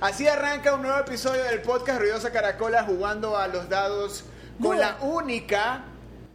Así 0.00 0.28
arranca 0.28 0.76
un 0.76 0.82
nuevo 0.82 0.96
episodio 0.96 1.42
del 1.42 1.60
podcast 1.60 2.00
Ruidosa 2.00 2.30
Caracola 2.30 2.84
jugando 2.84 3.36
a 3.36 3.48
los 3.48 3.68
dados 3.68 4.24
con 4.62 4.78
la 4.78 4.96
única, 5.00 5.86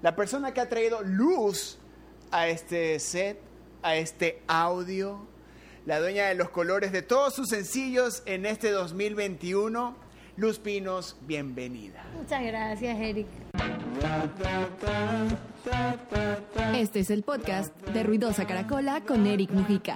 la 0.01 0.17
persona 0.17 0.53
que 0.53 0.59
ha 0.59 0.67
traído 0.67 1.01
luz 1.01 1.77
a 2.31 2.49
este 2.49 2.99
set, 2.99 3.39
a 3.81 3.95
este 3.95 4.43
audio, 4.47 5.25
la 5.85 6.01
dueña 6.01 6.25
de 6.25 6.35
los 6.35 6.49
colores 6.49 6.91
de 6.91 7.03
todos 7.03 7.35
sus 7.35 7.47
sencillos 7.49 8.21
en 8.25 8.45
este 8.45 8.69
2021. 8.69 9.95
Luz 10.35 10.59
Pinos, 10.59 11.15
bienvenida. 11.21 12.03
Muchas 12.17 12.43
gracias, 12.43 12.99
Eric. 12.99 13.27
Este 16.75 16.99
es 16.99 17.09
el 17.09 17.23
podcast 17.23 17.73
de 17.87 18.03
Ruidosa 18.03 18.45
Caracola 18.45 18.99
con 19.01 19.25
Eric 19.25 19.51
Mujica. 19.51 19.95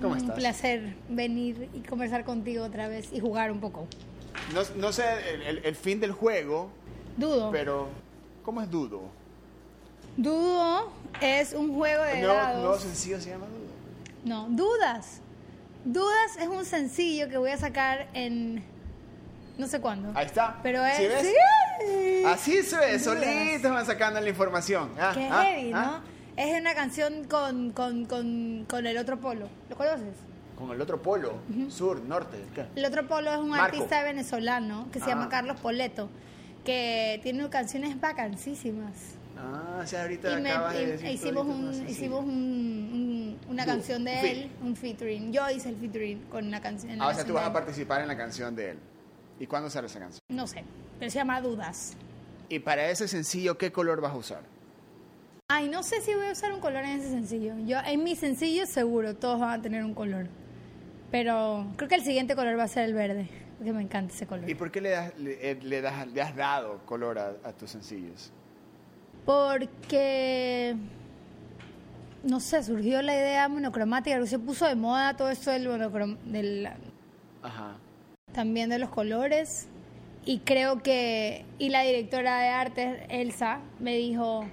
¿Cómo 0.00 0.12
Un 0.14 0.18
estás? 0.18 0.36
placer 0.36 0.94
venir 1.08 1.68
y 1.74 1.80
conversar 1.80 2.24
contigo 2.24 2.64
otra 2.64 2.88
vez 2.88 3.08
y 3.12 3.20
jugar 3.20 3.50
un 3.52 3.60
poco. 3.60 3.86
No, 4.52 4.60
no 4.76 4.92
sé 4.92 5.04
el, 5.34 5.42
el- 5.42 5.64
el 5.64 5.76
fin 5.76 6.00
del 6.00 6.12
juego, 6.12 6.70
Dudo. 7.16 7.50
pero 7.50 7.88
¿cómo 8.44 8.60
es 8.62 8.70
Dudo? 8.70 9.02
Dudo 10.16 10.90
es 11.20 11.52
un 11.54 11.74
juego 11.74 12.02
de 12.04 12.12
¿El 12.14 12.20
nuevo, 12.22 12.34
dados. 12.34 12.60
nuevo 12.62 12.78
sencillo 12.78 13.20
se 13.20 13.30
llama 13.30 13.46
Dudo? 13.46 13.64
No, 14.24 14.46
dudas. 14.50 15.20
Dudas 15.84 16.36
es 16.40 16.48
un 16.48 16.64
sencillo 16.64 17.28
que 17.28 17.36
voy 17.36 17.50
a 17.50 17.58
sacar 17.58 18.08
en 18.14 18.62
no 19.58 19.66
sé 19.66 19.80
cuándo. 19.80 20.10
Ahí 20.14 20.26
está. 20.26 20.58
Pero 20.62 20.84
es 20.84 20.96
¿Sí 20.96 21.06
ves? 21.06 21.26
Sí. 21.80 22.24
Así 22.26 22.62
se 22.62 22.76
ve, 22.76 22.98
solitos 22.98 23.70
van 23.70 23.84
sacando 23.86 24.20
la 24.20 24.28
información. 24.28 24.90
Ah, 24.98 25.12
Qué 25.14 25.28
ah, 25.30 25.42
heavy, 25.44 25.72
ah. 25.74 26.00
¿no? 26.02 26.13
Es 26.36 26.60
una 26.60 26.74
canción 26.74 27.24
con, 27.24 27.70
con, 27.70 28.06
con, 28.06 28.64
con 28.68 28.86
el 28.86 28.98
otro 28.98 29.20
polo. 29.20 29.48
¿Lo 29.70 29.76
conoces? 29.76 30.14
Con 30.56 30.70
el 30.70 30.80
otro 30.80 31.00
polo, 31.02 31.34
sur, 31.68 32.00
norte. 32.02 32.38
¿qué? 32.54 32.66
El 32.76 32.84
otro 32.84 33.06
polo 33.06 33.32
es 33.32 33.38
un 33.38 33.50
Marco. 33.50 33.64
artista 33.76 34.02
venezolano 34.02 34.88
que 34.92 34.98
se 34.98 35.06
Ah. 35.06 35.08
llama 35.10 35.28
Carlos 35.28 35.58
Poleto, 35.60 36.08
que 36.64 37.20
tiene 37.22 37.48
canciones 37.50 38.00
vacancísimas. 38.00 38.92
Ah, 39.36 39.80
o 39.82 39.86
sea, 39.86 40.02
ahorita 40.02 40.38
Y 40.38 40.42
me- 40.42 40.50
acabas 40.52 40.74
de 40.74 40.82
y- 40.82 40.86
decir 40.86 41.08
hicimos, 41.10 41.46
un, 41.46 41.88
hicimos 41.88 42.20
un- 42.24 42.28
un- 42.30 43.38
una 43.50 43.66
canción 43.66 44.04
de 44.04 44.30
él, 44.30 44.50
un 44.62 44.76
featuring. 44.76 45.32
Yo 45.32 45.48
hice 45.50 45.68
el 45.70 45.76
featuring 45.76 46.22
con 46.30 46.46
una 46.46 46.60
canción. 46.60 47.00
Ah, 47.02 47.08
o 47.08 47.14
sea, 47.14 47.24
tú 47.24 47.32
vas 47.34 47.46
a 47.46 47.52
participar 47.52 48.00
en 48.00 48.08
la 48.08 48.16
canción 48.16 48.54
de 48.54 48.70
él. 48.70 48.78
¿Y 49.40 49.46
cuándo 49.46 49.68
sale 49.70 49.88
esa 49.88 49.98
canción? 49.98 50.20
No 50.28 50.46
sé, 50.46 50.64
pero 51.00 51.10
se 51.10 51.18
llama 51.18 51.40
Dudas. 51.40 51.94
Y 52.48 52.60
para 52.60 52.88
ese 52.90 53.08
sencillo, 53.08 53.58
¿qué 53.58 53.72
color 53.72 54.00
vas 54.00 54.12
a 54.12 54.16
usar? 54.16 54.53
Ay, 55.48 55.68
no 55.68 55.82
sé 55.82 56.00
si 56.00 56.14
voy 56.14 56.26
a 56.26 56.32
usar 56.32 56.52
un 56.54 56.60
color 56.60 56.84
en 56.84 57.00
ese 57.00 57.10
sencillo. 57.10 57.54
Yo, 57.66 57.76
en 57.84 58.02
mi 58.02 58.16
sencillo 58.16 58.64
seguro, 58.64 59.14
todos 59.14 59.38
van 59.38 59.60
a 59.60 59.62
tener 59.62 59.84
un 59.84 59.92
color. 59.92 60.26
Pero 61.10 61.66
creo 61.76 61.86
que 61.86 61.96
el 61.96 62.02
siguiente 62.02 62.34
color 62.34 62.58
va 62.58 62.62
a 62.62 62.68
ser 62.68 62.84
el 62.84 62.94
verde, 62.94 63.28
porque 63.58 63.74
me 63.74 63.82
encanta 63.82 64.14
ese 64.14 64.26
color. 64.26 64.48
¿Y 64.48 64.54
por 64.54 64.70
qué 64.70 64.80
le, 64.80 64.90
das, 64.90 65.18
le, 65.18 65.50
eh, 65.50 65.58
le 65.62 65.82
das, 65.82 66.06
le 66.08 66.22
has 66.22 66.34
dado 66.34 66.78
color 66.86 67.18
a, 67.18 67.34
a 67.44 67.52
tus 67.52 67.70
sencillos? 67.70 68.32
Porque, 69.26 70.76
no 72.22 72.40
sé, 72.40 72.62
surgió 72.62 73.02
la 73.02 73.14
idea 73.14 73.46
monocromática, 73.46 74.24
se 74.24 74.38
puso 74.38 74.66
de 74.66 74.76
moda 74.76 75.14
todo 75.14 75.28
esto 75.28 75.50
del 75.50 75.68
monocrom 75.68 76.16
del, 76.24 76.70
Ajá. 77.42 77.76
también 78.32 78.70
de 78.70 78.78
los 78.78 78.88
colores. 78.88 79.68
Y 80.24 80.38
creo 80.38 80.82
que, 80.82 81.44
y 81.58 81.68
la 81.68 81.82
directora 81.82 82.38
de 82.40 82.48
arte, 82.48 83.06
Elsa, 83.10 83.60
me 83.78 83.94
dijo, 83.94 84.46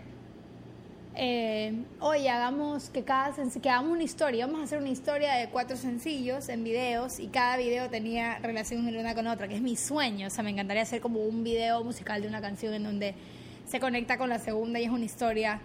eh, 1.16 1.84
oye, 2.00 2.30
hagamos 2.30 2.90
que 2.90 3.04
cada 3.04 3.34
que 3.34 3.70
hagamos 3.70 3.92
una 3.92 4.04
historia, 4.04 4.46
vamos 4.46 4.62
a 4.62 4.64
hacer 4.64 4.80
una 4.80 4.90
historia 4.90 5.34
de 5.34 5.50
cuatro 5.50 5.76
sencillos 5.76 6.48
en 6.48 6.64
videos 6.64 7.20
y 7.20 7.28
cada 7.28 7.58
video 7.58 7.90
tenía 7.90 8.40
relación 8.40 8.88
una 8.88 9.14
con 9.14 9.28
otra, 9.28 9.48
que 9.48 9.56
es 9.56 9.62
mi 9.62 9.76
sueño, 9.76 10.28
o 10.28 10.30
sea, 10.30 10.44
me 10.44 10.52
encantaría 10.52 10.84
hacer 10.84 11.02
como 11.02 11.20
un 11.20 11.44
video 11.44 11.84
musical 11.84 12.22
de 12.22 12.28
una 12.28 12.40
canción 12.42 12.74
en 12.74 12.84
donde 12.84 13.16
se 13.68 13.80
conecta 13.80 14.18
con 14.18 14.30
la 14.30 14.40
segunda 14.40 14.80
y 14.80 14.86
es 14.86 14.90
una 14.90 15.06
historia, 15.06 15.60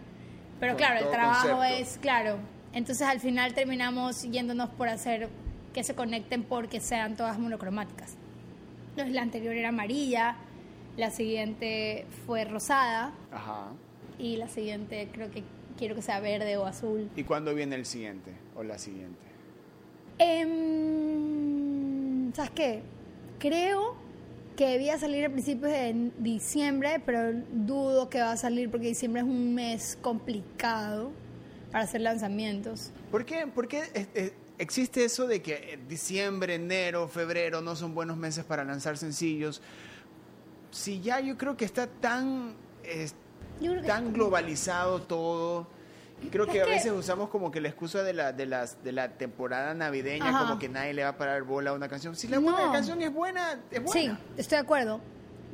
pero 0.58 0.72
Con 0.72 0.78
claro, 0.78 1.04
el 1.04 1.10
trabajo 1.10 1.48
concepto. 1.48 1.64
es, 1.64 1.98
claro, 1.98 2.38
entonces 2.72 3.06
al 3.06 3.20
final 3.20 3.54
terminamos 3.54 4.22
yéndonos 4.22 4.70
por 4.70 4.88
hacer 4.88 5.28
que 5.72 5.84
se 5.84 5.94
conecten 5.94 6.42
porque 6.42 6.80
sean 6.80 7.16
todas 7.16 7.38
monocromáticas. 7.38 8.16
Entonces 8.90 9.14
la 9.14 9.22
anterior 9.22 9.54
era 9.54 9.68
amarilla, 9.68 10.36
la 10.96 11.10
siguiente 11.10 12.06
fue 12.26 12.44
rosada 12.46 13.12
Ajá. 13.30 13.68
Y 14.18 14.36
la 14.36 14.48
siguiente 14.48 15.08
creo 15.12 15.30
que 15.30 15.42
quiero 15.76 15.94
que 15.94 16.02
sea 16.02 16.20
verde 16.20 16.56
o 16.56 16.66
azul. 16.66 17.08
¿Y 17.16 17.24
cuándo 17.24 17.54
viene 17.54 17.76
el 17.76 17.86
siguiente 17.86 18.32
o 18.54 18.62
la 18.62 18.78
siguiente? 18.78 19.20
Em, 20.18 21.66
¿Sabes 22.32 22.50
qué? 22.50 22.82
Creo 23.38 23.94
que 24.56 24.66
debía 24.68 24.98
salir 24.98 25.24
a 25.26 25.28
principios 25.28 25.70
de 25.70 26.10
diciembre, 26.18 27.00
pero 27.04 27.32
dudo 27.52 28.08
que 28.08 28.20
va 28.20 28.32
a 28.32 28.36
salir 28.36 28.70
porque 28.70 28.88
diciembre 28.88 29.20
es 29.22 29.28
un 29.28 29.54
mes 29.54 29.98
complicado 30.00 31.12
para 31.70 31.84
hacer 31.84 32.00
lanzamientos. 32.00 32.90
¿Por 33.10 33.26
qué, 33.26 33.46
por 33.46 33.68
qué, 33.68 33.82
eh, 33.94 34.06
eh, 34.14 34.32
existe 34.58 35.04
eso 35.04 35.26
de 35.26 35.42
que 35.42 35.52
eh, 35.52 35.78
diciembre, 35.88 36.54
enero, 36.54 37.06
febrero 37.08 37.60
no 37.60 37.76
son 37.76 37.94
buenos 37.94 38.16
meses 38.16 38.44
para 38.44 38.64
lanzar 38.64 38.96
sencillos? 38.96 39.60
Si 40.70 41.00
ya 41.00 41.20
yo 41.20 41.36
creo 41.36 41.56
que 41.56 41.66
está 41.66 41.86
tan, 41.86 42.54
tan 43.86 44.12
globalizado 44.12 45.00
todo, 45.02 45.66
creo 46.30 46.46
que 46.46 46.58
Es 46.58 46.62
a 46.62 46.66
que- 46.66 46.70
veces 46.72 46.92
usamos 46.92 47.28
como 47.28 47.50
que 47.50 47.60
la 47.60 47.68
excusa 47.68 48.02
de 48.02 48.12
la, 48.12 48.32
de 48.32 48.46
las, 48.46 48.82
de 48.82 48.92
la 48.92 49.10
temporada 49.10 49.74
navideña, 49.74 50.28
Ajá. 50.30 50.40
como 50.46 50.58
que 50.58 50.68
nadie 50.68 50.94
le 50.94 51.02
va 51.02 51.10
a 51.10 51.16
parar 51.18 51.42
bola 51.42 51.70
a 51.70 51.72
una 51.74 51.88
canción. 51.88 52.16
Si 52.16 52.28
la, 52.28 52.36
No. 52.36 52.42
buena 52.42 52.72
canción 52.72 53.00
es 53.02 53.12
buena, 53.12 53.60
es 53.70 53.78
Sí, 53.78 54.00
buena. 54.06 54.20
estoy 54.36 54.56
de 54.56 54.62
acuerdo. 54.62 55.00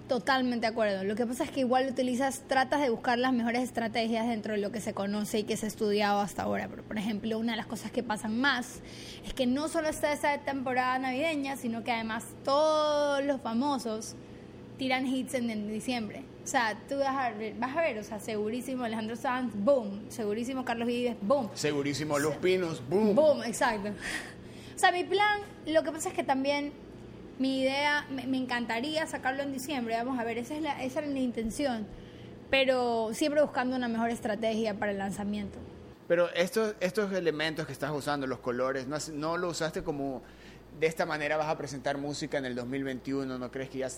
Totalmente 0.08 0.66
de 0.66 0.72
acuerdo. 0.72 1.04
Lo 1.04 1.14
que 1.14 1.24
pasa 1.24 1.44
es 1.44 1.50
que 1.50 1.60
igual 1.60 1.88
utilizas, 1.88 2.42
tratas 2.46 2.80
de 2.82 2.90
buscar 2.90 3.18
las 3.18 3.32
mejores 3.32 3.62
estrategias 3.62 4.26
dentro 4.26 4.52
de 4.52 4.58
lo 4.58 4.70
que 4.70 4.80
se 4.80 4.92
conoce 4.92 5.38
y 5.38 5.44
que 5.44 5.56
se 5.56 5.66
ha 5.66 5.68
estudiado 5.68 6.20
hasta 6.20 6.42
ahora. 6.42 6.68
Pero, 6.68 6.82
por 6.82 6.98
ejemplo, 6.98 7.38
una 7.38 7.52
de 7.52 7.56
las 7.56 7.66
cosas 7.66 7.92
que 7.92 8.02
pasan 8.02 8.38
más 8.38 8.80
es 9.24 9.32
que 9.32 9.46
no 9.46 9.68
solo 9.68 9.88
está 9.88 10.12
esa 10.12 10.36
temporada 10.38 10.98
navideña, 10.98 11.56
sino 11.56 11.82
que 11.82 11.92
además 11.92 12.24
todos 12.44 13.24
los 13.24 13.40
famosos 13.40 14.14
tiran 14.76 15.06
hits 15.06 15.34
en, 15.34 15.48
en 15.50 15.68
diciembre. 15.72 16.24
O 16.42 16.46
sea, 16.46 16.76
tú 16.88 16.98
vas 16.98 17.14
a, 17.14 17.30
ver, 17.30 17.54
vas 17.54 17.76
a 17.76 17.80
ver, 17.80 17.98
o 17.98 18.02
sea, 18.02 18.18
segurísimo 18.18 18.84
Alejandro 18.84 19.14
Sanz, 19.14 19.52
boom. 19.54 20.10
Segurísimo 20.10 20.64
Carlos 20.64 20.88
Vives, 20.88 21.16
boom. 21.20 21.48
Segurísimo, 21.54 22.18
Los 22.18 22.34
Pinos, 22.36 22.82
boom. 22.88 23.14
Boom, 23.14 23.44
exacto. 23.44 23.90
O 24.74 24.78
sea, 24.78 24.90
mi 24.90 25.04
plan, 25.04 25.40
lo 25.66 25.84
que 25.84 25.92
pasa 25.92 26.08
es 26.08 26.14
que 26.14 26.24
también 26.24 26.72
mi 27.38 27.60
idea, 27.62 28.06
me, 28.10 28.26
me 28.26 28.38
encantaría 28.38 29.06
sacarlo 29.06 29.42
en 29.42 29.52
diciembre, 29.52 29.96
vamos 29.96 30.18
a 30.18 30.24
ver, 30.24 30.38
esa, 30.38 30.54
es 30.56 30.62
la, 30.62 30.82
esa 30.82 31.00
era 31.00 31.08
la 31.08 31.18
intención, 31.20 31.86
pero 32.50 33.10
siempre 33.14 33.40
buscando 33.40 33.76
una 33.76 33.86
mejor 33.88 34.10
estrategia 34.10 34.74
para 34.74 34.90
el 34.92 34.98
lanzamiento. 34.98 35.58
Pero 36.08 36.28
estos, 36.34 36.74
estos 36.80 37.12
elementos 37.12 37.66
que 37.66 37.72
estás 37.72 37.92
usando, 37.92 38.26
los 38.26 38.40
colores, 38.40 38.88
no, 38.88 38.96
no 39.14 39.36
lo 39.36 39.48
usaste 39.48 39.82
como 39.84 40.22
de 40.80 40.86
esta 40.86 41.06
manera 41.06 41.36
vas 41.36 41.48
a 41.48 41.56
presentar 41.56 41.96
música 41.98 42.38
en 42.38 42.44
el 42.44 42.54
2021, 42.54 43.38
¿no 43.38 43.50
crees 43.50 43.70
que 43.70 43.78
ya 43.78 43.88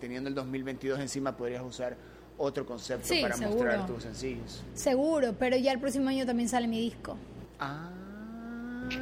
teniendo 0.00 0.28
el 0.28 0.34
2022 0.34 0.98
encima 1.00 1.36
podrías 1.36 1.62
usar 1.62 1.96
otro 2.38 2.66
concepto 2.66 3.06
Sí, 3.06 3.20
para 3.22 3.36
seguro. 3.36 3.56
mostrar 3.56 3.86
tus 3.86 4.02
sencillos? 4.02 4.62
Seguro, 4.74 5.34
pero 5.38 5.56
ya 5.56 5.70
el 5.72 5.78
próximo 5.78 6.08
año 6.08 6.26
también 6.26 6.48
sale 6.48 6.66
mi 6.66 6.80
disco. 6.80 7.16
Ah, 7.60 7.90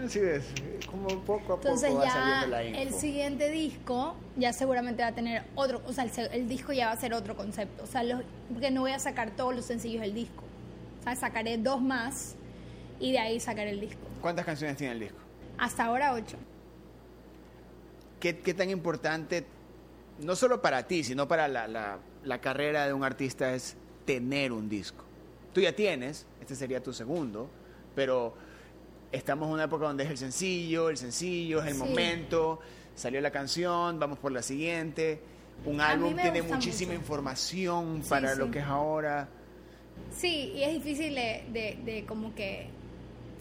sí 0.09 0.21
ves, 0.21 0.45
como 0.91 1.09
poco 1.25 1.55
a 1.55 1.57
poco 1.57 1.69
Entonces 1.69 1.97
va 1.97 2.05
ya 2.05 2.11
saliendo 2.13 2.47
la 2.49 2.65
info. 2.65 2.81
el 2.83 2.93
siguiente 2.93 3.51
disco 3.51 4.15
ya 4.37 4.53
seguramente 4.53 5.03
va 5.03 5.09
a 5.09 5.15
tener 5.15 5.45
otro, 5.55 5.81
o 5.87 5.93
sea, 5.93 6.05
el, 6.05 6.29
el 6.33 6.49
disco 6.49 6.73
ya 6.75 6.87
va 6.87 6.93
a 6.93 6.97
ser 6.99 7.15
otro 7.15 7.35
concepto, 7.37 7.83
o 7.85 7.87
sea, 7.87 8.03
los- 8.03 8.23
porque 8.53 8.71
no 8.71 8.83
voy 8.83 8.93
a 8.93 8.99
sacar 8.99 9.31
todos 9.31 9.55
los 9.57 9.65
sencillos 9.65 10.03
del 10.03 10.13
disco, 10.15 10.43
o 11.01 11.03
sea, 11.05 11.17
sacaré 11.17 11.57
dos 11.57 11.81
más 11.81 12.35
y 13.01 13.13
de 13.13 13.19
ahí 13.19 13.41
sacaré 13.41 13.71
el 13.71 13.81
disco. 13.81 14.03
¿Cuántas 14.21 14.45
canciones 14.45 14.77
tiene 14.77 14.93
el 14.93 15.01
disco? 15.01 15.19
Hasta 15.59 15.85
ahora 15.87 16.13
ocho. 16.13 16.37
¿Qué, 18.23 18.39
qué 18.39 18.55
tan 18.55 18.71
importante, 18.71 19.45
no 20.21 20.37
solo 20.37 20.63
para 20.63 20.87
ti, 20.87 21.03
sino 21.03 21.27
para 21.27 21.49
la, 21.49 21.67
la- 21.67 21.99
la 22.23 22.41
carrera 22.41 22.87
de 22.87 22.93
un 22.93 23.03
artista 23.03 23.53
es 23.53 23.75
tener 24.05 24.53
un 24.53 24.69
disco? 24.69 25.03
Tú 25.53 25.61
ya 25.61 25.75
tienes, 25.75 26.25
este 26.41 26.55
sería 26.55 26.81
tu 26.81 26.93
segundo, 26.93 27.51
pero 27.97 28.33
estamos 29.11 29.49
en 29.49 29.55
una 29.55 29.65
época 29.65 29.87
donde 29.87 30.05
es 30.05 30.11
el 30.11 30.19
sencillo, 30.19 30.89
el 30.89 30.99
sencillo, 30.99 31.63
es 31.63 31.67
el 31.67 31.75
Sí. 31.75 31.81
momento, 31.81 32.61
salió 32.95 33.21
la 33.21 33.33
canción, 33.33 33.99
vamos 33.99 34.21
por 34.21 34.31
la 34.31 34.43
siguiente. 34.43 35.21
Un 35.67 35.81
A 35.81 35.89
álbum 35.91 36.15
tiene 36.15 36.43
muchísima 36.43 36.93
mucho. 36.93 37.01
información 37.03 38.05
Sí, 38.05 38.09
para 38.09 38.35
sí. 38.35 38.39
lo 38.39 38.53
que 38.53 38.61
es 38.61 38.65
ahora. 38.67 39.29
Sí, 40.17 40.53
y 40.55 40.63
es 40.63 40.75
difícil 40.75 41.13
de, 41.17 41.45
de, 41.53 41.79
de 41.85 42.05
como 42.07 42.33
que... 42.37 42.69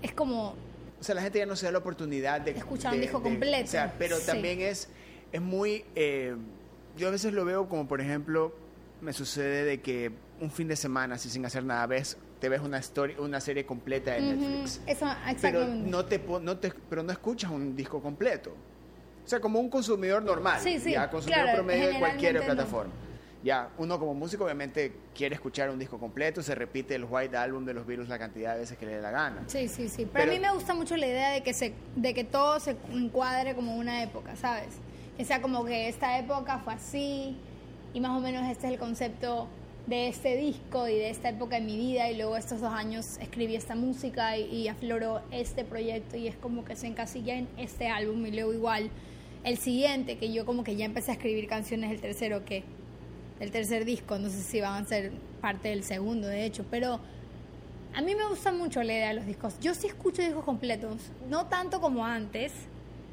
Es 0.02 0.12
como... 0.14 0.56
O 1.02 1.04
sea, 1.04 1.16
la 1.16 1.22
gente 1.24 1.40
ya 1.40 1.46
no 1.48 1.56
se 1.56 1.66
da 1.66 1.72
la 1.74 1.80
oportunidad 1.80 2.40
de 2.42 2.52
Escuchar 2.52 2.94
un 2.94 3.02
disco 3.02 3.18
de- 3.18 3.24
completo. 3.24 3.64
o 3.64 3.68
sea, 3.68 3.94
pero 3.98 4.18
Sí. 4.18 4.28
también 4.28 4.62
es, 4.62 4.88
es 5.32 5.42
muy. 5.42 5.84
eh, 5.96 6.36
yo 6.96 7.08
a 7.08 7.12
veces 7.12 7.34
lo 7.34 7.44
veo 7.44 7.68
como, 7.68 7.88
por 7.88 8.02
ejemplo, 8.02 8.54
me 9.02 9.12
sucede 9.12 9.64
de 9.66 9.82
que 9.82 10.12
un 10.40 10.52
fin 10.52 10.68
de 10.68 10.76
semana, 10.76 11.16
así 11.16 11.28
sin 11.30 11.44
hacer 11.46 11.64
nada, 11.64 11.86
ves 11.88 12.18
te 12.40 12.50
ves 12.50 12.62
una, 12.62 12.80
story, 12.80 13.16
una 13.20 13.40
serie 13.40 13.66
completa 13.68 14.14
de 14.14 14.22
Netflix. 14.22 14.82
Eso, 14.88 15.06
Pero 15.42 15.68
no, 15.68 16.06
te, 16.06 16.20
no 16.42 16.58
te, 16.58 16.72
pero 16.90 17.04
no 17.04 17.12
escuchas 17.12 17.52
un 17.52 17.76
disco 17.76 18.02
completo. 18.02 18.52
O 19.24 19.28
sea, 19.28 19.40
como 19.40 19.60
un 19.60 19.70
consumidor 19.70 20.24
normal, 20.24 20.60
Sí, 20.60 20.80
sí, 20.80 20.92
ya 20.94 21.08
consumidor 21.10 21.44
claro, 21.44 21.58
promedio 21.60 21.88
de 21.90 22.00
cualquier 22.00 22.34
no. 22.36 22.92
Ya, 23.44 23.70
uno 23.80 23.98
como 24.00 24.14
músico 24.14 24.44
obviamente 24.44 24.92
quiere 25.16 25.34
escuchar 25.34 25.72
un 25.72 25.80
disco 25.80 25.98
completo, 26.00 26.44
se 26.44 26.54
repite 26.54 26.94
el 26.94 27.06
White 27.06 27.36
Album 27.36 27.66
de 27.66 27.74
los 27.74 27.88
Beatles 27.88 28.08
la 28.08 28.20
cantidad 28.20 28.54
de 28.54 28.60
veces 28.60 28.78
que 28.78 28.86
le 28.86 28.94
dé 28.98 29.02
la 29.02 29.10
gana. 29.10 29.44
Sí, 29.48 29.68
sí, 29.68 29.90
sí. 29.90 30.06
Pero, 30.06 30.12
Pero- 30.14 30.32
a 30.32 30.36
mí 30.36 30.40
me 30.40 30.52
gusta 30.54 30.76
mucho 30.76 30.96
la 30.96 31.08
idea 31.08 31.32
de 31.32 31.42
que 31.42 31.54
se, 31.54 31.74
de 31.96 32.14
que 32.14 32.24
todo 32.24 32.60
se 32.60 32.76
encuadre 32.92 33.56
como 33.56 33.76
una 33.76 34.04
época, 34.04 34.36
¿sabes? 34.36 34.68
Que 35.18 35.26
sea 35.26 35.42
como 35.42 35.66
que 35.66 35.88
esta 35.88 36.20
época 36.20 36.60
fue 36.60 36.74
así 36.74 37.36
y 37.94 38.00
más 38.00 38.12
o 38.16 38.20
menos 38.22 38.48
este 38.48 38.68
es 38.68 38.74
el 38.74 38.80
concepto 38.80 39.48
de 39.88 40.08
este 40.08 40.36
disco 40.38 40.88
y 40.88 40.94
de 40.94 41.10
esta 41.10 41.30
época 41.30 41.56
de 41.56 41.62
mi 41.66 41.76
vida 41.78 42.12
y 42.12 42.16
luego 42.18 42.38
estos 42.38 42.62
dos 42.62 42.72
años 42.72 43.18
escribí 43.20 43.56
esta 43.56 43.74
música 43.74 44.38
y, 44.38 44.44
y 44.56 44.68
afloró 44.68 45.22
este 45.32 45.64
proyecto 45.66 46.16
y 46.16 46.28
es 46.28 46.36
como 46.36 46.64
que 46.64 46.76
se 46.76 46.86
encasilla 46.86 47.34
en 47.36 47.48
este 47.58 47.88
álbum 47.88 48.24
y 48.28 48.32
luego 48.32 48.54
igual 48.54 48.92
el 49.44 49.58
siguiente 49.58 50.20
que 50.20 50.32
yo 50.32 50.46
como 50.46 50.64
que 50.64 50.76
ya 50.76 50.86
empecé 50.86 51.10
a 51.10 51.16
escribir 51.16 51.48
canciones 51.48 51.90
el 51.92 52.00
tercero 52.00 52.46
que 52.46 52.64
el 53.42 53.52
tercer 53.52 53.84
disco 53.84 54.18
no 54.18 54.30
sé 54.30 54.42
si 54.42 54.62
van 54.62 54.84
a 54.84 54.88
ser 54.88 55.12
parte 55.42 55.68
del 55.70 55.84
segundo 55.84 56.28
de 56.28 56.46
hecho 56.46 56.64
pero 56.72 57.02
a 57.94 58.02
mí 58.02 58.16
me 58.16 58.26
gusta 58.30 58.54
mucho 58.54 58.82
la 58.84 58.94
idea 58.94 59.10
de 59.10 59.16
los 59.16 59.26
discos. 59.26 59.60
Yo 59.60 59.74
sí 59.74 59.86
escucho 59.88 60.22
discos 60.22 60.46
completos, 60.46 61.12
no 61.30 61.48
tanto 61.48 61.82
como 61.82 62.06
antes, 62.06 62.54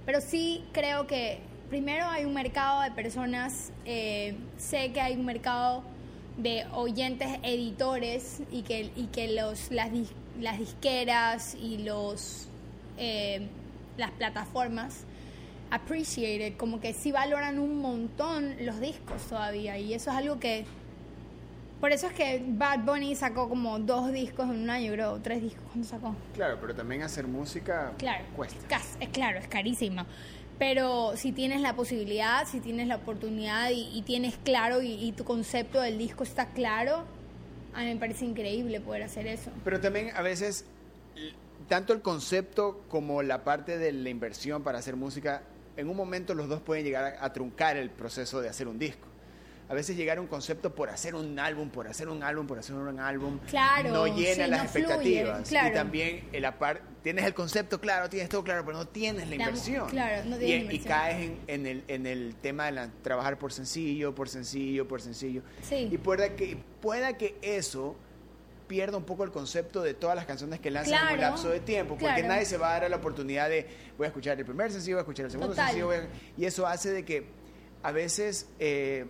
pero 0.06 0.20
sí 0.20 0.62
creo 0.70 1.08
que 1.08 1.40
primero 1.68 2.06
hay 2.06 2.24
un 2.24 2.32
mercado 2.32 2.82
de 2.82 2.92
personas, 2.92 3.72
eh, 3.84 4.36
sé 4.56 4.92
que 4.92 5.00
hay 5.00 5.16
un 5.16 5.24
mercado 5.24 5.82
de 6.36 6.64
oyentes 6.72 7.28
editores 7.42 8.40
y 8.52 8.62
que, 8.62 8.92
y 8.94 9.06
que 9.06 9.32
los, 9.34 9.72
las, 9.72 9.90
dis- 9.90 10.12
las 10.40 10.60
disqueras 10.60 11.56
y 11.56 11.78
los, 11.78 12.46
eh, 12.98 13.48
las 13.96 14.12
plataformas 14.12 14.98
appreciate 15.70 16.46
it, 16.46 16.56
como 16.56 16.80
que 16.80 16.92
sí 16.94 17.12
valoran 17.12 17.58
un 17.58 17.78
montón 17.80 18.54
los 18.64 18.80
discos 18.80 19.22
todavía 19.28 19.78
y 19.78 19.94
eso 19.94 20.10
es 20.10 20.16
algo 20.16 20.38
que 20.40 20.64
por 21.80 21.92
eso 21.92 22.08
es 22.08 22.12
que 22.12 22.42
Bad 22.44 22.80
Bunny 22.80 23.14
sacó 23.14 23.48
como 23.48 23.78
dos 23.78 24.12
discos 24.12 24.46
en 24.46 24.62
un 24.62 24.70
año, 24.70 24.92
creo, 24.92 25.20
tres 25.22 25.40
discos 25.40 25.62
cuando 25.68 25.86
sacó. 25.86 26.14
Claro, 26.34 26.58
pero 26.60 26.74
también 26.74 27.02
hacer 27.02 27.28
música 27.28 27.92
Claro, 27.98 28.24
cuesta. 28.34 28.58
es 28.98 29.08
claro, 29.10 29.38
es 29.38 29.46
carísima. 29.46 30.04
Pero 30.58 31.16
si 31.16 31.30
tienes 31.30 31.60
la 31.60 31.76
posibilidad, 31.76 32.44
si 32.48 32.58
tienes 32.58 32.88
la 32.88 32.96
oportunidad 32.96 33.70
y, 33.70 33.96
y 33.96 34.02
tienes 34.02 34.36
claro 34.42 34.82
y, 34.82 34.92
y 34.94 35.12
tu 35.12 35.22
concepto 35.22 35.80
del 35.80 35.98
disco 35.98 36.24
está 36.24 36.46
claro, 36.46 37.04
a 37.74 37.82
mí 37.82 37.86
me 37.86 37.96
parece 37.96 38.24
increíble 38.24 38.80
poder 38.80 39.04
hacer 39.04 39.28
eso. 39.28 39.52
Pero 39.62 39.80
también 39.80 40.10
a 40.16 40.22
veces, 40.22 40.64
tanto 41.68 41.92
el 41.92 42.02
concepto 42.02 42.82
como 42.88 43.22
la 43.22 43.44
parte 43.44 43.78
de 43.78 43.92
la 43.92 44.08
inversión 44.08 44.64
para 44.64 44.78
hacer 44.80 44.96
música, 44.96 45.42
en 45.78 45.88
un 45.88 45.96
momento 45.96 46.34
los 46.34 46.48
dos 46.48 46.60
pueden 46.60 46.84
llegar 46.84 47.16
a, 47.18 47.24
a 47.24 47.32
truncar 47.32 47.76
el 47.76 47.88
proceso 47.90 48.40
de 48.42 48.48
hacer 48.48 48.68
un 48.68 48.78
disco. 48.78 49.06
A 49.70 49.74
veces 49.74 49.98
llegar 49.98 50.16
a 50.16 50.20
un 50.22 50.26
concepto 50.26 50.74
por 50.74 50.88
hacer 50.88 51.14
un 51.14 51.38
álbum, 51.38 51.68
por 51.68 51.86
hacer 51.88 52.08
un 52.08 52.22
álbum, 52.22 52.46
por 52.46 52.58
hacer 52.58 52.74
un 52.74 52.98
álbum, 53.00 53.38
Claro, 53.50 53.90
no 53.90 54.06
llena 54.06 54.44
sí, 54.46 54.50
las 54.50 54.62
no 54.64 54.68
fluye, 54.70 54.86
expectativas. 54.86 55.48
claro. 55.50 55.68
Y 55.68 55.72
también 55.74 56.24
el 56.32 56.46
tienes 57.02 57.24
el 57.26 57.34
concepto 57.34 57.78
claro, 57.78 58.08
tienes 58.08 58.30
todo 58.30 58.42
claro, 58.42 58.64
pero 58.64 58.78
no 58.78 58.88
tienes 58.88 59.28
la 59.28 59.36
La- 59.36 59.44
inversión. 59.44 59.88
claro, 59.90 60.24
no 60.24 60.36
y, 60.36 60.38
tienes 60.38 60.50
y 60.72 60.76
inversión. 60.76 60.88
caes 60.88 61.16
en, 61.26 61.38
en 61.48 61.66
el, 61.66 61.84
en 61.86 62.06
el 62.06 62.34
tema 62.36 62.64
de 62.66 62.72
la- 62.72 62.88
trabajar 63.02 63.38
por 63.38 63.52
sencillo, 63.52 64.14
por 64.14 64.30
sencillo, 64.30 64.88
por 64.88 65.02
sencillo. 65.02 65.42
Sí. 65.62 65.88
Y 65.92 65.98
pueda 65.98 66.34
que, 66.34 66.56
pueda 66.80 67.18
que 67.18 67.36
eso 67.42 67.94
pierda 68.68 68.96
un 68.98 69.04
poco 69.04 69.24
el 69.24 69.30
concepto 69.30 69.82
de 69.82 69.94
todas 69.94 70.14
las 70.14 70.26
canciones 70.26 70.60
que 70.60 70.70
lanzan 70.70 71.08
en 71.08 71.14
un 71.14 71.20
lapso 71.20 71.48
de 71.48 71.60
tiempo, 71.60 71.94
porque 71.98 72.04
claro. 72.04 72.28
nadie 72.28 72.44
se 72.44 72.56
va 72.58 72.76
a 72.76 72.80
dar 72.80 72.90
la 72.90 72.96
oportunidad 72.98 73.48
de 73.48 73.66
voy 73.96 74.04
a 74.04 74.08
escuchar 74.08 74.38
el 74.38 74.44
primer 74.44 74.70
sencillo, 74.70 74.96
voy 74.96 75.00
a 75.00 75.02
escuchar 75.02 75.24
el 75.26 75.30
segundo 75.32 75.50
Total. 75.52 75.66
sencillo, 75.66 75.86
voy 75.86 75.96
a- 75.96 76.08
y 76.36 76.44
eso 76.44 76.66
hace 76.66 76.92
de 76.92 77.04
que 77.04 77.26
a 77.82 77.90
veces, 77.92 78.46
eh, 78.60 79.06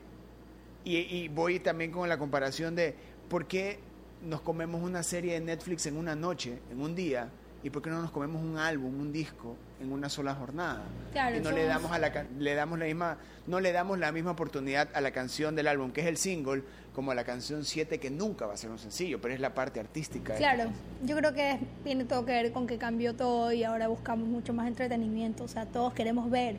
y, 0.84 0.96
y 0.96 1.28
voy 1.28 1.58
también 1.60 1.90
con 1.90 2.08
la 2.08 2.19
comparación 2.19 2.75
de 2.76 2.94
por 3.28 3.46
qué 3.46 3.78
nos 4.25 4.40
comemos 4.40 4.82
una 4.82 5.02
serie 5.02 5.34
de 5.34 5.40
Netflix 5.40 5.87
en 5.87 5.96
una 5.96 6.14
noche, 6.14 6.58
en 6.70 6.81
un 6.81 6.94
día, 6.94 7.28
y 7.62 7.70
por 7.70 7.82
qué 7.82 7.90
no 7.90 8.00
nos 8.00 8.12
comemos 8.12 8.40
un 8.43 8.56
álbum, 8.56 9.00
un 9.00 9.12
disco 9.12 9.56
en 9.81 9.90
una 9.93 10.08
sola 10.08 10.34
jornada. 10.34 10.82
Claro, 11.12 11.37
y 11.37 11.40
no 11.40 11.50
le 11.50 11.64
damos 11.64 11.90
a 11.93 11.99
la 11.99 12.25
le 12.38 12.54
damos 12.54 12.78
la 12.78 12.84
misma 12.84 13.19
no 13.49 13.58
le 13.61 13.72
damos 13.72 13.99
la 13.99 14.12
misma 14.12 14.31
oportunidad 14.32 14.88
a 14.94 15.00
la 15.00 15.11
canción 15.11 15.56
del 15.56 15.66
álbum, 15.66 15.90
que 15.90 16.02
es 16.02 16.06
el 16.06 16.16
single, 16.16 16.62
como 16.99 17.15
la 17.15 17.23
canción 17.23 17.65
7 17.65 18.00
que 18.00 18.11
nunca 18.11 18.45
va 18.45 18.55
a 18.55 18.56
ser 18.56 18.71
un 18.71 18.79
sencillo, 18.81 19.21
pero 19.21 19.33
es 19.33 19.39
la 19.39 19.55
parte 19.55 19.79
artística. 19.79 20.35
Claro, 20.35 20.65
yo 21.05 21.17
creo 21.17 21.33
que 21.33 21.61
tiene 21.85 22.05
todo 22.05 22.25
que 22.25 22.33
ver 22.33 22.50
con 22.50 22.67
que 22.67 22.77
cambió 22.77 23.15
todo 23.15 23.53
y 23.53 23.62
ahora 23.62 23.87
buscamos 23.87 24.27
mucho 24.27 24.53
más 24.53 24.67
entretenimiento. 24.67 25.45
O 25.45 25.49
sea, 25.49 25.65
todos 25.65 25.95
queremos 25.95 26.29
ver 26.29 26.56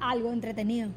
algo 0.00 0.32
entretenido. 0.32 0.90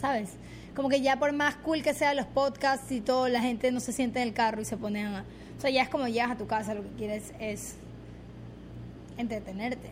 ¿Sabes? 0.00 0.30
Como 0.74 0.88
que 0.88 1.02
ya 1.02 1.20
por 1.20 1.32
más 1.32 1.54
cool 1.54 1.84
que 1.84 1.94
sean 1.94 2.16
los 2.16 2.26
podcasts 2.26 2.90
y 2.90 3.00
todo, 3.00 3.28
la 3.28 3.40
gente 3.40 3.70
no 3.70 3.78
se 3.78 3.92
siente 3.92 4.20
en 4.20 4.26
el 4.26 4.34
carro 4.34 4.60
y 4.60 4.64
se 4.64 4.76
pone 4.76 5.06
a... 5.06 5.24
O 5.56 5.60
sea, 5.60 5.70
ya 5.70 5.82
es 5.84 5.88
como 5.88 6.08
llegas 6.08 6.32
a 6.32 6.36
tu 6.36 6.48
casa, 6.48 6.74
lo 6.74 6.82
que 6.82 6.90
quieres 6.98 7.32
es 7.38 7.76
entretenerte. 9.18 9.90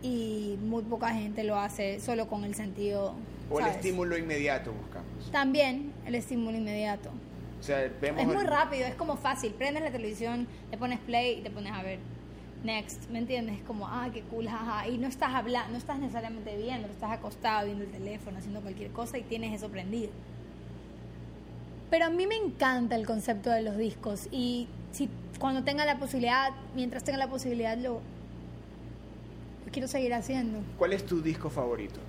Y 0.00 0.58
muy 0.62 0.84
poca 0.84 1.08
gente 1.08 1.42
lo 1.42 1.58
hace 1.58 1.98
solo 1.98 2.28
con 2.28 2.44
el 2.44 2.54
sentido... 2.54 3.16
O 3.50 3.58
el 3.58 3.66
estímulo 3.66 4.16
inmediato 4.16 4.72
buscamos. 4.72 5.32
También 5.32 5.90
el 6.06 6.14
estímulo 6.14 6.56
inmediato. 6.56 7.10
O 7.60 7.62
sea, 7.62 7.90
vemos 8.00 8.20
Es 8.20 8.26
muy 8.26 8.36
el- 8.36 8.46
rápido, 8.46 8.86
es 8.86 8.94
como 8.94 9.16
fácil. 9.16 9.52
Prendes 9.52 9.82
la 9.82 9.90
televisión, 9.90 10.46
le 10.70 10.78
pones 10.78 10.98
play 11.00 11.38
y 11.38 11.42
te 11.42 11.50
pones 11.50 11.72
a 11.72 11.82
ver. 11.82 11.98
Next, 12.64 13.08
¿me 13.10 13.18
entiendes? 13.18 13.56
Es 13.58 13.62
como, 13.62 13.86
ah, 13.86 14.08
qué 14.12 14.22
cool, 14.22 14.48
jaja. 14.48 14.88
Y 14.88 14.98
no 14.98 15.06
estás 15.06 15.34
hablando, 15.34 15.72
no 15.72 15.78
estás 15.78 15.98
necesariamente 15.98 16.56
viendo, 16.56 16.88
estás 16.88 17.10
acostado 17.12 17.66
viendo 17.66 17.84
el 17.84 17.90
teléfono, 17.90 18.38
haciendo 18.38 18.60
cualquier 18.60 18.90
cosa 18.92 19.18
y 19.18 19.22
tienes 19.22 19.52
eso 19.54 19.68
prendido. 19.68 20.10
Pero 21.90 22.06
a 22.06 22.10
mí 22.10 22.26
me 22.26 22.34
encanta 22.36 22.96
el 22.96 23.06
concepto 23.06 23.50
de 23.50 23.62
los 23.62 23.76
discos 23.76 24.28
y 24.32 24.68
si 24.92 25.08
cuando 25.38 25.62
tenga 25.62 25.84
la 25.84 25.98
posibilidad, 25.98 26.50
mientras 26.74 27.04
tenga 27.04 27.18
la 27.18 27.28
posibilidad, 27.28 27.76
lo, 27.78 28.00
lo 29.64 29.72
quiero 29.72 29.86
seguir 29.86 30.12
haciendo. 30.14 30.60
¿Cuál 30.78 30.92
es 30.94 31.06
tu 31.06 31.20
disco 31.22 31.48
favorito? 31.50 32.00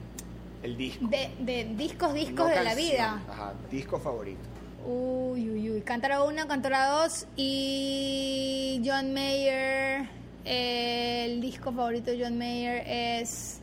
El 0.68 0.76
disco. 0.76 1.08
De, 1.08 1.30
de 1.40 1.64
discos, 1.76 2.14
discos 2.14 2.36
no 2.36 2.48
de 2.48 2.62
la 2.62 2.76
vida. 2.76 3.24
Ajá, 3.30 3.54
disco 3.72 3.98
favorito. 4.00 4.42
Uy, 4.86 5.50
uy, 5.50 5.70
uy. 5.72 5.82
Cántaro 5.82 6.28
1, 6.28 6.46
Cántaro 6.46 7.04
2 7.04 7.28
y 7.38 8.82
John 8.86 9.14
Mayer. 9.14 10.10
eh, 10.44 11.24
el 11.26 11.40
disco 11.40 11.72
favorito 11.72 12.12
de 12.12 12.22
John 12.22 12.38
Mayer 12.38 12.84
es 12.86 13.62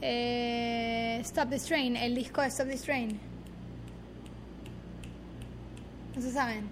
eh, 0.00 1.18
Stop 1.20 1.50
the 1.50 1.58
Train, 1.58 1.94
el 1.96 2.14
disco 2.14 2.40
de 2.40 2.46
Stop 2.48 2.68
the 2.68 2.78
Train. 2.78 3.20
¿No 6.14 6.22
se 6.22 6.32
saben? 6.32 6.70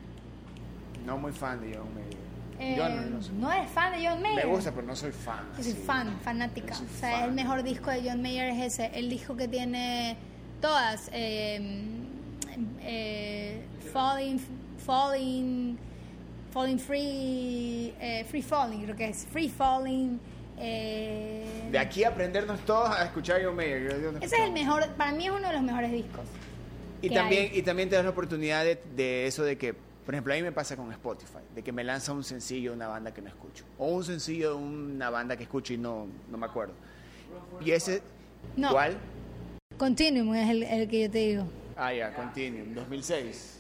No 1.05 1.19
muy 1.19 1.33
fan 1.33 1.61
de 1.61 1.77
John 1.77 1.95
Mayer. 1.95 2.24
Eh, 2.59 2.75
Yo 2.77 2.89
no, 2.89 3.01
no 3.03 3.23
soy- 3.23 3.35
¿No 3.35 3.53
eres 3.53 3.71
fan 3.71 3.93
de 3.93 4.07
John 4.09 4.23
Mayer? 4.23 4.47
Me 4.47 4.53
gusta, 4.53 4.71
pero 4.73 4.87
no 4.87 4.95
soy 4.97 5.11
fan. 5.13 5.45
Yo 5.57 5.63
soy 5.63 5.73
así. 5.73 5.83
fan, 5.83 6.19
fanática. 6.23 6.75
Soy 6.75 6.87
O 6.87 6.99
sea, 7.01 7.11
fan. 7.19 7.25
el 7.25 7.33
mejor 7.33 7.63
disco 7.63 7.91
de 7.91 8.03
John 8.09 8.23
Mayer 8.23 8.49
es 8.51 8.75
ese. 8.75 8.91
El 8.99 9.11
disco 9.11 9.37
que 9.37 9.49
tiene 9.49 10.17
todas. 10.61 11.11
eh, 11.13 11.83
eh, 12.83 13.61
falling, 13.93 14.39
Falling, 14.85 15.79
Falling 16.53 16.79
Free, 16.79 17.95
eh, 18.01 18.25
Free 18.29 18.43
Falling, 18.43 18.83
creo 18.85 18.97
que 18.97 19.09
es. 19.09 19.27
Free 19.27 19.49
Falling. 19.49 20.21
eh, 20.59 21.69
De 21.73 21.79
aquí 21.79 22.05
aprendernos 22.05 22.61
todos 22.61 22.89
a 22.91 23.05
escuchar 23.05 23.41
John 23.45 23.57
Mayer. 23.57 23.83
yo- 23.91 24.01
yo 24.01 24.13
no 24.13 24.19
ese 24.19 24.37
es 24.37 24.43
el 24.43 24.53
mejor, 24.53 24.87
para 24.91 25.11
mí 25.13 25.25
es 25.27 25.31
uno 25.33 25.49
de 25.49 25.53
los 25.55 25.63
mejores 25.63 25.91
discos. 25.91 26.25
Y 27.03 27.11
también, 27.11 27.51
hay. 27.53 27.59
y 27.59 27.63
también 27.63 27.89
te 27.89 27.97
das 27.97 28.05
la 28.05 28.11
oportunidad 28.13 28.65
de, 28.65 28.81
de 28.97 29.27
eso 29.27 29.43
de 29.43 29.59
que, 29.59 29.75
por 30.05 30.15
ejemplo, 30.15 30.33
a 30.35 30.37
mí 30.37 30.43
me 30.43 30.53
pasa 30.53 30.77
con 30.77 30.91
Spotify, 30.93 31.39
de 31.55 31.63
que 31.63 31.73
me 31.73 31.83
lanza 31.85 32.13
un 32.13 32.25
sencillo 32.25 32.71
de 32.73 32.77
una 32.77 32.89
banda 32.89 33.13
que 33.15 33.23
no 33.23 33.29
escucho. 33.29 33.65
O 33.79 33.87
un 33.89 34.05
sencillo 34.05 34.51
de 34.51 34.63
una 34.63 35.11
banda 35.11 35.37
que 35.37 35.45
escucho 35.45 35.73
y 35.73 35.79
no, 35.79 36.07
no 36.31 36.39
me 36.39 36.47
acuerdo. 36.47 36.75
Y 37.65 37.71
ese, 37.71 38.03
No. 38.57 38.71
¿cuál? 38.71 38.97
Continuum 39.79 40.35
es 40.35 40.51
el, 40.51 40.63
el 40.63 40.89
que 40.89 41.03
yo 41.03 41.11
te 41.11 41.19
digo. 41.19 41.45
Ah, 41.77 41.93
ya, 41.93 42.15
Continuum, 42.15 42.75
2006. 42.75 43.59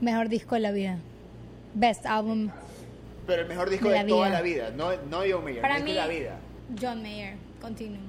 Mejor 0.00 0.28
disco 0.28 0.54
de 0.56 0.60
la 0.62 0.72
vida. 0.72 0.98
Best 1.74 2.06
album. 2.06 2.50
Pero 3.26 3.42
el 3.42 3.48
mejor 3.48 3.70
disco 3.70 3.86
De 3.88 3.94
de, 3.94 4.02
la 4.02 4.08
toda 4.08 4.26
vida. 4.28 4.36
la 4.38 4.42
vida, 4.42 4.70
no, 4.70 4.90
no 5.08 5.18
John 5.30 5.44
Mayer, 5.44 5.60
Para 5.62 5.76
el 5.76 5.84
mí, 5.84 5.90
de 5.92 5.96
la 5.96 6.06
vida. 6.08 6.38
John 6.80 7.02
Mayer, 7.02 7.36
Continuum. 7.60 8.00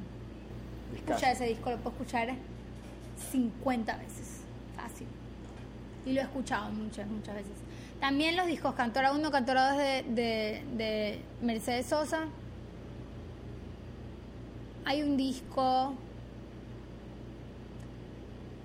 Escucha 0.96 1.32
ese 1.32 1.46
disco, 1.46 1.70
lo 1.70 1.78
puedo 1.78 1.96
escuchar 1.98 2.34
50 3.32 3.98
veces, 3.98 4.42
fácil. 4.76 5.08
Y 6.06 6.14
lo 6.14 6.22
he 6.22 6.24
escuchado 6.24 6.70
muchas, 6.72 7.08
muchas 7.08 7.36
veces. 7.36 7.52
También 8.04 8.36
los 8.36 8.48
discos 8.48 8.76
Cantora 8.76 9.14
1, 9.14 9.32
Cantora 9.32 9.70
2 9.70 9.78
de, 9.78 10.04
de, 10.10 10.62
de 10.76 11.20
Mercedes 11.42 11.86
Sosa. 11.86 12.26
Hay 14.84 15.02
un 15.04 15.16
disco. 15.16 15.94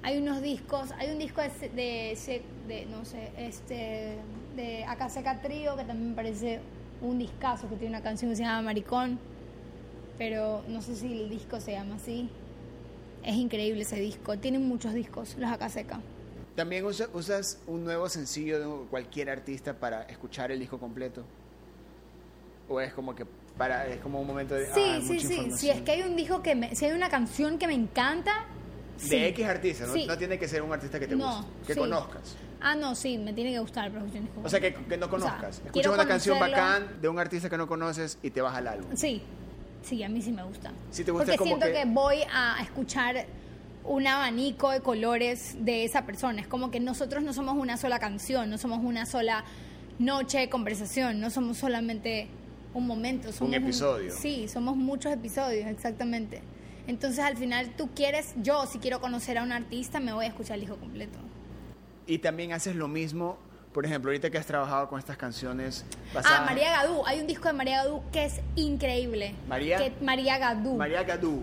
Hay 0.03 0.19
unos 0.19 0.43
discos. 0.43 0.91
Hay 0.99 1.11
un 1.13 1.21
disco 1.21 1.41
de, 1.41 1.51
de, 1.69 2.43
de- 2.67 2.87
no 2.87 3.05
sé, 3.05 3.31
este. 3.39 4.17
de 4.57 4.85
Acaseca 4.87 5.41
Trío, 5.41 5.77
que 5.77 5.85
también 5.85 6.11
me 6.11 6.17
parece 6.17 6.59
un 7.01 7.21
discazo, 7.21 7.69
que 7.69 7.77
tiene 7.77 7.95
una 7.95 8.03
canción 8.03 8.33
que 8.33 8.37
se 8.39 8.43
llama 8.43 8.63
Maricón, 8.63 9.21
pero 10.19 10.65
no 10.67 10.83
sé 10.83 10.97
si 10.97 11.13
el 11.13 11.31
disco 11.31 11.61
se 11.61 11.71
llama 11.75 11.95
así. 11.95 12.29
Es 13.23 13.37
increíble 13.37 13.83
ese 13.83 14.01
disco, 14.01 14.37
tienen 14.37 14.67
muchos 14.67 14.95
discos, 14.95 15.37
los 15.39 15.49
Acaseca. 15.53 16.01
¿También 16.59 16.85
usa- 16.85 17.09
usas 17.13 17.61
un 17.69 17.85
nuevo 17.85 18.09
sencillo 18.09 18.59
de 18.59 18.87
cualquier 18.89 19.31
artista 19.31 19.75
para 19.75 20.03
escuchar 20.03 20.51
el 20.51 20.59
disco 20.59 20.77
completo? 20.81 21.23
¿O 22.69 22.81
es 22.81 22.93
como 22.93 23.15
que 23.15 23.25
para 23.57 23.87
es 23.87 24.01
como 24.01 24.21
un 24.21 24.27
momento 24.27 24.57
de 24.57 24.67
Sí, 24.67 24.81
ah, 24.85 24.99
sí, 25.01 25.21
sí. 25.21 25.51
Si 25.53 25.71
es 25.71 25.83
que 25.83 25.93
hay 25.93 26.03
un 26.03 26.17
disco 26.17 26.43
que 26.43 26.57
me, 26.57 26.75
si 26.75 26.85
hay 26.87 26.91
una 26.91 27.09
canción 27.09 27.59
que 27.59 27.69
me 27.69 27.75
encanta. 27.75 28.45
de 29.01 29.07
sí. 29.07 29.17
X 29.27 29.47
artista, 29.47 29.87
¿no? 29.87 29.93
Sí. 29.93 30.05
No 30.09 30.19
tiene 30.19 30.37
que 30.37 30.49
ser 30.49 30.63
un 30.63 30.73
artista 30.73 30.99
que 30.99 31.07
te 31.07 31.15
No, 31.15 31.37
guste, 31.37 31.53
que 31.69 31.75
sí. 31.75 31.79
conozcas. 31.79 32.35
Ah, 32.61 32.75
no, 32.75 32.97
sí, 32.97 33.19
me 33.19 33.33
tiene 33.33 33.53
que 33.53 33.61
gustar, 33.61 33.93
pero 33.93 34.05
O 34.43 34.49
sea, 34.49 34.59
que, 34.59 34.75
que 34.75 34.97
no 34.97 35.07
O 35.07 35.09
sea, 35.11 35.19
conozcas. 35.21 35.57
Escuchas 35.59 35.73
quiero 35.73 35.93
una 35.95 36.09
canción 36.09 36.41
bacán 36.41 37.01
de 37.01 37.09
un 37.09 37.21
artista 37.21 37.49
que 37.49 37.57
no 37.57 37.69
conoces 37.69 38.19
y 38.21 38.31
te 38.31 38.41
vas 38.41 38.57
al 38.57 38.67
álbum. 38.67 38.97
Sí, 38.97 39.23
sí, 39.83 40.03
a 40.03 40.09
mí 40.09 40.21
sí 40.21 40.33
me 40.33 40.43
gusta. 40.43 40.73
Sí 40.91 41.05
te 41.05 41.13
gusta 41.13 41.25
Porque 41.27 41.39
como 41.39 41.51
siento 41.51 41.67
que- 41.67 41.85
que... 41.85 41.85
voy 41.85 42.17
a 42.33 42.57
escuchar 42.65 43.27
un 43.89 44.07
abanico 44.07 44.71
de 44.71 44.81
colores 44.81 45.57
de 45.61 45.85
esa 45.85 46.05
persona. 46.05 46.41
Es 46.41 46.47
como 46.47 46.71
que 46.71 46.79
nosotros 46.79 47.23
no 47.23 47.33
somos 47.33 47.57
una 47.57 47.77
sola 47.77 47.99
canción, 47.99 48.51
no 48.51 48.59
somos 48.59 48.81
una 48.83 49.07
sola 49.07 49.45
noche 49.99 50.39
de 50.39 50.49
conversación, 50.49 51.21
no 51.21 51.31
somos 51.31 51.57
solamente 51.57 52.29
un 52.75 52.87
momento. 52.87 53.33
Somos 53.33 53.55
episodio. 53.55 54.13
sí, 54.13 54.47
somos 54.49 54.77
muchos 54.77 55.13
episodios, 55.13 55.67
exactamente. 55.67 56.43
Entonces 56.87 57.25
al 57.25 57.37
final 57.37 57.71
tú 57.77 57.91
quieres, 57.95 58.35
yo 58.37 58.67
si 58.67 58.79
quiero 58.79 59.01
conocer 59.01 59.39
a 59.39 59.43
un 59.43 59.53
artista 59.53 60.01
me 60.01 60.13
voy 60.13 60.27
a 60.27 60.29
escuchar 60.29 60.55
el 60.55 60.61
disco 60.61 60.77
completo. 60.77 61.19
Y 62.07 62.19
también 62.19 62.53
haces 62.53 62.77
lo 62.77 62.89
mismo, 62.89 63.39
por 63.73 63.85
ejemplo, 63.85 64.11
ahorita 64.11 64.31
que 64.31 64.39
has 64.39 64.47
trabajado 64.47 64.89
con 64.89 64.99
estas 64.99 65.17
canciones 65.17 65.85
basadas 66.15 66.41
Ah, 66.41 66.45
María 66.45 66.71
Gadú, 66.73 67.03
hay 67.07 67.21
un 67.21 67.27
disco 67.27 67.49
de 67.49 67.55
María 67.55 67.85
Gadú 67.85 68.03
que 68.13 68.25
es 68.25 68.41
increíble. 68.55 69.35
¿María? 69.49 69.79
Que, 69.79 69.93
María 70.03 70.39
Gadú. 70.39 70.77
María 70.77 71.03
Gadú. 71.03 71.43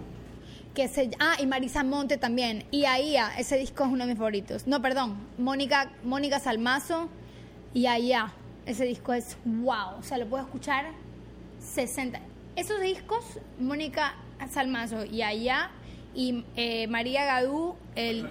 Que 0.75 0.87
se 0.87 1.09
ah 1.19 1.35
y 1.39 1.47
Marisa 1.47 1.83
Monte 1.83 2.17
también. 2.17 2.65
Y 2.69 2.85
Aía 2.85 3.31
ese 3.39 3.57
disco 3.57 3.85
es 3.85 3.89
uno 3.89 4.03
de 4.03 4.11
mis 4.11 4.17
favoritos. 4.17 4.67
No 4.67 4.81
perdón 4.81 5.17
Mónica 5.39 5.91
Mónica 6.03 6.39
Salmazo 6.39 7.09
y 7.73 7.87
Aía 7.87 8.33
ese 8.67 8.85
disco 8.85 9.13
es 9.13 9.37
wow 9.45 9.97
o 9.97 10.03
sea 10.03 10.17
lo 10.17 10.27
puedo 10.27 10.43
escuchar 10.43 10.85
60 11.59 12.19
esos 12.55 12.79
discos 12.81 13.23
Mónica 13.59 14.15
Salmazo 14.51 15.05
y 15.05 15.21
Aía 15.21 15.71
y 16.13 16.45
eh, 16.55 16.87
María 16.87 17.25
Gadú 17.25 17.75
el 17.95 18.27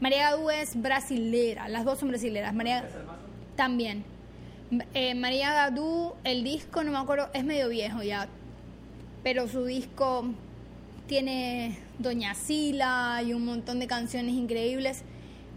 María 0.00 0.30
Gadú 0.30 0.50
es 0.50 0.80
brasilera 0.80 1.68
las 1.68 1.84
dos 1.84 1.98
son 1.98 2.08
brasileras 2.08 2.52
María 2.54 2.88
también. 3.56 4.04
Eh, 4.94 5.14
María 5.14 5.52
Gadú 5.54 6.14
el 6.24 6.42
disco 6.42 6.82
no 6.82 6.90
me 6.90 6.98
acuerdo 6.98 7.30
es 7.32 7.44
medio 7.44 7.68
viejo 7.68 8.02
ya 8.02 8.28
pero 9.22 9.48
su 9.48 9.64
disco 9.64 10.24
tiene 11.06 11.78
Doña 11.98 12.34
Sila 12.34 13.22
y 13.24 13.32
un 13.32 13.44
montón 13.44 13.78
de 13.80 13.86
canciones 13.86 14.34
increíbles. 14.34 15.02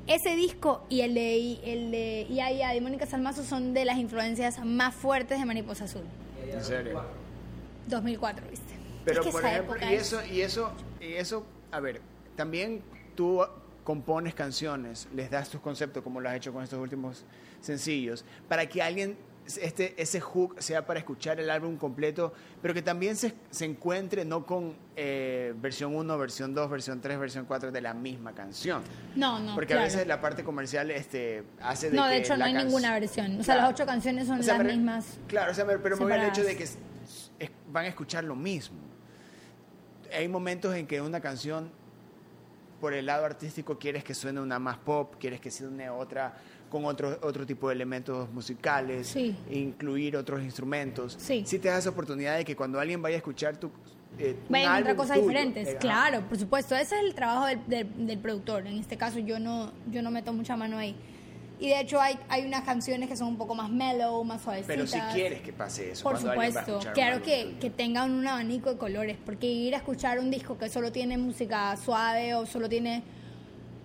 Ese 0.07 0.35
disco 0.35 0.85
y 0.89 1.01
el 1.01 1.13
de, 1.13 1.53
el 1.63 1.91
de 1.91 2.79
Mónica 2.81 3.05
Salmazo 3.05 3.43
son 3.43 3.73
de 3.73 3.85
las 3.85 3.97
influencias 3.97 4.63
más 4.65 4.95
fuertes 4.95 5.39
de 5.39 5.45
Mariposa 5.45 5.85
Azul. 5.85 6.03
En 6.51 6.63
serio. 6.63 7.03
2004, 7.87 8.45
¿viste? 8.49 8.73
Pero 9.05 9.21
Es 9.21 9.25
que 9.27 9.31
por 9.31 9.41
esa 9.41 9.51
ejemplo, 9.51 9.75
época 9.75 9.91
y 9.91 9.95
es- 9.95 10.01
eso, 10.13 10.21
y 10.25 10.41
eso, 10.41 10.71
y 10.99 11.13
eso, 11.13 11.45
a 11.71 11.79
ver, 11.79 12.01
también 12.35 12.81
tú 13.15 13.41
compones 13.83 14.33
canciones, 14.35 15.07
les 15.15 15.29
das 15.31 15.49
tus 15.49 15.61
conceptos 15.61 16.03
como 16.03 16.21
lo 16.21 16.29
has 16.29 16.35
hecho 16.35 16.53
con 16.53 16.63
estos 16.63 16.79
últimos 16.79 17.23
sencillos, 17.61 18.23
para 18.47 18.67
que 18.67 18.81
alguien 18.81 19.17
este 19.57 20.01
ese 20.01 20.19
hook 20.19 20.55
sea 20.61 20.85
para 20.85 20.99
escuchar 20.99 21.39
el 21.39 21.49
álbum 21.49 21.77
completo, 21.77 22.33
pero 22.61 22.73
que 22.73 22.81
también 22.81 23.15
se, 23.15 23.33
se 23.49 23.65
encuentre 23.65 24.25
no 24.25 24.45
con 24.45 24.75
eh, 24.95 25.53
versión 25.57 25.95
1, 25.95 26.17
versión 26.17 26.53
2, 26.53 26.69
versión 26.69 27.01
3, 27.01 27.19
versión 27.19 27.45
4 27.45 27.71
de 27.71 27.81
la 27.81 27.93
misma 27.93 28.33
canción. 28.33 28.81
No, 29.15 29.39
no, 29.39 29.55
Porque 29.55 29.67
claro. 29.73 29.81
a 29.81 29.85
veces 29.85 30.05
la 30.07 30.21
parte 30.21 30.43
comercial 30.43 30.91
este, 30.91 31.43
hace 31.61 31.89
de 31.89 31.97
No, 31.97 32.05
de 32.05 32.11
que 32.15 32.17
hecho 32.19 32.37
no 32.37 32.45
hay 32.45 32.53
ninguna 32.53 32.91
versión. 32.93 33.39
O 33.39 33.43
sea, 33.43 33.55
las 33.55 33.69
ocho 33.71 33.85
canciones 33.85 34.27
son 34.27 34.39
O 34.39 34.43
sea, 34.43 34.57
las 34.57 34.67
mismas. 34.67 35.17
Claro, 35.27 35.51
o 35.51 35.55
sea, 35.55 35.65
pero 35.65 35.97
me 35.97 36.03
voy 36.03 36.13
al 36.13 36.23
hecho 36.29 36.43
de 36.43 36.55
que 36.55 36.63
es- 36.63 36.77
es- 37.39 37.51
van 37.71 37.85
a 37.85 37.87
escuchar 37.87 38.23
lo 38.23 38.35
mismo. 38.35 38.77
Hay 40.15 40.27
momentos 40.27 40.73
en 40.75 40.87
que 40.87 41.01
una 41.01 41.19
canción, 41.21 41.71
por 42.81 42.93
el 42.93 43.05
lado 43.05 43.25
artístico, 43.25 43.77
quieres 43.77 44.03
que 44.03 44.13
suene 44.13 44.39
una 44.41 44.57
más 44.59 44.77
pop, 44.77 45.15
quieres 45.19 45.39
que 45.39 45.51
suene 45.51 45.89
otra 45.89 46.33
con 46.69 46.85
otro, 46.85 47.17
otro 47.23 47.45
tipo 47.45 47.67
de 47.69 47.75
elementos 47.75 48.31
musicales, 48.31 49.07
Sí. 49.07 49.35
incluir 49.51 50.15
otros 50.15 50.41
instrumentos. 50.43 51.15
Sí. 51.19 51.43
Si 51.45 51.59
te 51.59 51.67
das 51.69 51.85
oportunidad 51.87 52.37
de 52.37 52.45
que 52.45 52.55
cuando 52.55 52.79
alguien 52.79 53.01
vaya 53.01 53.15
a 53.15 53.17
escuchar 53.17 53.57
tu... 53.57 53.69
eh, 54.17 54.35
Vayan 54.49 54.67
a 54.67 54.71
encontrar 54.77 54.95
cosas 54.95 55.15
tuyo, 55.17 55.27
diferentes, 55.27 55.67
eh, 55.69 55.77
claro, 55.79 56.21
por 56.27 56.37
supuesto. 56.37 56.75
Ese 56.75 56.95
es 56.95 57.03
el 57.03 57.13
trabajo 57.15 57.45
del, 57.47 57.59
del- 57.67 58.07
del 58.07 58.19
productor. 58.19 58.67
En 58.67 58.77
este 58.77 58.97
caso 58.97 59.19
yo 59.19 59.39
no, 59.39 59.71
yo 59.91 60.01
no 60.01 60.11
meto 60.11 60.31
mucha 60.33 60.55
mano 60.55 60.77
ahí. 60.77 60.95
Y 61.61 61.67
de 61.67 61.81
hecho 61.81 61.99
hay, 61.99 62.17
hay 62.29 62.45
unas 62.45 62.61
canciones 62.63 63.09
que 63.09 63.17
son 63.17 63.27
un 63.27 63.37
poco 63.37 63.53
más 63.53 63.69
mellow, 63.69 64.23
más 64.23 64.41
suavecitas. 64.41 64.75
Pero 64.75 64.87
si 64.87 64.99
quieres 65.13 65.41
que 65.41 65.51
pase 65.51 65.91
eso. 65.91 66.03
Por 66.03 66.17
supuesto, 66.17 66.79
claro 66.93 67.21
que, 67.21 67.57
que 67.59 67.69
tengan 67.69 68.11
un 68.11 68.25
abanico 68.25 68.69
de 68.71 68.77
colores, 68.77 69.17
porque 69.25 69.45
ir 69.47 69.73
a 69.75 69.79
escuchar 69.79 70.19
un 70.19 70.31
disco 70.31 70.57
que 70.57 70.69
solo 70.69 70.91
tiene 70.93 71.17
música 71.17 71.75
suave 71.75 72.33
o 72.35 72.45
solo 72.45 72.69
tiene, 72.69 73.03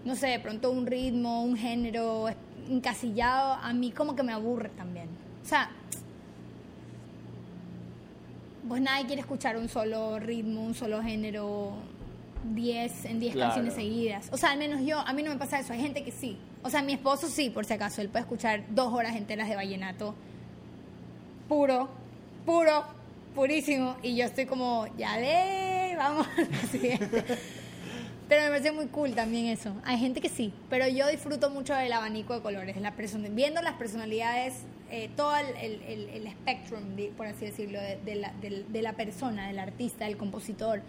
no 0.04 0.14
sé, 0.14 0.28
de 0.28 0.38
pronto 0.38 0.70
un 0.70 0.86
ritmo, 0.86 1.42
un 1.42 1.56
género 1.56 2.28
encasillado, 2.68 3.54
a 3.54 3.72
mí 3.72 3.90
como 3.92 4.14
que 4.16 4.22
me 4.22 4.32
aburre 4.32 4.68
también. 4.70 5.08
O 5.42 5.46
sea, 5.46 5.70
pues 8.68 8.80
nadie 8.80 9.06
quiere 9.06 9.20
escuchar 9.20 9.56
un 9.56 9.68
solo 9.68 10.18
ritmo, 10.18 10.62
un 10.64 10.74
solo 10.74 11.02
género, 11.02 11.72
10 12.54 13.04
en 13.06 13.20
10 13.20 13.32
Claro. 13.34 13.48
canciones 13.50 13.74
seguidas. 13.74 14.28
O 14.32 14.36
sea, 14.36 14.50
al 14.52 14.58
menos 14.58 14.80
yo, 14.82 14.98
a 15.00 15.12
mí 15.12 15.22
no 15.22 15.30
me 15.30 15.36
pasa 15.36 15.58
eso, 15.60 15.72
hay 15.72 15.80
gente 15.80 16.02
que 16.04 16.12
sí. 16.12 16.38
O 16.62 16.70
sea, 16.70 16.82
mi 16.82 16.94
esposo 16.94 17.28
sí, 17.28 17.50
por 17.50 17.64
si 17.66 17.74
acaso, 17.74 18.00
él 18.00 18.08
puede 18.08 18.22
escuchar 18.22 18.64
dos 18.70 18.92
horas 18.92 19.16
enteras 19.16 19.48
de 19.48 19.56
vallenato 19.56 20.14
puro, 21.48 21.88
puro, 22.46 22.84
purísimo. 23.34 23.96
Y 24.02 24.16
yo 24.16 24.24
estoy 24.24 24.46
como, 24.46 24.86
ya 24.96 25.16
de, 25.18 25.94
vamos. 25.96 26.26
Pero 28.28 28.42
me 28.42 28.48
parece 28.48 28.72
muy 28.72 28.86
cool 28.86 29.14
también 29.14 29.46
eso. 29.46 29.74
Hay 29.84 29.98
gente 29.98 30.20
que 30.20 30.28
sí, 30.30 30.52
pero 30.70 30.88
yo 30.88 31.06
disfruto 31.08 31.50
mucho 31.50 31.74
del 31.74 31.92
abanico 31.92 32.34
de 32.34 32.40
colores, 32.40 32.76
la 32.80 32.92
viendo 33.30 33.60
las 33.60 33.74
personalidades, 33.74 34.54
eh, 34.90 35.10
todo 35.14 35.36
el, 35.36 35.46
el, 35.56 35.82
el- 36.08 36.08
spectrum, 36.32 36.96
de- 36.96 37.12
por 37.16 37.26
así 37.26 37.44
decirlo, 37.44 37.80
de, 37.80 37.96
de 38.04 38.14
la, 38.14 38.32
del- 38.40 38.70
de 38.72 38.82
la 38.82 38.94
persona, 38.94 39.46
del 39.48 39.58
artista, 39.58 40.06
del 40.06 40.16
compositor. 40.16 40.80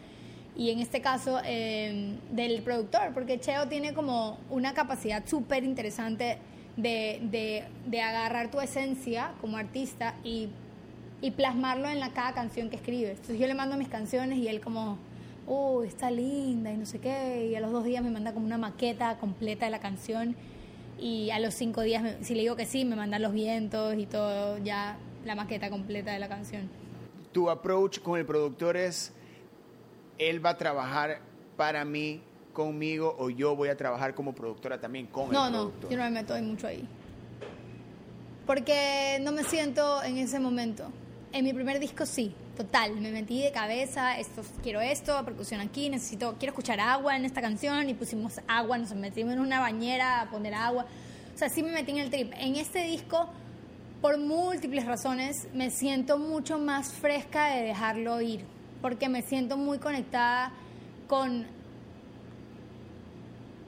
Y 0.56 0.72
en 0.72 0.80
este 0.80 1.02
caso, 1.02 1.42
eh, 1.44 2.16
del 2.32 2.62
productor, 2.62 3.14
porque 3.14 3.38
Cheo 3.40 3.68
tiene 3.68 3.94
como 3.94 4.38
una 4.50 4.74
capacidad 4.74 5.26
súper 5.28 5.66
interesante 5.66 6.38
de, 6.78 7.20
de, 7.24 7.66
de 7.88 8.02
agarrar 8.02 8.50
tu 8.50 8.62
esencia 8.62 9.34
como 9.42 9.58
artista 9.58 10.16
y, 10.24 10.48
y 11.22 11.32
plasmarlo 11.32 11.90
en 11.90 12.00
la, 12.00 12.12
cada 12.12 12.34
canción 12.34 12.70
que 12.70 12.78
escribe. 12.78 13.12
Entonces 13.12 13.38
yo 13.40 13.48
le 13.48 13.54
mando 13.56 13.76
mis 13.76 13.90
canciones 13.90 14.38
y 14.38 14.48
él 14.48 14.62
como, 14.62 14.98
oh, 15.48 15.84
está 15.84 16.10
linda 16.12 16.72
y 16.72 16.78
no 16.78 16.86
sé 16.86 17.00
qué. 17.00 17.48
Y 17.52 17.56
a 17.56 17.60
los 17.60 17.72
dos 17.72 17.84
días 17.84 18.04
me 18.04 18.12
manda 18.12 18.34
como 18.34 18.46
una 18.46 18.58
maqueta 18.58 19.18
completa 19.20 19.66
de 19.66 19.72
la 19.72 19.80
canción. 19.80 20.36
Y 21.00 21.30
a 21.32 21.40
los 21.40 21.54
cinco 21.54 21.82
días, 21.82 22.02
me- 22.04 22.24
si 22.24 22.36
le 22.36 22.42
digo 22.42 22.56
que 22.56 22.66
sí, 22.66 22.86
me 22.86 22.96
manda 22.96 23.20
los 23.20 23.34
vientos 23.34 23.96
y 23.98 24.06
todo, 24.06 24.58
ya 24.60 24.98
la 25.26 25.36
maqueta 25.36 25.70
completa 25.70 26.12
de 26.14 26.20
la 26.20 26.30
canción. 26.30 26.70
tu 27.34 27.50
approach 27.50 28.00
con 28.00 28.18
el 28.18 28.26
productor 28.26 28.78
es, 28.78 29.12
él 30.18 30.44
va 30.46 30.52
a 30.52 30.58
trabajar 30.58 31.20
para 31.58 31.84
mí, 31.84 32.22
conmigo, 32.54 33.14
o 33.20 33.30
yo 33.30 33.58
voy 33.58 33.68
a 33.68 33.76
trabajar 33.76 34.16
como 34.16 34.34
productora 34.34 34.80
también 34.80 35.08
con 35.08 35.30
No, 35.34 35.48
el 35.48 35.52
no, 35.52 35.58
productor. 35.64 35.92
yo 35.92 35.98
no 35.98 36.04
me 36.06 36.12
meto 36.12 36.34
ahí 36.34 36.42
mucho 36.42 36.68
ahí. 36.68 36.88
Porque 38.46 39.18
no 39.22 39.32
me 39.32 39.44
siento 39.44 40.02
en 40.04 40.18
ese 40.18 40.40
momento. 40.40 40.86
En 41.34 41.44
mi 41.44 41.52
primer 41.54 41.80
disco 41.80 42.06
sí, 42.06 42.34
total, 42.56 43.00
me 43.00 43.12
metí 43.12 43.42
de 43.42 43.52
cabeza, 43.52 44.18
esto, 44.18 44.42
quiero 44.64 44.82
esto, 44.82 45.24
percusión 45.26 45.62
aquí, 45.62 45.90
necesito, 45.90 46.36
quiero 46.40 46.52
escuchar 46.52 46.80
agua 46.80 47.16
en 47.16 47.26
esta 47.26 47.42
canción 47.42 47.90
y 47.90 47.94
pusimos 47.94 48.40
agua, 48.48 48.78
nos 48.78 48.94
metimos 48.96 49.34
en 49.34 49.40
una 49.40 49.60
bañera 49.60 50.22
a 50.22 50.30
poner 50.30 50.54
agua. 50.54 50.86
O 51.34 51.38
sea, 51.38 51.50
sí 51.50 51.62
me 51.64 51.72
metí 51.72 51.92
en 51.92 51.98
el 51.98 52.10
trip. 52.10 52.32
En 52.38 52.56
este 52.56 52.84
disco, 52.84 53.28
por 54.02 54.18
múltiples 54.18 54.86
razones, 54.86 55.48
me 55.54 55.70
siento 55.70 56.18
mucho 56.18 56.58
más 56.58 56.94
fresca 56.94 57.48
de 57.48 57.64
dejarlo 57.64 58.22
ir, 58.22 58.46
porque 58.82 59.10
me 59.10 59.22
siento 59.22 59.58
muy 59.58 59.80
conectada 59.80 60.52
con 61.08 61.46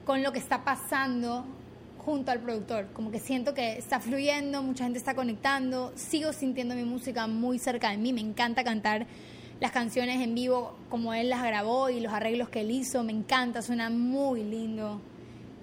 con 0.08 0.22
lo 0.22 0.32
que 0.32 0.38
está 0.38 0.64
pasando 0.64 1.44
junto 1.98 2.30
al 2.30 2.40
productor. 2.40 2.86
Como 2.92 3.10
que 3.10 3.18
siento 3.20 3.54
que 3.54 3.76
está 3.78 4.00
fluyendo, 4.00 4.62
mucha 4.62 4.84
gente 4.84 4.98
está 4.98 5.14
conectando, 5.14 5.92
sigo 5.96 6.32
sintiendo 6.32 6.74
mi 6.74 6.84
música 6.84 7.26
muy 7.26 7.58
cerca 7.58 7.90
de 7.90 7.98
mí, 7.98 8.12
me 8.12 8.20
encanta 8.20 8.64
cantar 8.64 9.06
las 9.60 9.72
canciones 9.72 10.20
en 10.22 10.34
vivo 10.34 10.76
como 10.88 11.12
él 11.14 11.28
las 11.28 11.42
grabó 11.42 11.90
y 11.90 12.00
los 12.00 12.12
arreglos 12.12 12.48
que 12.48 12.60
él 12.60 12.70
hizo, 12.70 13.02
me 13.02 13.12
encanta, 13.12 13.60
suena 13.62 13.90
muy 13.90 14.42
lindo. 14.44 15.00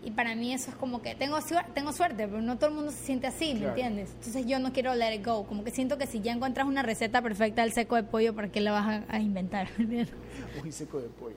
Y 0.03 0.11
para 0.11 0.35
mí 0.35 0.53
eso 0.53 0.69
es 0.69 0.75
como 0.75 1.01
que 1.01 1.15
tengo, 1.15 1.37
suer- 1.39 1.65
tengo 1.73 1.91
suerte, 1.91 2.27
pero 2.27 2.39
no 2.41 2.57
todo 2.57 2.69
el 2.69 2.75
mundo 2.75 2.91
se 2.91 2.97
siente 3.05 3.25
así, 3.25 3.53
¿me 3.53 3.61
Claro. 3.61 3.69
entiendes? 3.69 4.11
Entonces 4.19 4.45
yo 4.45 4.59
no 4.59 4.71
quiero 4.71 4.93
let 4.93 5.15
it 5.15 5.25
go. 5.25 5.47
Como 5.47 5.63
que 5.63 5.71
siento 5.71 5.97
que 5.97 6.05
si 6.05 6.19
ya 6.21 6.31
encuentras 6.31 6.67
una 6.67 6.83
receta 6.83 7.23
perfecta 7.23 7.63
del 7.63 7.71
seco 7.73 7.95
de 7.95 8.03
pollo, 8.03 8.35
¿para 8.35 8.49
qué 8.49 8.61
la 8.61 8.71
vas 8.71 8.85
a, 8.85 9.03
a 9.15 9.19
inventar? 9.19 9.67
Uy, 10.63 10.71
seco 10.71 10.99
de 10.99 11.07
pollo. 11.07 11.35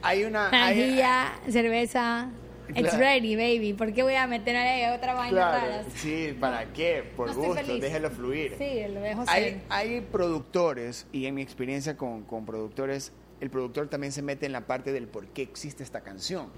Hay 0.00 0.24
una... 0.24 0.46
hay- 0.48 0.52
Manajilla, 0.52 1.32
cerveza. 1.50 2.28
It's 2.68 2.80
Claro. 2.80 2.98
ready, 2.98 3.36
baby. 3.36 3.72
¿Por 3.74 3.92
qué 3.92 4.02
voy 4.02 4.14
a 4.14 4.26
meter 4.26 4.56
ahí 4.56 4.94
otra 4.96 5.14
vaina 5.14 5.30
Claro, 5.36 5.66
rara? 5.66 5.84
sí, 5.94 6.36
¿para 6.38 6.64
qué? 6.72 7.04
Por 7.16 7.28
No 7.28 7.34
gusto, 7.34 7.76
déjelo 7.78 8.10
fluir. 8.10 8.54
Sí, 8.58 8.82
lo 8.92 9.00
dejo 9.00 9.24
Hay, 9.28 9.44
ser. 9.44 9.60
hay 9.68 10.00
productores, 10.00 11.06
y 11.12 11.26
en 11.26 11.34
mi 11.36 11.42
experiencia 11.42 11.96
con, 11.96 12.22
con 12.24 12.44
productores, 12.44 13.12
el 13.40 13.50
productor 13.50 13.88
también 13.88 14.12
se 14.12 14.22
mete 14.22 14.46
en 14.46 14.52
la 14.52 14.62
parte 14.66 14.92
del 14.92 15.06
por 15.06 15.26
qué 15.28 15.42
existe 15.42 15.82
esta 15.82 16.00
canción. 16.00 16.48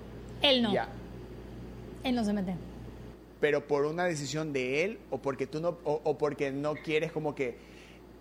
Él 0.42 0.62
no. 0.62 0.72
Ya. 0.72 0.88
Él 2.04 2.14
no 2.14 2.24
se 2.24 2.32
mete. 2.32 2.54
Pero 3.40 3.66
por 3.66 3.84
una 3.84 4.04
decisión 4.04 4.52
de 4.52 4.84
él 4.84 4.98
o 5.10 5.18
porque 5.18 5.46
tú 5.46 5.60
no, 5.60 5.78
o, 5.84 6.00
o 6.04 6.18
porque 6.18 6.50
no 6.50 6.74
quieres 6.74 7.12
como 7.12 7.34
que 7.34 7.56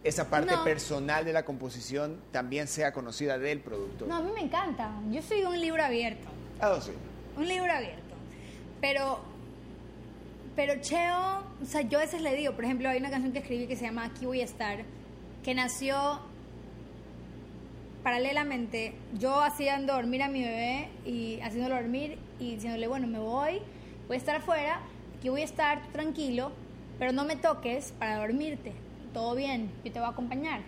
esa 0.03 0.29
parte 0.29 0.55
No. 0.55 0.63
personal 0.63 1.25
de 1.25 1.33
la 1.33 1.43
composición 1.43 2.17
también 2.31 2.67
sea 2.67 2.91
conocida 2.93 3.37
del 3.39 3.59
productor. 3.61 4.07
No, 4.07 4.17
a 4.17 4.21
mí 4.21 4.31
me 4.33 4.41
encanta. 4.41 4.91
Yo 5.11 5.21
soy 5.21 5.43
un 5.43 5.59
libro 5.59 5.83
abierto. 5.83 6.27
Ah, 6.59 6.77
sí. 6.81 6.91
Un 7.37 7.47
libro 7.47 7.71
abierto. 7.71 8.15
Pero, 8.81 9.19
pero 10.55 10.81
Cheo, 10.81 11.43
o 11.61 11.65
sea, 11.65 11.81
yo 11.81 11.99
a 11.99 12.01
veces 12.01 12.21
le 12.21 12.35
digo, 12.35 12.53
por 12.53 12.65
ejemplo, 12.65 12.89
hay 12.89 12.97
una 12.97 13.11
canción 13.11 13.31
que 13.31 13.39
escribí 13.39 13.67
que 13.67 13.75
se 13.75 13.85
llama 13.85 14.05
Aquí 14.05 14.25
voy 14.25 14.41
a 14.41 14.43
estar, 14.43 14.79
que 15.43 15.53
nació 15.53 16.19
paralelamente, 18.03 18.95
yo 19.19 19.41
haciendo 19.41 19.93
dormir 19.93 20.23
a 20.23 20.29
mi 20.29 20.41
bebé 20.41 20.89
y 21.05 21.39
haciéndolo 21.41 21.75
dormir 21.75 22.17
y 22.39 22.55
diciéndole, 22.55 22.87
bueno, 22.87 23.05
me 23.05 23.19
voy, 23.19 23.61
voy 24.07 24.15
a 24.15 24.17
estar 24.17 24.37
afuera, 24.37 24.81
aquí 25.17 25.29
voy 25.29 25.41
a 25.41 25.45
estar 25.45 25.85
tranquilo, 25.91 26.51
pero 26.97 27.11
no 27.11 27.25
me 27.25 27.35
toques 27.35 27.91
para 27.99 28.17
dormirte, 28.17 28.73
todo 29.13 29.35
bien, 29.35 29.71
yo 29.83 29.91
te 29.91 29.99
voy 29.99 30.07
a 30.07 30.11
acompañar. 30.11 30.61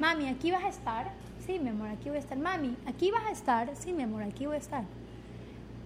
Mami, 0.00 0.28
¿aquí 0.28 0.50
vas 0.50 0.64
a 0.64 0.68
estar? 0.68 1.12
Sí, 1.46 1.58
mi 1.58 1.70
amor, 1.70 1.88
aquí 1.88 2.08
voy 2.08 2.16
a 2.16 2.20
estar. 2.20 2.36
Mami, 2.36 2.76
¿aquí 2.86 3.10
vas 3.10 3.24
a 3.24 3.30
estar? 3.30 3.76
Sí, 3.76 3.92
mi 3.92 4.02
amor, 4.02 4.22
aquí 4.22 4.46
voy 4.46 4.56
a 4.56 4.58
estar. 4.58 4.84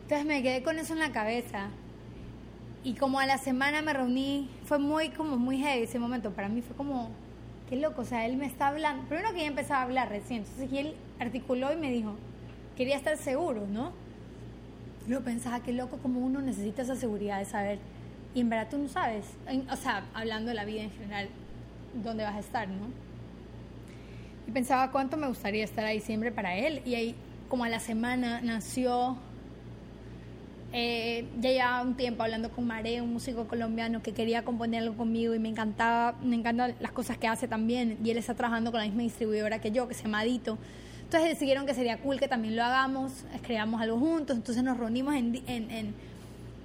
Entonces 0.06 0.25
me 0.25 0.40
quedé 0.40 0.62
con 0.62 0.78
eso 0.78 0.92
en 0.92 1.00
la 1.00 1.10
cabeza. 1.10 1.66
Y 2.84 2.94
como 2.94 3.18
a 3.18 3.26
la 3.26 3.38
semana 3.38 3.82
me 3.82 3.92
reuní, 3.92 4.48
fue 4.64 4.78
muy, 4.78 5.08
como 5.08 5.36
muy 5.36 5.58
heavy 5.58 5.82
ese 5.82 5.98
momento. 5.98 6.30
Para 6.30 6.48
mí 6.48 6.62
fue 6.62 6.76
como, 6.76 7.10
qué 7.68 7.75
loco, 7.75 8.02
o 8.02 8.04
sea, 8.04 8.25
él 8.25 8.36
me 8.36 8.46
está 8.46 8.68
hablando. 8.68 9.02
Primero 9.08 9.32
que 9.34 9.40
ya 9.40 9.46
empezaba 9.46 9.80
a 9.80 9.82
hablar 9.82 10.08
recién. 10.08 10.42
Entonces 10.44 10.72
y 10.72 10.78
él 10.78 10.94
articuló 11.18 11.72
y 11.72 11.76
me 11.76 11.90
dijo, 11.90 12.14
quería 12.76 12.94
estar 12.96 13.16
seguro, 13.16 13.66
¿no? 13.66 13.90
Y 15.06 15.10
Luego 15.10 15.25
pensaba, 15.25 15.60
qué 15.64 15.72
loco, 15.72 15.98
como 15.98 16.20
uno 16.20 16.40
necesita 16.40 16.82
esa 16.82 16.94
seguridad 16.94 17.38
de 17.40 17.44
saber. 17.44 17.80
Y 18.32 18.40
en 18.42 18.48
verdad 18.48 18.68
tú 18.70 18.78
no 18.78 18.88
sabes. 18.88 19.25
En- 19.48 19.68
o 19.68 19.75
sea, 19.76 20.04
hablando 20.14 20.50
de 20.50 20.54
la 20.54 20.64
vida 20.64 20.82
en 20.82 20.92
general, 20.92 21.28
dónde 22.04 22.22
vas 22.22 22.36
a 22.36 22.40
estar, 22.40 22.68
¿no? 22.68 22.86
Y 24.46 24.52
pensaba 24.52 24.92
cuánto 24.92 25.16
me 25.16 25.26
gustaría 25.26 25.64
estar 25.64 25.84
ahí 25.84 26.00
siempre 26.00 26.30
para 26.30 26.54
él. 26.56 26.80
Y 26.84 26.94
ahí, 26.94 27.14
como 27.48 27.64
a 27.64 27.68
la 27.68 27.80
semana, 27.80 28.40
nació. 28.40 29.16
Eh, 30.78 31.25
ya 31.40 31.50
llevaba 31.50 31.80
un 31.80 31.95
tiempo 31.97 32.23
hablando 32.23 32.50
con 32.50 32.66
Mare, 32.66 33.00
un 33.00 33.11
músico 33.14 33.49
colombiano 33.49 34.02
que 34.02 34.12
quería 34.12 34.45
componer 34.45 34.83
algo 34.83 34.95
conmigo 34.95 35.35
y 35.35 35.38
me 35.38 35.49
encantaba, 35.49 36.12
me 36.23 36.37
encantan 36.37 36.75
las 36.80 36.92
cosas 36.92 37.16
que 37.16 37.26
hace 37.26 37.49
también. 37.49 37.97
Y 38.04 38.11
él 38.11 38.18
está 38.18 38.35
trabajando 38.35 38.71
con 38.71 38.80
la 38.80 38.87
misma 38.87 39.02
distribuidora 39.02 39.59
que 39.59 39.71
yo, 39.71 39.88
que 39.88 39.95
se 39.95 40.02
llama 40.02 40.21
Adito. 40.21 40.59
Entonces 41.04 41.30
decidieron 41.30 41.64
que 41.64 41.73
sería 41.73 41.97
cool 42.02 42.18
que 42.21 42.28
también 42.28 42.56
lo 42.56 42.62
hagamos, 42.62 43.25
escribamos 43.35 43.80
algo 43.80 43.99
juntos. 43.99 44.37
Entonces 44.37 44.62
nos 44.62 44.76
reunimos 44.76 45.14
en, 45.14 45.42
en- 45.47 45.71
en- 45.71 45.95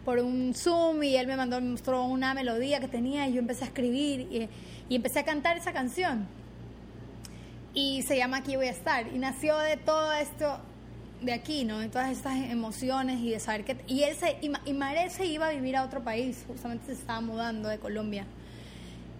por 0.03 0.19
un 0.19 0.53
Zoom 0.55 1.03
y 1.03 1.15
él 1.15 1.27
me 1.27 1.37
mandó, 1.37 1.61
me 1.61 1.69
mostró 1.69 2.03
una 2.03 2.33
melodía 2.33 2.79
que 2.81 2.89
tenía 2.89 3.27
y 3.29 3.33
yo 3.33 3.39
empecé 3.39 3.63
a 3.63 3.67
escribir 3.67 4.21
y, 4.31 4.49
y 4.89 4.95
empecé 4.97 5.19
a 5.19 5.23
cantar 5.23 5.57
esa 5.57 5.71
canción 5.71 6.27
y 7.73 8.01
se 8.01 8.17
llama 8.17 8.37
Aquí 8.37 8.55
voy 8.57 8.65
a 8.67 8.71
estar. 8.71 9.07
Y 9.13 9.19
nació 9.19 9.57
de 9.59 9.77
todo 9.77 10.11
esto 10.13 10.59
de 11.21 11.33
aquí, 11.33 11.63
¿no? 11.63 11.79
De 11.79 11.87
todas 11.87 12.11
estas 12.11 12.35
emociones 12.49 13.19
y 13.19 13.29
de 13.29 13.39
saber 13.39 13.63
que... 13.63 13.77
Y 13.87 14.03
él 14.03 14.15
se, 14.15 14.37
y, 14.41 14.51
y 14.65 14.73
Mare 14.73 15.09
se 15.09 15.25
iba 15.25 15.47
a 15.47 15.51
vivir 15.51 15.77
a 15.77 15.83
otro 15.83 16.03
país, 16.03 16.43
justamente 16.47 16.87
se 16.87 16.93
estaba 16.93 17.21
mudando 17.21 17.69
de 17.69 17.77
Colombia. 17.77 18.25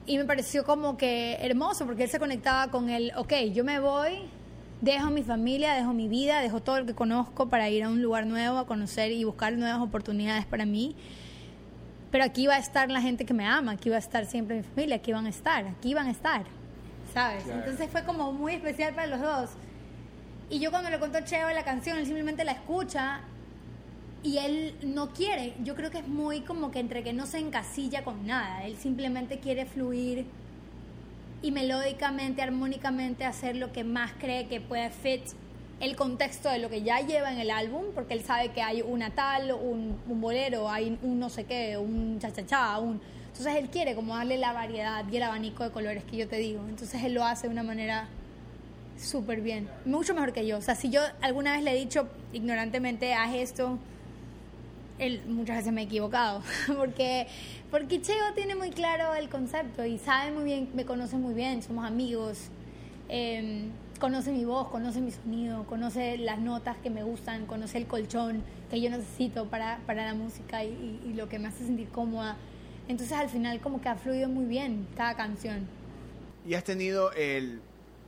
Y 0.05 0.17
me 0.17 0.25
pareció 0.25 0.65
como 0.65 0.97
que 0.97 1.37
hermoso, 1.41 1.85
porque 1.85 2.03
él 2.03 2.09
se 2.09 2.19
conectaba 2.19 2.71
con 2.71 2.89
el, 2.89 3.11
ok, 3.15 3.33
yo 3.53 3.63
me 3.63 3.79
voy, 3.79 4.23
dejo 4.81 5.11
mi 5.11 5.21
familia, 5.21 5.73
dejo 5.73 5.93
mi 5.93 6.07
vida, 6.07 6.41
dejo 6.41 6.59
todo 6.59 6.79
lo 6.79 6.85
que 6.87 6.95
conozco 6.95 7.49
para 7.49 7.69
ir 7.69 7.83
a 7.83 7.89
un 7.89 8.01
lugar 8.01 8.25
nuevo, 8.25 8.57
a 8.57 8.65
conocer 8.65 9.11
y 9.11 9.23
buscar 9.23 9.53
nuevas 9.53 9.79
oportunidades 9.79 10.45
para 10.45 10.65
mí. 10.65 10.95
Pero 12.09 12.23
aquí 12.25 12.47
va 12.47 12.55
a 12.55 12.59
estar 12.59 12.89
la 12.89 12.99
gente 12.99 13.25
que 13.25 13.33
me 13.33 13.45
ama, 13.45 13.73
aquí 13.73 13.89
va 13.89 13.95
a 13.95 13.99
estar 13.99 14.25
siempre 14.25 14.57
mi 14.57 14.63
familia, 14.63 14.95
aquí 14.97 15.13
van 15.13 15.27
a 15.27 15.29
estar, 15.29 15.65
aquí 15.67 15.93
van 15.93 16.07
a 16.07 16.11
estar, 16.11 16.45
¿sabes? 17.13 17.43
Claro. 17.43 17.59
Entonces 17.59 17.89
fue 17.89 18.03
como 18.03 18.33
muy 18.33 18.55
especial 18.55 18.93
para 18.95 19.07
los 19.07 19.21
dos. 19.21 19.51
Y 20.51 20.59
yo 20.59 20.69
cuando 20.69 20.89
le 20.89 20.99
contó 20.99 21.21
Cheo 21.21 21.49
la 21.49 21.63
canción, 21.63 21.97
él 21.97 22.05
simplemente 22.05 22.43
la 22.43 22.51
escucha 22.51 23.21
y 24.21 24.37
él 24.37 24.75
no 24.83 25.11
quiere. 25.13 25.53
Yo 25.63 25.75
creo 25.75 25.91
que 25.91 25.99
es 25.99 26.07
muy 26.09 26.41
como 26.41 26.71
que 26.71 26.79
entre 26.79 27.03
que 27.03 27.13
no 27.13 27.25
se 27.25 27.39
encasilla 27.39 28.03
con 28.03 28.27
nada. 28.27 28.65
Él 28.65 28.75
simplemente 28.75 29.39
quiere 29.39 29.65
fluir 29.65 30.25
y 31.41 31.51
melódicamente, 31.51 32.41
armónicamente 32.41 33.23
hacer 33.23 33.55
lo 33.55 33.71
que 33.71 33.85
más 33.85 34.11
cree 34.19 34.47
que 34.47 34.59
puede 34.59 34.89
fit 34.89 35.21
el 35.79 35.95
contexto 35.95 36.49
de 36.49 36.59
lo 36.59 36.69
que 36.69 36.83
ya 36.83 36.99
lleva 36.99 37.31
en 37.31 37.39
el 37.39 37.49
álbum, 37.49 37.85
porque 37.95 38.13
él 38.13 38.21
sabe 38.21 38.49
que 38.49 38.61
hay 38.61 38.81
una 38.81 39.11
tal, 39.11 39.53
un, 39.53 39.97
un 40.05 40.21
bolero, 40.21 40.69
hay 40.69 40.99
un 41.01 41.17
no 41.17 41.29
sé 41.29 41.45
qué, 41.45 41.77
un 41.77 42.19
cha-cha-cha, 42.19 42.77
un... 42.77 43.01
Entonces 43.27 43.55
él 43.55 43.69
quiere 43.69 43.95
como 43.95 44.17
darle 44.17 44.37
la 44.37 44.51
variedad 44.51 45.05
y 45.09 45.15
el 45.15 45.23
abanico 45.23 45.63
de 45.63 45.71
colores 45.71 46.03
que 46.03 46.17
yo 46.17 46.27
te 46.27 46.35
digo. 46.35 46.67
Entonces 46.67 47.01
él 47.05 47.13
lo 47.13 47.23
hace 47.23 47.47
de 47.47 47.53
una 47.53 47.63
manera 47.63 48.09
súper 49.01 49.41
bien, 49.41 49.67
mucho 49.85 50.13
mejor 50.13 50.31
que 50.33 50.45
yo. 50.45 50.57
O 50.57 50.61
sea, 50.61 50.75
si 50.75 50.89
yo 50.89 51.01
alguna 51.21 51.53
vez 51.53 51.63
le 51.63 51.71
he 51.71 51.75
dicho 51.79 52.07
ignorantemente, 52.33 53.13
haz 53.13 53.33
esto, 53.33 53.77
él 54.99 55.21
muchas 55.27 55.57
veces 55.57 55.73
me 55.73 55.81
he 55.81 55.85
equivocado, 55.85 56.43
porque, 56.77 57.27
porque 57.71 58.01
Cheo 58.01 58.33
tiene 58.35 58.55
muy 58.55 58.69
claro 58.69 59.15
el 59.15 59.29
concepto 59.29 59.83
y 59.85 59.97
sabe 59.97 60.31
muy 60.31 60.43
bien, 60.43 60.69
me 60.75 60.85
conoce 60.85 61.17
muy 61.17 61.33
bien, 61.33 61.63
somos 61.63 61.85
amigos, 61.85 62.49
eh, 63.09 63.65
conoce 63.99 64.31
mi 64.31 64.45
voz, 64.45 64.67
conoce 64.69 65.01
mi 65.01 65.11
sonido, 65.11 65.63
conoce 65.65 66.17
las 66.17 66.39
notas 66.39 66.77
que 66.77 66.89
me 66.89 67.03
gustan, 67.03 67.45
conoce 67.47 67.77
el 67.79 67.87
colchón 67.87 68.43
que 68.69 68.79
yo 68.79 68.89
necesito 68.89 69.45
para, 69.47 69.79
para 69.85 70.05
la 70.05 70.13
música 70.13 70.63
y, 70.63 70.69
y- 70.69 71.09
y 71.09 71.13
lo 71.13 71.27
que 71.29 71.39
me 71.39 71.47
hace 71.47 71.65
sentir 71.65 71.89
cómoda. 71.89 72.37
Entonces 72.87 73.15
al 73.17 73.29
final 73.29 73.59
como 73.59 73.81
que 73.81 73.89
ha 73.89 73.95
fluido 73.95 74.29
muy 74.29 74.45
bien 74.45 74.87
cada 74.95 75.15
canción. 75.15 75.67
Y 76.47 76.53
has 76.55 76.63
tenido 76.63 77.11
el- 77.13 77.61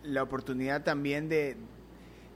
la 0.04 0.24
oportunidad 0.24 0.84
también 0.84 1.30
de, 1.30 1.56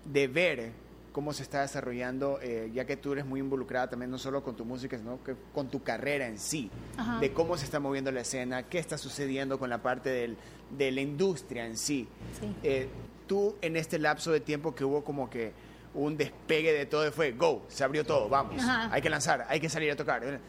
de 0.05 0.27
ver 0.27 0.71
cómo 1.11 1.33
se 1.33 1.41
está 1.43 1.61
desarrollando, 1.61 2.39
eh, 2.41 2.69
ya 2.73 2.85
que 2.85 2.95
tú 2.95 3.13
eres 3.13 3.25
muy 3.25 3.39
involucrada 3.39 3.89
también 3.89 4.11
no 4.11 4.17
solo 4.19 4.43
con 4.43 4.55
tu 4.55 4.65
música, 4.65 4.97
sino 4.97 5.21
que 5.23 5.35
con 5.53 5.67
tu 5.69 5.81
carrera 5.81 6.27
en 6.27 6.37
sí, 6.37 6.69
Ajá. 6.95 7.19
de 7.19 7.33
cómo 7.33 7.57
se 7.57 7.65
está 7.65 7.79
moviendo 7.79 8.11
la 8.11 8.21
escena, 8.21 8.63
qué 8.63 8.77
está 8.77 8.97
sucediendo 8.97 9.57
con 9.57 9.69
la 9.69 9.81
parte 9.81 10.09
del- 10.09 10.37
de 10.77 10.91
la 10.91 11.01
industria 11.01 11.65
en 11.65 11.75
sí. 11.77 12.07
Sí. 12.39 12.55
Eh, 12.61 12.87
tú 13.25 13.55
en 13.61 13.75
este 13.77 13.97
lapso 13.99 14.31
de 14.31 14.39
tiempo 14.41 14.75
que 14.75 14.85
hubo 14.85 15.03
como 15.03 15.29
que 15.29 15.53
un 15.95 16.15
despegue 16.17 16.71
de 16.71 16.85
todo, 16.85 17.11
fue 17.11 17.31
go, 17.31 17.63
se 17.67 17.83
abrió 17.83 18.05
todo, 18.05 18.29
vamos, 18.29 18.61
Ajá. 18.61 18.93
hay 18.93 19.01
que 19.01 19.09
lanzar, 19.09 19.45
hay 19.49 19.59
que 19.59 19.69
salir 19.69 19.89
a 19.91 19.95
tocar. 19.95 20.39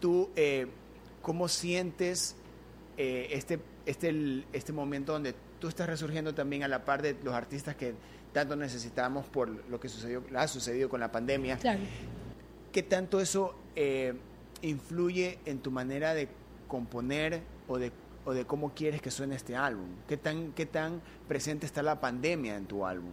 Tú, 0.00 0.30
eh, 0.34 0.66
¿cómo 1.22 1.46
sientes 1.48 2.34
eh, 2.96 3.28
este, 3.30 3.60
este, 3.86 4.44
este 4.52 4.72
momento 4.72 5.12
donde 5.12 5.34
tú 5.58 5.68
estás 5.68 5.88
resurgiendo 5.88 6.34
también 6.34 6.62
a 6.62 6.68
la 6.68 6.84
par 6.84 7.02
de 7.02 7.16
los 7.22 7.34
artistas 7.34 7.76
que 7.76 7.94
tanto 8.32 8.56
necesitamos 8.56 9.26
por 9.26 9.48
lo 9.48 9.80
que 9.80 9.88
sucedió, 9.88 10.22
ha 10.36 10.48
sucedido 10.48 10.88
con 10.88 11.00
la 11.00 11.10
pandemia? 11.10 11.56
Claro. 11.58 11.80
¿Qué 12.72 12.82
tanto 12.82 13.20
eso 13.20 13.54
eh, 13.74 14.14
influye 14.62 15.38
en 15.44 15.60
tu 15.60 15.70
manera 15.70 16.14
de 16.14 16.28
componer 16.68 17.42
o 17.66 17.78
de, 17.78 17.92
o 18.24 18.34
de 18.34 18.44
cómo 18.44 18.74
quieres 18.74 19.00
que 19.00 19.10
suene 19.10 19.36
este 19.36 19.56
álbum? 19.56 19.88
¿Qué 20.06 20.16
tan, 20.16 20.52
¿Qué 20.52 20.66
tan 20.66 21.00
presente 21.26 21.66
está 21.66 21.82
la 21.82 22.00
pandemia 22.00 22.56
en 22.56 22.66
tu 22.66 22.84
álbum? 22.84 23.12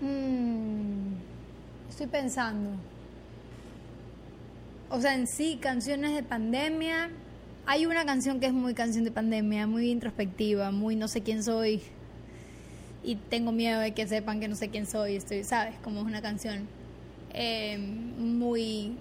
Mm, 0.00 1.14
estoy 1.88 2.06
pensando. 2.06 2.70
O 4.90 5.00
sea, 5.00 5.14
en 5.14 5.26
sí, 5.26 5.58
canciones 5.60 6.14
de 6.14 6.22
pandemia. 6.22 7.10
Hay 7.70 7.84
una 7.84 8.06
canción 8.06 8.40
que 8.40 8.46
es 8.46 8.54
muy 8.54 8.72
canción 8.72 9.04
de 9.04 9.10
pandemia, 9.10 9.66
muy 9.66 9.90
introspectiva, 9.90 10.70
muy 10.70 10.96
no 10.96 11.06
sé 11.06 11.22
quién 11.22 11.44
soy. 11.44 11.82
Y 13.04 13.16
tengo 13.16 13.52
miedo 13.52 13.78
de 13.78 13.92
que 13.92 14.08
sepan 14.08 14.40
que 14.40 14.48
no 14.48 14.56
sé 14.56 14.70
quién 14.70 14.86
soy. 14.86 15.16
Estoy, 15.16 15.44
¿sabes? 15.44 15.74
Como 15.84 16.00
es 16.00 16.06
una 16.06 16.22
canción 16.22 16.66
eh, 17.34 17.76
muy 17.76 18.96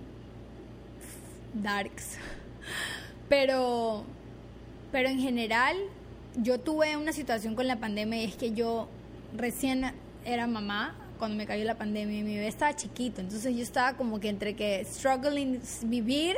darks. 1.54 2.18
Pero, 3.30 4.04
pero 4.92 5.10
en 5.10 5.20
general, 5.20 5.76
yo 6.36 6.60
tuve 6.60 6.96
una 6.96 7.12
situación 7.12 7.56
con 7.56 7.68
la 7.68 7.78
pandemia 7.78 8.22
y 8.22 8.26
es 8.26 8.36
que 8.36 8.52
yo 8.52 8.88
recién 9.36 9.92
era 10.24 10.48
mamá 10.48 10.96
cuando 11.20 11.36
me 11.36 11.46
cayó 11.46 11.66
la 11.66 11.78
pandemia 11.78 12.20
y 12.20 12.24
mi 12.24 12.36
bebé 12.36 12.48
estaba 12.48 12.74
chiquito. 12.76 13.20
Entonces 13.22 13.56
yo 13.56 13.64
estaba 13.64 13.98
como 13.98 14.22
que 14.22 14.30
entre 14.30 14.56
que 14.56 14.86
struggling 14.86 15.62
vivir 15.84 16.38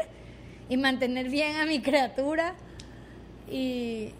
y 0.70 0.78
mantener 0.78 1.30
bien 1.30 1.58
a 1.58 1.66
mi 1.66 1.82
criatura 1.82 2.54
y, 3.52 4.12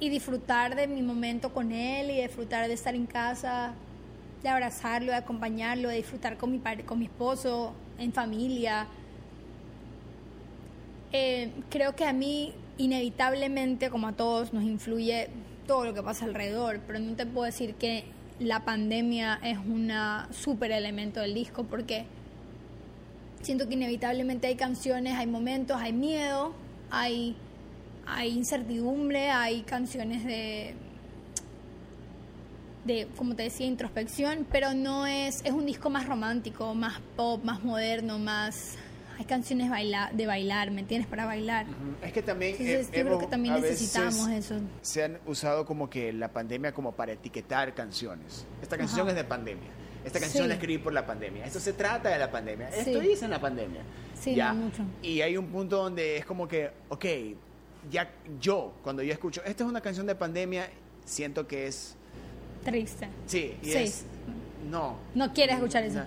y 0.00 0.08
disfrutar 0.08 0.74
de 0.74 0.86
mi 0.86 1.02
momento 1.02 1.52
con 1.52 1.70
él 1.70 2.10
y 2.10 2.22
disfrutar 2.22 2.66
de 2.66 2.74
estar 2.74 2.94
en 2.94 3.06
casa, 3.06 3.74
de 4.42 4.48
abrazarlo, 4.48 5.12
de 5.12 5.18
acompañarlo, 5.18 5.88
de 5.90 5.96
disfrutar 5.96 6.36
con 6.38 6.52
mi, 6.52 6.60
con 6.86 6.98
mi 6.98 7.04
esposo, 7.04 7.72
en 7.98 8.12
familia. 8.12 8.86
Eh, 11.12 11.50
creo 11.70 11.94
que 11.94 12.04
a 12.04 12.12
mí 12.12 12.52
inevitablemente, 12.78 13.90
como 13.90 14.08
a 14.08 14.12
todos, 14.12 14.52
nos 14.52 14.64
influye 14.64 15.28
todo 15.66 15.84
lo 15.84 15.94
que 15.94 16.02
pasa 16.02 16.24
alrededor, 16.24 16.80
pero 16.86 16.98
no 16.98 17.14
te 17.14 17.26
puedo 17.26 17.44
decir 17.44 17.74
que 17.74 18.04
la 18.38 18.64
pandemia 18.64 19.40
es 19.42 19.58
un 19.58 19.90
super 20.30 20.70
elemento 20.72 21.20
del 21.20 21.34
disco 21.34 21.64
porque 21.64 22.04
siento 23.42 23.68
que 23.68 23.74
inevitablemente 23.74 24.46
hay 24.46 24.56
canciones, 24.56 25.16
hay 25.16 25.26
momentos, 25.26 25.76
hay 25.80 25.92
miedo, 25.92 26.54
hay, 26.90 27.36
hay 28.06 28.30
incertidumbre, 28.30 29.30
hay 29.30 29.62
canciones 29.62 30.24
de, 30.24 30.74
de, 32.84 33.08
como 33.16 33.34
te 33.34 33.44
decía, 33.44 33.66
introspección, 33.66 34.46
pero 34.50 34.74
no 34.74 35.06
es, 35.06 35.42
es 35.44 35.52
un 35.52 35.66
disco 35.66 35.90
más 35.90 36.06
romántico, 36.06 36.74
más 36.74 37.00
pop, 37.16 37.44
más 37.44 37.62
moderno, 37.62 38.18
más 38.18 38.76
hay 39.18 39.24
canciones 39.24 39.70
baila, 39.70 40.10
de 40.12 40.26
bailar, 40.26 40.70
¿me 40.70 40.80
entiendes? 40.80 41.08
Para 41.08 41.24
bailar. 41.24 41.66
Es 42.02 42.12
que 42.12 42.22
también... 42.22 42.56
yo 42.58 42.90
creo 42.90 43.18
que 43.18 43.26
también 43.26 43.54
necesitamos 43.54 44.28
eso. 44.28 44.56
Se 44.82 45.04
han 45.04 45.18
usado 45.26 45.64
como 45.64 45.88
que 45.88 46.12
la 46.12 46.28
pandemia 46.28 46.72
como 46.72 46.92
para 46.92 47.12
etiquetar 47.12 47.74
canciones. 47.74 48.46
Esta 48.60 48.76
canción 48.76 49.08
es 49.08 49.14
de 49.14 49.24
pandemia. 49.24 49.70
Esta 50.06 50.20
canción 50.20 50.46
la 50.46 50.54
escribí 50.54 50.78
por 50.78 50.92
la 50.92 51.04
pandemia. 51.04 51.44
Esto 51.44 51.58
se 51.58 51.72
trata 51.72 52.10
de 52.10 52.18
la 52.18 52.30
pandemia. 52.30 52.68
Esto 52.68 53.00
dice 53.00 53.24
en 53.24 53.32
la 53.32 53.40
pandemia. 53.40 53.80
Sí, 54.18 54.36
¿ya? 54.36 54.52
mucho. 54.52 54.84
Y 55.02 55.20
hay 55.20 55.36
un 55.36 55.46
punto 55.46 55.82
donde 55.82 56.16
es 56.16 56.24
como 56.24 56.46
que, 56.46 56.70
ok, 56.88 57.04
ya 57.90 58.08
yo, 58.40 58.72
cuando 58.84 59.02
yo 59.02 59.12
escucho, 59.12 59.42
esta 59.44 59.64
es 59.64 59.68
una 59.68 59.80
canción 59.80 60.06
de 60.06 60.14
pandemia, 60.14 60.70
siento 61.04 61.48
que 61.48 61.66
es... 61.66 61.96
Triste. 62.64 63.08
Sí, 63.26 63.56
y 63.62 63.72
es... 63.72 64.04
No. 64.70 64.96
No 65.14 65.32
quieres 65.32 65.56
escuchar 65.56 65.82
eso. 65.82 66.00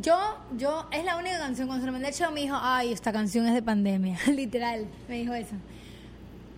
Yo, 0.00 0.18
yo, 0.56 0.88
es 0.90 1.04
la 1.04 1.16
única 1.16 1.38
canción 1.38 1.68
cuando 1.68 1.82
se 1.82 1.86
lo 1.86 1.92
mandé 1.92 2.08
hecho 2.08 2.30
me 2.32 2.40
dijo, 2.40 2.56
ay, 2.60 2.92
esta 2.92 3.12
canción 3.12 3.46
es 3.46 3.54
de 3.54 3.62
pandemia, 3.62 4.18
literal, 4.26 4.86
me 5.08 5.18
dijo 5.18 5.32
eso. 5.34 5.54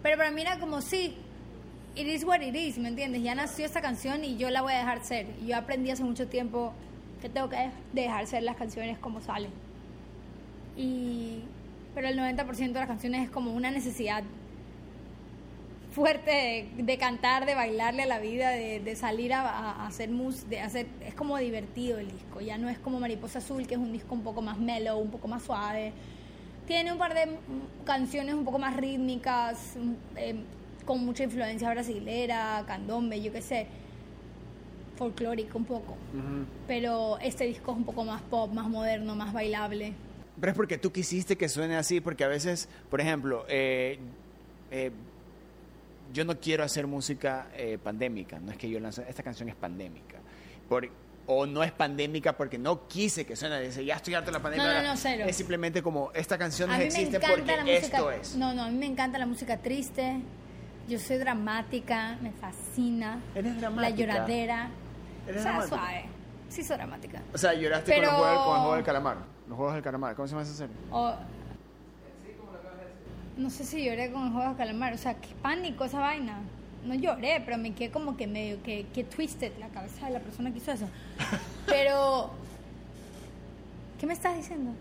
Pero 0.03 0.17
para 0.17 0.31
mí 0.31 0.41
era 0.41 0.59
como, 0.59 0.81
sí, 0.81 1.19
it 1.99 2.07
is 2.07 2.25
what 2.25 2.41
it 2.41 2.55
is, 2.55 2.79
¿me 2.79 2.89
entiendes? 2.89 3.23
Ya 3.23 3.35
nació 3.35 3.67
esta 3.67 3.81
canción 3.81 4.25
y 4.25 4.37
yo 4.37 4.51
la 4.51 4.63
voy 4.63 4.73
a 4.73 4.79
dejar 4.79 5.05
ser. 5.05 5.27
Yo 5.45 5.57
aprendí 5.57 5.91
hace 5.91 6.05
mucho 6.05 6.29
tiempo 6.29 6.73
que 7.21 7.29
tengo 7.29 7.49
que 7.49 7.71
dejar 7.93 8.27
ser 8.29 8.45
las 8.45 8.57
canciones 8.57 8.99
como 8.99 9.21
salen. 9.21 9.51
Y, 10.77 11.41
pero 11.97 12.07
el 12.07 12.17
90% 12.17 12.57
de 12.57 12.73
las 12.73 12.87
canciones 12.87 13.25
es 13.25 13.31
como 13.31 13.53
una 13.53 13.73
necesidad 13.73 14.23
fuerte 15.91 16.69
de, 16.77 16.99
cantar, 16.99 17.47
de 17.47 17.57
bailarle 17.57 18.05
a 18.05 18.07
la 18.07 18.21
vida, 18.21 18.51
de, 18.51 18.95
salir 18.95 19.35
a, 19.35 19.85
hacer 19.85 20.09
mus, 20.09 20.49
de 20.49 20.61
hacer, 20.61 20.87
es 21.05 21.15
como 21.15 21.37
divertido 21.39 21.99
el 21.99 22.13
disco, 22.13 22.41
ya 22.41 22.59
no 22.59 22.69
es 22.69 22.79
como 22.79 23.01
Mariposa 23.01 23.39
Azul, 23.39 23.67
que 23.67 23.75
es 23.75 23.81
un 23.81 23.91
disco 23.91 24.15
un 24.15 24.23
poco 24.23 24.41
más 24.41 24.59
mellow, 24.59 25.01
un 25.01 25.11
poco 25.11 25.27
más 25.27 25.43
suave. 25.43 25.93
Tiene 26.69 26.93
un 26.93 26.99
par 26.99 27.15
de 27.15 27.39
canciones 27.85 28.35
un 28.37 28.45
poco 28.45 28.61
más 28.61 28.77
rítmicas, 28.77 29.75
eh, 30.15 30.37
con 30.89 31.05
mucha 31.05 31.25
influencia 31.25 31.69
brasilera, 31.69 32.65
candombe, 32.67 33.21
yo 33.21 33.31
qué 33.31 33.43
sé, 33.43 33.67
folclórico 34.97 35.59
un 35.59 35.67
poco. 35.67 35.99
Pero 36.67 37.19
este 37.19 37.45
disco 37.45 37.73
es 37.73 37.77
un 37.77 37.85
poco 37.85 38.07
más 38.07 38.23
pop, 38.23 38.51
más 38.55 38.71
moderno, 38.71 39.15
más 39.15 39.35
bailable. 39.35 39.93
Pero 40.41 40.51
es 40.51 40.57
porque 40.57 40.79
tú 40.79 40.91
quisiste 40.91 41.37
que 41.37 41.51
suene 41.51 41.77
así, 41.77 42.01
porque 42.01 42.25
a 42.25 42.29
veces, 42.29 42.71
por 42.89 43.03
ejemplo, 43.03 43.45
eh, 43.51 43.99
eh, 44.71 44.91
yo 46.15 46.25
no 46.25 46.41
quiero 46.41 46.65
hacer 46.65 46.87
música 46.87 47.49
eh, 47.55 47.77
pandémica, 47.77 48.39
no 48.39 48.51
es 48.51 48.57
que 48.57 48.71
yo 48.71 48.81
lance, 48.81 49.05
esta 49.07 49.23
canción 49.23 49.51
es 49.51 49.57
pandémica. 49.57 50.17
Por, 50.71 50.89
o 51.27 51.45
no 51.45 51.63
es 51.63 51.73
pandémica 51.73 52.35
porque 52.35 52.57
no 52.57 52.89
quise 52.89 53.27
que 53.27 53.37
suene, 53.37 53.61
dice, 53.61 53.85
ya 53.85 53.97
estoy 53.97 54.15
harto 54.15 54.31
de 54.31 54.39
la 54.39 54.43
pandemia. 54.43 54.81
No, 54.81 54.89
no, 54.89 54.97
cero. 54.97 55.27
Es 55.29 55.37
simplemente 55.37 55.83
como, 55.83 56.13
esta 56.15 56.39
canción 56.39 56.71
no 56.71 56.77
existe 56.77 57.21
porque 57.21 57.77
esto 57.77 58.11
es. 58.11 58.37
No, 58.37 58.55
no, 58.55 58.63
a 58.63 58.71
mí 58.71 58.79
me 58.79 58.87
encanta 58.87 59.19
la 59.19 59.27
música 59.27 59.59
triste, 59.59 60.23
yo 60.89 60.99
soy 60.99 61.19
dramática, 61.19 62.17
me 62.23 62.33
fascina. 62.33 63.21
¿Eres 63.35 63.61
dramática? 63.61 63.91
La 63.91 63.97
lloradera. 63.97 64.71
¿Eres 65.27 65.41
o 65.41 65.43
sea, 65.43 65.63
suave. 65.63 66.05
Sí, 66.49 66.65
soy 66.65 66.77
dramática. 66.79 67.23
O 67.35 67.39
sea, 67.39 67.53
lloraste 67.53 67.95
con, 67.95 68.03
los 68.03 68.15
juegos, 68.15 68.45
con 68.45 68.55
el 68.55 68.61
juego 68.61 68.75
del 68.75 68.85
calamar. 68.85 69.17
Los 69.47 69.57
juegos 69.57 69.75
del 69.75 69.83
calamar. 69.83 70.15
¿Cómo 70.15 70.27
se 70.27 70.33
llama 70.33 70.43
esa 70.43 70.55
serie? 70.55 70.75
no 73.37 73.51
sé 73.51 73.65
si 73.65 73.85
lloré 73.85 74.11
con 74.11 74.27
el 74.27 74.33
juego 74.33 74.51
de 74.51 74.57
calamar, 74.57 74.93
o 74.95 74.99
sea, 74.99 75.15
qué 75.15 75.29
pánico 75.41 75.85
esa 75.85 76.01
vaina. 76.01 76.41
No 76.85 76.95
lloré, 76.95 77.41
pero 77.45 77.57
me 77.57 77.73
quedé 77.73 77.91
como 77.91 78.17
que 78.17 78.27
medio 78.27 78.61
que, 78.65 78.87
que 78.93 79.05
twisted 79.05 79.53
la 79.61 79.69
cabeza 79.69 80.07
de 80.07 80.13
la 80.13 80.21
persona 80.21 80.51
que 80.51 80.59
hizo 80.59 80.73
eso. 80.73 80.89
Pero, 81.67 82.31
¿qué 84.01 84.07
me 84.07 84.15
estás 84.15 84.37
diciendo? 84.37 84.73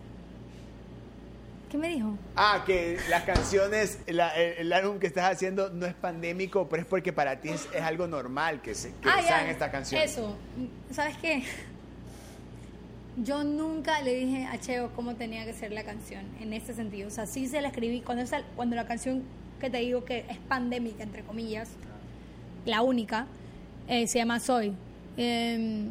¿Qué 1.70 1.78
me 1.78 1.90
dijo? 1.90 2.18
Ah, 2.36 2.64
que 2.66 2.98
las 3.10 3.24
canciones, 3.24 4.00
el, 4.06 4.72
álbum 4.72 5.00
que 5.00 5.08
estás 5.08 5.32
haciendo 5.32 5.70
no 5.70 5.86
es 5.86 5.94
pandémico, 5.94 6.70
pero 6.70 6.84
es 6.84 6.88
porque 6.88 7.12
para 7.12 7.42
ti 7.42 7.50
es, 7.50 7.68
algo 7.82 8.08
normal 8.08 8.62
que 8.62 8.74
se 8.74 8.90
que 9.02 9.10
ah, 9.10 9.50
estas 9.50 9.70
canciones. 9.70 10.12
Eso, 10.12 10.36
¿sabes 10.92 11.18
qué? 11.18 11.44
yo 13.24 13.44
nunca 13.44 14.02
le 14.02 14.14
dije 14.14 14.46
a 14.46 14.60
Cheo 14.60 14.92
cómo 14.96 15.16
tenía 15.16 15.44
que 15.46 15.54
ser 15.54 15.72
la 15.72 15.84
canción 15.84 16.24
en 16.40 16.54
ese 16.54 16.74
sentido. 16.74 17.08
O 17.08 17.12
sea, 17.12 17.26
sí 17.26 17.48
se 17.48 17.62
la 17.62 17.70
escribí 17.70 18.02
cuando, 18.02 18.24
cuando 18.56 18.76
la 18.76 18.86
canción 18.86 19.24
que 19.60 19.70
te 19.70 19.78
digo 19.78 20.06
que 20.06 20.26
es 20.30 20.38
pandémica, 20.38 21.04
entre 21.04 21.24
comillas, 21.24 21.70
la 22.66 22.82
única, 22.82 23.26
eh, 23.88 24.06
se 24.08 24.20
llama 24.20 24.40
Soy. 24.40 24.74
Em, 25.16 25.90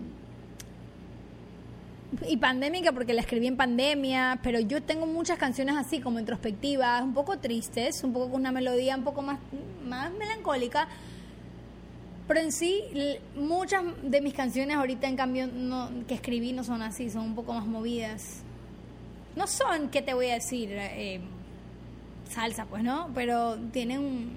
y 2.28 2.36
pandémica 2.36 2.92
porque 2.92 3.12
la 3.14 3.20
escribí 3.20 3.46
en 3.46 3.56
pandemia, 3.56 4.40
pero 4.42 4.60
yo 4.60 4.82
tengo 4.82 5.06
muchas 5.06 5.38
canciones 5.38 5.76
así 5.76 6.00
como 6.00 6.18
introspectivas, 6.18 7.02
un 7.02 7.14
poco 7.14 7.38
tristes, 7.38 8.02
un 8.04 8.12
poco 8.12 8.30
con 8.30 8.40
una 8.40 8.52
melodía 8.52 8.96
un 8.96 9.04
poco 9.04 9.22
más, 9.22 9.38
más 9.84 10.12
melancólica, 10.12 10.88
pero 12.26 12.40
en 12.40 12.50
sí, 12.50 12.82
muchas 13.36 13.84
de 14.02 14.20
mis 14.20 14.34
canciones 14.34 14.76
ahorita, 14.76 15.06
en 15.06 15.16
cambio, 15.16 15.46
no, 15.46 15.90
que 16.08 16.14
escribí 16.14 16.52
no 16.52 16.64
son 16.64 16.82
así, 16.82 17.08
son 17.08 17.22
un 17.22 17.34
poco 17.36 17.52
más 17.52 17.66
movidas. 17.66 18.42
No 19.36 19.46
son, 19.46 19.90
¿qué 19.90 20.02
te 20.02 20.12
voy 20.12 20.30
a 20.30 20.34
decir? 20.34 20.70
Eh, 20.72 21.20
salsa, 22.28 22.64
pues, 22.64 22.82
¿no? 22.82 23.10
Pero 23.14 23.56
tienen... 23.70 24.30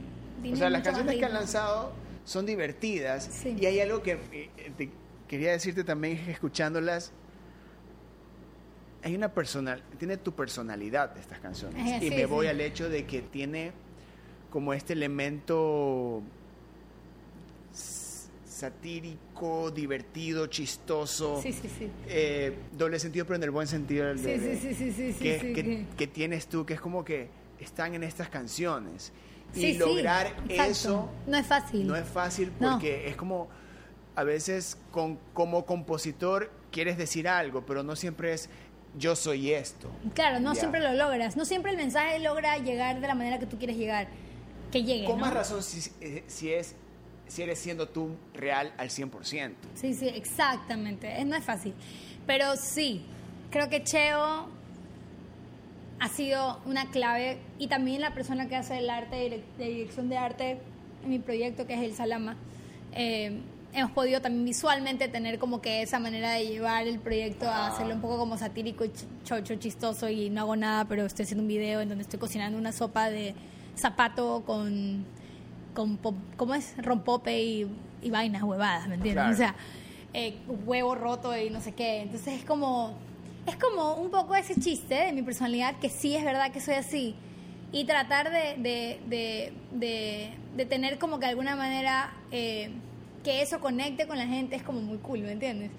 o 0.51 0.55
sea, 0.55 0.69
las 0.69 0.83
canciones 0.83 1.15
que 1.15 1.25
han 1.25 1.33
lanzado 1.33 1.93
son 2.25 2.45
divertidas. 2.45 3.43
Y 3.45 3.65
hay 3.65 3.79
algo 3.79 4.03
que 4.03 4.19
eh, 4.31 4.89
quería 5.27 5.51
decirte 5.51 5.83
también, 5.83 6.17
escuchándolas, 6.29 7.11
hay 9.03 9.15
una 9.15 9.33
personal, 9.33 9.81
tiene 9.97 10.17
tu 10.17 10.33
personalidad 10.33 11.13
de 11.13 11.21
estas 11.21 11.39
canciones. 11.39 12.01
y 12.01 12.09
me 12.09 12.25
voy 12.25 12.47
al 12.47 12.59
hecho 12.61 12.89
de 12.89 13.05
que 13.05 13.21
tiene 13.21 13.71
como 14.49 14.73
este 14.73 14.93
elemento 14.93 16.21
satírico, 18.59 19.71
divertido, 19.71 20.47
chistoso. 20.47 21.41
Sí, 21.41 21.53
sí, 21.53 21.69
sí. 21.79 21.89
Eh, 22.07 22.53
doble 22.77 22.99
sentido, 22.99 23.25
pero 23.25 23.37
en 23.37 23.43
el 23.43 23.51
buen 23.51 23.67
sentido. 23.67 24.13
sí, 24.17 24.37
sí, 24.61 24.73
sí, 24.73 24.91
sí, 24.91 25.13
que, 25.13 25.85
que, 25.95 26.07
tienes 26.07 26.47
tú, 26.47 26.65
que 26.65 26.73
es 26.73 26.81
como 26.81 27.05
que 27.05 27.29
están 27.59 27.95
en 27.95 28.03
estas 28.03 28.27
canciones. 28.29 29.13
Y 29.55 29.73
lograr 29.73 30.35
eso... 30.47 31.09
No 31.25 31.37
es 31.37 31.47
fácil. 31.47 31.87
No 31.87 31.95
es 31.95 32.07
fácil 32.07 32.51
porque 32.59 33.07
es 33.07 33.15
como... 33.15 33.47
A 34.15 34.23
veces 34.23 34.77
con, 34.91 35.17
como 35.33 35.65
compositor 35.65 36.51
quieres 36.71 36.97
decir 36.97 37.29
algo, 37.29 37.65
pero 37.65 37.83
no 37.83 37.95
siempre 37.95 38.33
es 38.33 38.49
yo 38.99 39.15
soy 39.15 39.51
esto. 39.53 39.89
Claro, 40.13 40.39
no 40.39 40.53
siempre 40.53 40.81
lo 40.81 40.93
logras. 40.93 41.37
No 41.37 41.45
siempre 41.45 41.71
el 41.71 41.77
mensaje 41.77 42.19
logra 42.19 42.57
llegar 42.57 42.99
de 42.99 43.07
la 43.07 43.15
manera 43.15 43.39
que 43.39 43.45
tú 43.45 43.57
quieres 43.57 43.77
llegar. 43.77 44.07
Que 44.71 44.83
llegue. 44.83 45.05
Con 45.05 45.19
más 45.19 45.33
razón 45.33 45.63
si, 45.63 45.89
eh, 46.01 46.23
si 46.27 46.53
es 46.53 46.75
si 47.29 47.43
eres 47.43 47.59
siendo 47.59 47.87
tú 47.87 48.15
real 48.33 48.73
al 48.77 48.89
100%. 48.89 49.53
Sí, 49.75 49.93
sí, 49.93 50.07
exactamente. 50.07 51.23
No 51.25 51.35
es 51.35 51.43
fácil. 51.43 51.73
Pero 52.25 52.55
sí, 52.55 53.05
creo 53.51 53.69
que 53.69 53.83
Cheo 53.83 54.49
ha 55.99 56.07
sido 56.07 56.59
una 56.65 56.89
clave 56.89 57.39
y 57.59 57.67
también 57.67 58.01
la 58.01 58.13
persona 58.13 58.47
que 58.49 58.55
hace 58.55 58.79
el 58.79 58.89
arte, 58.89 59.43
de 59.57 59.65
dirección 59.65 60.09
de 60.09 60.17
arte 60.17 60.57
en 61.03 61.09
mi 61.09 61.19
proyecto, 61.19 61.67
que 61.67 61.75
es 61.75 61.81
el 61.81 61.93
Salama. 61.93 62.35
Eh, 62.93 63.39
hemos 63.73 63.91
podido 63.91 64.21
también 64.21 64.45
visualmente 64.45 65.07
tener 65.07 65.39
como 65.39 65.61
que 65.61 65.81
esa 65.81 65.99
manera 65.99 66.31
de 66.31 66.47
llevar 66.47 66.87
el 66.87 66.99
proyecto 66.99 67.47
a 67.47 67.67
hacerlo 67.67 67.93
un 67.95 68.01
poco 68.01 68.17
como 68.17 68.37
satírico 68.37 68.85
y 68.85 68.91
chocho, 69.23 69.55
chistoso 69.55 70.09
y 70.09 70.29
no 70.29 70.41
hago 70.41 70.55
nada, 70.55 70.85
pero 70.85 71.05
estoy 71.05 71.23
haciendo 71.23 71.43
un 71.43 71.47
video 71.47 71.81
en 71.81 71.89
donde 71.89 72.03
estoy 72.03 72.19
cocinando 72.19 72.57
una 72.57 72.71
sopa 72.71 73.09
de 73.09 73.35
zapato 73.75 74.43
con 74.45 75.05
con, 75.73 75.97
¿cómo 76.35 76.55
es? 76.55 76.73
Rompope 76.77 77.41
y, 77.41 77.67
y 78.01 78.09
vainas 78.09 78.43
huevadas, 78.43 78.87
¿me 78.87 78.95
entiendes? 78.95 79.25
O 79.31 79.35
sea, 79.35 79.55
eh, 80.13 80.35
huevo 80.65 80.95
roto 80.95 81.37
y 81.37 81.49
no 81.49 81.61
sé 81.61 81.73
qué. 81.73 82.01
Entonces 82.01 82.39
es 82.39 82.45
como, 82.45 82.93
es 83.47 83.55
como 83.55 83.93
un 83.93 84.09
poco 84.09 84.35
ese 84.35 84.55
chiste 84.59 84.95
de 84.95 85.13
mi 85.13 85.21
personalidad, 85.21 85.77
que 85.79 85.89
sí 85.89 86.15
es 86.15 86.23
verdad 86.23 86.51
que 86.51 86.61
soy 86.61 86.75
así. 86.75 87.15
Y 87.71 87.85
tratar 87.85 88.31
de, 88.31 88.55
de, 88.57 88.99
de, 89.07 89.53
de, 89.71 90.33
de 90.55 90.65
tener 90.65 90.97
como 90.97 91.19
que 91.19 91.27
de 91.27 91.29
alguna 91.31 91.55
manera 91.55 92.13
eh, 92.31 92.71
que 93.23 93.41
eso 93.41 93.59
conecte 93.59 94.07
con 94.07 94.17
la 94.17 94.27
gente 94.27 94.55
es 94.55 94.63
como 94.63 94.81
muy 94.81 94.97
cool, 94.99 95.19
¿me 95.19 95.33
entiendes? 95.33 95.71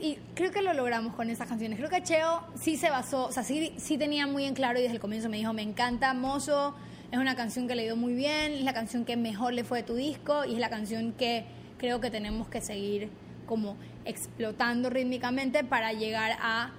y 0.00 0.16
creo 0.34 0.50
que 0.50 0.62
lo 0.62 0.72
logramos 0.72 1.14
con 1.14 1.28
esas 1.28 1.46
canciones. 1.46 1.78
Creo 1.78 1.90
que 1.90 2.02
Cheo 2.02 2.42
sí 2.54 2.76
se 2.76 2.90
basó, 2.90 3.26
o 3.26 3.32
sea, 3.32 3.42
sí, 3.42 3.74
sí 3.76 3.98
tenía 3.98 4.26
muy 4.26 4.44
en 4.44 4.54
claro 4.54 4.78
y 4.78 4.82
desde 4.82 4.94
el 4.94 5.00
comienzo 5.00 5.28
me 5.28 5.36
dijo, 5.36 5.52
me 5.52 5.62
encanta 5.62 6.14
Mozo, 6.14 6.74
es 7.12 7.18
una 7.18 7.36
canción 7.36 7.68
que 7.68 7.74
le 7.74 7.82
dio 7.82 7.96
muy 7.96 8.14
bien, 8.14 8.52
es 8.52 8.64
la 8.64 8.72
canción 8.72 9.04
que 9.04 9.16
mejor 9.16 9.52
le 9.52 9.62
fue 9.62 9.80
a 9.80 9.84
tu 9.84 9.94
disco 9.94 10.44
y 10.46 10.54
es 10.54 10.58
la 10.58 10.70
canción 10.70 11.12
que 11.12 11.44
creo 11.78 12.00
que 12.00 12.10
tenemos 12.10 12.48
que 12.48 12.62
seguir 12.62 13.10
como 13.46 13.76
explotando 14.04 14.88
rítmicamente 14.88 15.64
para 15.64 15.92
llegar 15.92 16.32
a 16.40 16.72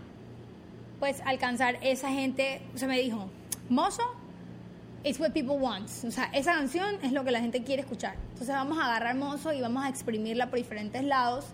pues 0.99 1.21
alcanzar 1.25 1.77
esa 1.81 2.09
gente, 2.09 2.61
o 2.73 2.77
sea, 2.77 2.87
me 2.87 2.99
dijo, 2.99 3.29
Mozo 3.69 4.03
it's 5.03 5.19
what 5.19 5.31
people 5.31 5.57
want. 5.57 5.89
O 6.05 6.11
sea, 6.11 6.25
esa 6.33 6.53
canción 6.53 6.95
es 7.03 7.11
lo 7.11 7.23
que 7.23 7.31
la 7.31 7.39
gente 7.39 7.63
quiere 7.63 7.81
escuchar. 7.81 8.15
Entonces 8.33 8.49
vamos 8.49 8.77
a 8.77 8.85
agarrar 8.85 9.15
Mozo 9.15 9.53
y 9.53 9.61
vamos 9.61 9.83
a 9.83 9.89
exprimirla 9.89 10.49
por 10.49 10.57
diferentes 10.57 11.03
lados 11.03 11.45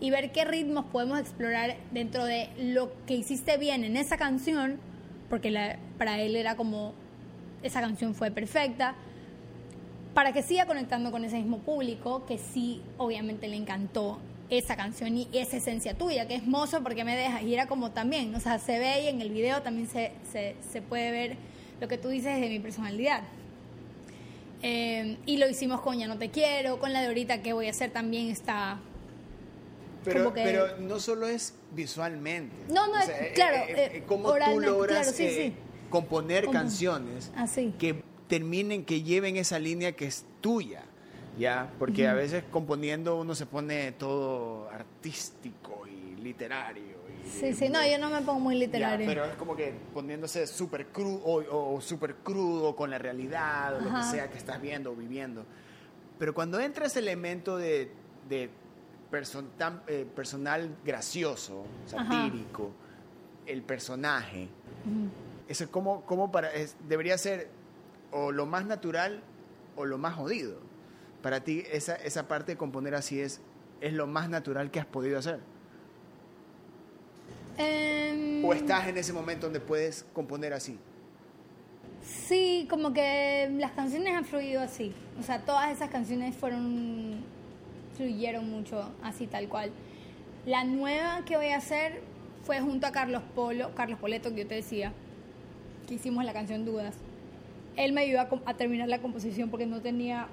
y 0.00 0.10
ver 0.10 0.32
qué 0.32 0.44
ritmos 0.44 0.86
podemos 0.86 1.20
explorar 1.20 1.76
dentro 1.92 2.24
de 2.24 2.48
lo 2.58 2.92
que 3.06 3.14
hiciste 3.14 3.56
bien 3.56 3.84
en 3.84 3.96
esa 3.96 4.16
canción, 4.16 4.80
porque 5.30 5.50
la, 5.50 5.78
para 5.96 6.20
él 6.20 6.34
era 6.34 6.56
como, 6.56 6.92
esa 7.62 7.80
canción 7.80 8.14
fue 8.14 8.32
perfecta, 8.32 8.96
para 10.12 10.32
que 10.32 10.42
siga 10.42 10.66
conectando 10.66 11.12
con 11.12 11.24
ese 11.24 11.36
mismo 11.36 11.58
público 11.58 12.26
que 12.26 12.36
sí, 12.36 12.82
obviamente 12.98 13.46
le 13.46 13.56
encantó 13.56 14.18
esa 14.50 14.76
canción 14.76 15.16
y 15.16 15.28
esa 15.32 15.56
esencia 15.56 15.94
tuya, 15.94 16.26
que 16.26 16.34
es 16.34 16.46
mozo 16.46 16.82
porque 16.82 17.04
me 17.04 17.16
dejas. 17.16 17.42
Y 17.42 17.54
era 17.54 17.66
como 17.66 17.92
también, 17.92 18.34
o 18.34 18.40
sea, 18.40 18.58
se 18.58 18.78
ve 18.80 19.04
y 19.04 19.06
en 19.06 19.20
el 19.22 19.30
video 19.30 19.62
también 19.62 19.88
se, 19.88 20.12
se, 20.30 20.56
se 20.68 20.82
puede 20.82 21.10
ver 21.12 21.36
lo 21.82 21.88
que 21.88 21.98
tú 21.98 22.08
dices 22.10 22.40
de 22.40 22.48
mi 22.48 22.60
personalidad. 22.60 23.24
Eh, 24.62 25.18
y 25.26 25.38
lo 25.38 25.48
hicimos 25.50 25.80
con 25.80 25.98
Ya 25.98 26.06
no 26.06 26.16
te 26.16 26.30
quiero, 26.30 26.78
con 26.78 26.92
la 26.92 27.00
de 27.00 27.08
ahorita 27.08 27.42
que 27.42 27.52
voy 27.52 27.66
a 27.66 27.70
hacer 27.70 27.90
también 27.90 28.28
está 28.30 28.78
pero, 30.04 30.22
como 30.22 30.32
que- 30.34 30.44
pero 30.44 30.78
no 30.78 31.00
solo 31.00 31.26
es 31.26 31.54
visualmente. 31.72 32.54
No, 32.68 32.86
no, 32.86 32.92
O 32.94 32.98
es- 32.98 33.06
sea, 33.06 33.32
claro, 33.34 33.56
eh, 33.56 33.66
eh, 33.76 33.90
eh, 33.96 34.04
cómo 34.06 34.32
tú 34.32 34.60
logras 34.60 34.98
claro, 35.08 35.12
sí, 35.16 35.24
eh, 35.24 35.46
sí. 35.48 35.54
componer 35.90 36.44
Como- 36.44 36.56
canciones 36.56 37.32
Así. 37.34 37.74
que 37.80 38.04
terminen, 38.28 38.84
que 38.84 39.02
lleven 39.02 39.36
esa 39.36 39.58
línea 39.58 39.92
que 39.92 40.06
es 40.06 40.24
tuya, 40.40 40.84
¿ya? 41.36 41.68
Porque 41.80 42.06
a 42.06 42.14
veces 42.14 42.44
componiendo 42.52 43.16
uno 43.18 43.34
se 43.34 43.46
pone 43.46 43.90
todo 43.90 44.70
artístico 44.70 45.84
y 45.88 46.20
literario. 46.22 46.91
Sí, 47.24 47.54
sí, 47.54 47.68
no, 47.68 47.84
yo 47.86 47.98
no 47.98 48.10
me 48.10 48.20
pongo 48.22 48.40
muy 48.40 48.54
Ya, 48.54 48.66
literario. 48.66 49.06
pero 49.06 49.24
es 49.24 49.34
como 49.36 49.56
que 49.56 49.72
poniéndose 49.92 50.46
súper 50.46 50.86
crudo 50.88 51.20
o, 51.24 51.74
o 51.76 51.80
súper 51.80 52.16
crudo 52.16 52.74
con 52.76 52.90
la 52.90 52.98
realidad 52.98 53.76
o 53.76 53.80
lo 53.80 53.94
que 53.94 54.02
sea 54.02 54.28
que 54.30 54.38
estás 54.38 54.60
viendo 54.60 54.92
o 54.92 54.94
viviendo. 54.94 55.44
Pero 56.18 56.34
cuando 56.34 56.60
entra 56.60 56.86
ese 56.86 56.98
elemento 57.00 57.56
de, 57.56 57.90
de 58.28 58.50
person- 59.10 59.48
tan, 59.56 59.82
eh, 59.86 60.06
personal 60.14 60.76
gracioso, 60.84 61.64
satírico, 61.86 62.70
el 63.46 63.62
personaje, 63.62 64.48
eso 65.48 65.64
es 65.64 65.70
como, 65.70 66.02
como 66.06 66.30
para, 66.30 66.52
es- 66.52 66.76
debería 66.88 67.18
ser 67.18 67.48
o 68.12 68.30
lo 68.30 68.46
más 68.46 68.66
natural 68.66 69.22
o 69.76 69.84
lo 69.84 69.98
más 69.98 70.14
jodido. 70.14 70.56
Para 71.22 71.40
ti 71.40 71.64
esa, 71.72 71.94
esa 71.96 72.28
parte 72.28 72.52
de 72.52 72.58
componer 72.58 72.94
así 72.94 73.20
es, 73.20 73.40
es 73.80 73.92
lo 73.92 74.06
más 74.06 74.28
natural 74.28 74.70
que 74.70 74.80
has 74.80 74.86
podido 74.86 75.18
hacer. 75.18 75.40
Em, 77.58 78.44
¿O 78.44 78.52
estás 78.52 78.88
en 78.88 78.96
ese 78.96 79.12
momento 79.12 79.46
donde 79.46 79.60
puedes 79.60 80.04
componer 80.12 80.52
así? 80.52 80.78
Sí, 82.02 82.66
como 82.68 82.92
que 82.92 83.50
las 83.58 83.72
canciones 83.72 84.14
han 84.14 84.24
fluido 84.24 84.60
así. 84.60 84.92
O 85.20 85.22
sea, 85.22 85.40
todas 85.40 85.70
esas 85.70 85.90
canciones 85.90 86.34
fueron. 86.34 87.24
fluyeron 87.96 88.50
mucho 88.50 88.90
así, 89.02 89.26
tal 89.26 89.48
cual. 89.48 89.70
La 90.46 90.64
nueva 90.64 91.24
que 91.24 91.36
voy 91.36 91.48
a 91.48 91.58
hacer 91.58 92.02
fue 92.44 92.60
junto 92.60 92.86
a 92.86 92.92
Carlos 92.92 93.22
Polo, 93.34 93.74
Carlos 93.74 93.98
Poleto, 94.00 94.30
que 94.30 94.42
yo 94.42 94.48
te 94.48 94.56
decía, 94.56 94.92
que 95.86 95.94
hicimos 95.94 96.24
la 96.24 96.32
canción 96.32 96.64
Dudas. 96.64 96.96
Él 97.76 97.92
me 97.92 98.02
ayudó 98.02 98.20
a, 98.20 98.28
a 98.46 98.54
terminar 98.54 98.88
la 98.88 99.00
composición 99.00 99.50
porque 99.50 99.66
no 99.66 99.80
tenía 99.80 100.26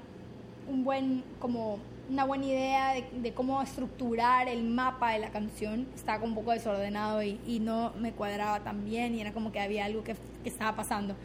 un 0.67 0.83
buen, 0.83 1.23
como 1.39 1.79
una 2.09 2.25
buena 2.25 2.45
idea 2.45 2.93
de, 2.93 3.05
de 3.21 3.33
cómo 3.33 3.61
estructurar 3.61 4.47
el 4.47 4.63
mapa 4.63 5.11
de 5.11 5.19
la 5.19 5.29
canción. 5.29 5.87
Estaba 5.95 6.23
un 6.23 6.33
poco 6.33 6.51
desordenado 6.51 7.21
y, 7.21 7.39
y 7.45 7.59
no 7.59 7.93
me 7.99 8.11
cuadraba 8.11 8.61
tan 8.61 8.83
bien 8.83 9.15
y 9.15 9.21
era 9.21 9.31
como 9.31 9.51
que 9.51 9.59
había 9.59 9.85
algo 9.85 10.03
que, 10.03 10.15
que 10.43 10.49
estaba 10.49 10.75
pasando. 10.75 11.15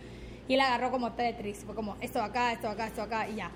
Y 0.46 0.54
él 0.54 0.60
agarró 0.60 0.90
como 0.90 1.12
Tetris, 1.12 1.64
fue 1.64 1.74
como 1.74 1.96
esto 2.00 2.22
acá, 2.22 2.52
esto 2.52 2.68
acá, 2.68 2.86
esto 2.86 3.02
acá 3.02 3.28
y 3.28 3.36
ya. 3.36 3.50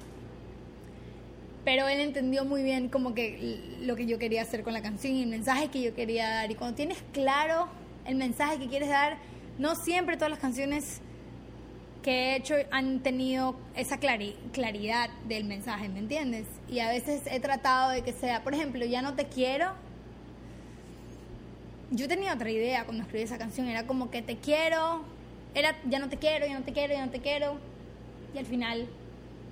Pero 1.65 1.87
él 1.87 2.01
entendió 2.01 2.47
muy 2.47 2.63
bien 2.63 2.89
como 2.89 3.15
que 3.15 3.77
lo 3.83 3.95
que 3.95 4.07
yo 4.07 4.19
quería 4.19 4.41
hacer 4.41 4.63
con 4.63 4.73
la 4.73 4.81
canción 4.81 5.15
y 5.15 5.23
el 5.23 5.29
mensaje 5.29 5.69
que 5.69 5.83
yo 5.83 5.95
quería 5.95 6.29
dar. 6.29 6.51
Y 6.51 6.55
cuando 6.55 6.77
tienes 6.77 7.05
claro 7.13 7.69
el 8.07 8.15
mensaje 8.15 8.59
que 8.59 8.69
quieres 8.69 8.89
dar, 8.89 9.19
no 9.59 9.75
siempre 9.75 10.17
todas 10.17 10.31
las 10.31 10.39
canciones 10.39 11.03
que 12.03 12.11
he 12.33 12.37
hecho 12.37 12.55
han 12.71 13.01
tenido 13.01 13.57
esa 13.77 13.99
clari- 14.01 14.37
claridad 14.53 15.11
del 15.27 15.45
mensaje, 15.45 15.89
¿me 15.89 15.99
entiendes? 15.99 16.47
Y 16.69 16.79
a 16.81 16.89
veces 16.89 17.23
he 17.31 17.41
tratado 17.41 17.91
de 17.91 18.03
que 18.03 18.13
sea, 18.13 18.43
por 18.45 18.55
ejemplo, 18.55 18.85
ya 18.85 19.03
no 19.03 19.15
te 19.15 19.27
quiero. 19.27 19.73
Yo 21.91 22.07
tenía 22.07 22.35
otra 22.35 22.51
idea 22.51 22.85
cuando 22.85 23.03
escribí 23.03 23.25
esa 23.25 23.39
canción, 23.39 23.67
era 23.67 23.87
como 23.87 24.11
que 24.11 24.21
te 24.23 24.37
quiero, 24.37 25.03
era 25.55 25.75
ya 25.89 25.99
no 25.99 26.09
te 26.09 26.19
quiero, 26.19 26.47
ya 26.47 26.59
no 26.59 26.65
te 26.65 26.73
quiero, 26.73 26.93
ya 26.95 27.05
no 27.05 27.11
te 27.11 27.21
quiero. 27.21 27.57
Y 28.35 28.39
al 28.39 28.47
final, 28.47 28.87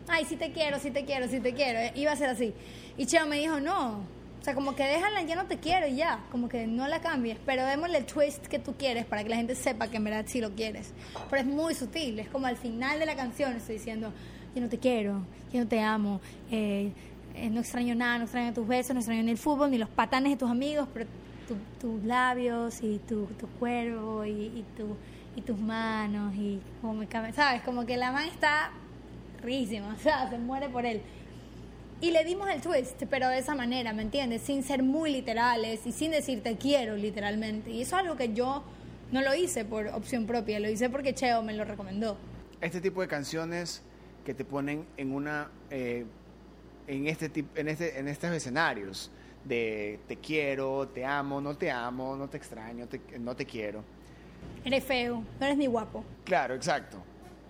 ay, 0.09 0.25
sí 0.27 0.37
te 0.37 0.53
quiero, 0.53 0.79
sí 0.79 0.91
te 0.91 1.05
quiero, 1.05 1.29
sí 1.29 1.41
te 1.41 1.55
quiero. 1.55 1.79
Iba 1.99 2.13
a 2.13 2.17
ser 2.17 2.29
así. 2.29 2.53
Y 2.99 3.07
Cheo 3.07 3.27
me 3.27 3.39
dijo, 3.39 3.59
no. 3.61 4.01
Sea, 4.47 4.55
como 4.55 4.77
que 4.77 4.85
déjala, 4.85 5.23
ya 5.23 5.35
no 5.35 5.47
te 5.47 5.59
quiero 5.59 5.89
y 5.89 5.97
ya. 5.97 6.21
Como 6.31 6.49
que 6.49 6.67
no 6.69 6.87
la 6.87 7.01
cambies. 7.01 7.37
Pero 7.45 7.65
démosle 7.67 7.99
el 7.99 8.07
twist 8.07 8.47
que 8.47 8.59
tú 8.61 8.75
quieres 8.79 9.05
para 9.05 9.23
que 9.25 9.29
la 9.29 9.37
gente 9.37 9.55
sepa 9.57 9.89
que 9.89 9.97
en 9.97 10.05
verdad 10.05 10.25
sí 10.27 10.41
lo 10.41 10.53
quieres. 10.53 10.93
Pero 11.29 11.43
es 11.43 11.49
muy 11.49 11.75
sutil. 11.75 12.19
Es 12.21 12.29
como 12.29 12.47
al 12.47 12.57
final 12.57 12.99
de 13.01 13.07
la 13.07 13.17
canción 13.17 13.53
estoy 13.57 13.75
diciendo, 13.79 14.13
yo 14.55 14.61
no 14.63 14.69
te 14.69 14.79
quiero, 14.79 15.21
yo 15.53 15.61
no 15.61 15.67
te 15.67 15.81
amo. 15.81 16.21
eh, 16.51 16.93
eh, 17.35 17.51
no 17.51 17.61
extraño 17.61 17.95
nada, 17.95 18.19
no 18.19 18.25
extraño 18.25 18.55
tus 18.55 18.67
besos, 18.67 18.95
no 18.95 19.01
extraño 19.01 19.23
ni 19.25 19.33
el 19.33 19.37
fútbol, 19.37 19.71
ni 19.71 19.77
los 19.79 19.91
patanes 19.91 20.31
de 20.33 20.37
tus 20.39 20.49
amigos, 20.51 20.89
pero 20.95 21.07
tu- 21.47 21.57
tus 21.81 22.05
labios 22.05 22.81
y 22.83 22.99
tu, 23.01 23.27
tu 23.39 23.47
cuerpo 23.59 24.25
y, 24.25 24.31
y, 24.31 24.65
tu, 24.77 24.97
y 25.37 25.43
tus 25.43 25.59
manos 25.59 26.35
y 26.35 26.61
como 26.81 26.95
me 26.95 27.07
¿sabes? 27.35 27.61
Como 27.63 27.85
que 27.85 27.97
la 27.99 28.11
man 28.13 28.27
está 28.29 28.71
rísima, 29.43 29.95
o 29.99 29.99
sea, 29.99 30.31
se 30.31 30.39
muere 30.39 30.69
por 30.69 30.87
él. 30.87 31.03
Y 32.01 32.11
le 32.11 32.25
dimos 32.25 32.49
el 32.51 32.61
twist, 32.61 33.03
pero 33.09 33.29
de 33.29 33.39
esa 33.39 33.55
manera, 33.55 33.93
¿me 33.93 34.03
entiendes? 34.03 34.43
Sin 34.43 34.63
ser 34.63 34.83
muy 34.83 35.11
literales 35.13 35.87
y 35.87 35.93
sin 35.93 36.11
decir 36.11 36.43
te 36.43 36.57
quiero 36.57 36.95
literalmente. 36.97 37.71
Y 37.71 37.83
eso 37.83 37.97
es 37.97 38.03
algo 38.03 38.17
que 38.17 38.35
yo 38.35 38.63
no 39.13 39.23
lo 39.23 39.35
hice 39.35 39.65
por 39.65 39.87
opción 39.89 40.27
propia, 40.27 40.61
lo 40.61 40.69
hice 40.69 40.91
porque 40.91 41.15
Cheo 41.15 41.43
me 41.43 41.55
lo 41.55 41.65
recomendó. 41.65 42.19
Este 42.61 42.81
tipo 42.81 43.01
de 43.01 43.09
canciones 43.09 43.83
que 44.25 44.35
te 44.35 44.45
ponen 44.45 44.85
en 44.99 45.13
una 45.15 45.51
eh, 45.71 46.05
en 46.87 47.07
este 47.07 47.45
en 47.55 47.69
este 47.69 47.99
en 47.99 48.09
estos 48.09 48.31
escenarios 48.31 49.11
de 49.45 49.99
te 50.07 50.17
quiero, 50.17 50.89
te 50.89 51.05
amo, 51.05 51.41
no 51.41 51.57
te 51.57 51.71
amo, 51.71 52.15
no 52.17 52.29
te 52.29 52.37
extraño, 52.37 52.87
te- 52.89 53.19
no 53.19 53.35
te 53.37 53.47
quiero. 53.47 53.83
Eres 54.65 54.85
feo, 54.85 55.23
no 55.41 55.47
eres 55.47 55.57
ni 55.57 55.67
guapo. 55.67 56.05
Claro, 56.25 56.55
exacto. 56.55 56.99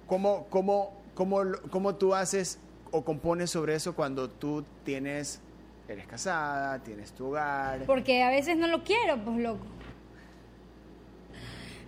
¿Cómo, 0.07 0.47
cómo, 0.51 0.93
cómo, 1.15 1.41
cómo 1.71 1.95
tú 1.97 2.15
haces 2.15 2.59
o 2.97 3.05
compones 3.05 3.51
sobre 3.51 3.75
eso 3.75 3.95
cuando 3.95 4.31
tú 4.31 4.65
tienes, 4.85 5.41
eres 5.89 6.07
casada, 6.07 6.79
tienes 6.83 7.13
tu 7.13 7.27
hogar? 7.27 7.85
Porque 7.85 8.23
a 8.23 8.31
veces 8.31 8.57
no 8.57 8.67
lo 8.69 8.83
quiero, 8.83 9.23
pues 9.23 9.39
loco. 9.39 9.67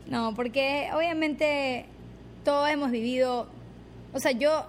No, 0.07 0.35
porque 0.35 0.89
obviamente 0.95 1.87
todos 2.45 2.69
hemos 2.69 2.91
vivido, 2.91 3.49
o 4.13 4.21
sea, 4.21 4.33
yo, 4.33 4.67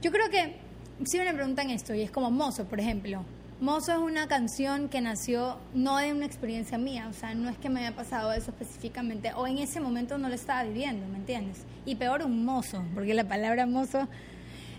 yo 0.00 0.10
creo 0.10 0.30
que 0.30 0.56
siempre 1.04 1.32
me 1.32 1.36
preguntan 1.36 1.70
esto 1.70 1.94
y 1.94 2.02
es 2.02 2.10
como 2.10 2.30
Mozo, 2.30 2.64
por 2.64 2.80
ejemplo. 2.80 3.24
Mozo 3.60 3.92
es 3.92 3.98
una 3.98 4.26
canción 4.26 4.88
que 4.88 5.00
nació 5.00 5.58
no 5.74 5.98
de 5.98 6.12
una 6.12 6.26
experiencia 6.26 6.78
mía, 6.78 7.06
o 7.08 7.12
sea, 7.12 7.34
no 7.34 7.48
es 7.48 7.56
que 7.58 7.68
me 7.68 7.80
haya 7.80 7.94
pasado 7.94 8.32
eso 8.32 8.50
específicamente 8.50 9.32
o 9.34 9.46
en 9.46 9.58
ese 9.58 9.78
momento 9.78 10.18
no 10.18 10.28
lo 10.28 10.34
estaba 10.34 10.64
viviendo, 10.64 11.06
¿me 11.06 11.18
entiendes? 11.18 11.64
Y 11.84 11.94
peor 11.94 12.22
un 12.22 12.44
mozo, 12.44 12.82
porque 12.94 13.14
la 13.14 13.24
palabra 13.24 13.66
mozo... 13.66 14.08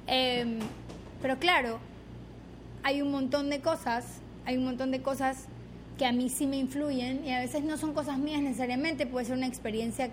eh, 0.07 0.59
pero 1.21 1.39
claro, 1.39 1.79
hay 2.83 3.01
un 3.01 3.11
montón 3.11 3.49
de 3.49 3.61
cosas, 3.61 4.05
hay 4.45 4.57
un 4.57 4.65
montón 4.65 4.91
de 4.91 5.01
cosas 5.01 5.45
que 5.97 6.05
a 6.05 6.11
mí 6.11 6.29
sí 6.29 6.47
me 6.47 6.57
influyen 6.57 7.25
y 7.25 7.31
a 7.31 7.39
veces 7.39 7.63
no 7.63 7.77
son 7.77 7.93
cosas 7.93 8.17
mías 8.17 8.41
necesariamente, 8.41 9.05
puede 9.05 9.25
ser 9.25 9.37
una 9.37 9.47
experiencia 9.47 10.09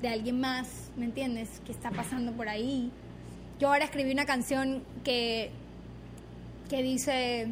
de 0.00 0.08
alguien 0.08 0.40
más, 0.40 0.90
¿me 0.96 1.04
entiendes? 1.04 1.60
Que 1.66 1.72
está 1.72 1.90
pasando 1.90 2.32
por 2.32 2.48
ahí. 2.48 2.90
Yo 3.58 3.68
ahora 3.68 3.84
escribí 3.84 4.12
una 4.12 4.26
canción 4.26 4.82
que, 5.02 5.50
que 6.68 6.82
dice, 6.82 7.48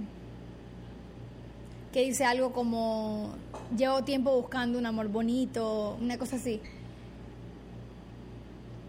que 1.92 2.00
dice 2.00 2.24
algo 2.24 2.52
como 2.52 3.34
llevo 3.76 4.04
tiempo 4.04 4.34
buscando 4.34 4.78
un 4.78 4.86
amor 4.86 5.08
bonito, 5.08 5.96
una 6.00 6.18
cosa 6.18 6.36
así. 6.36 6.60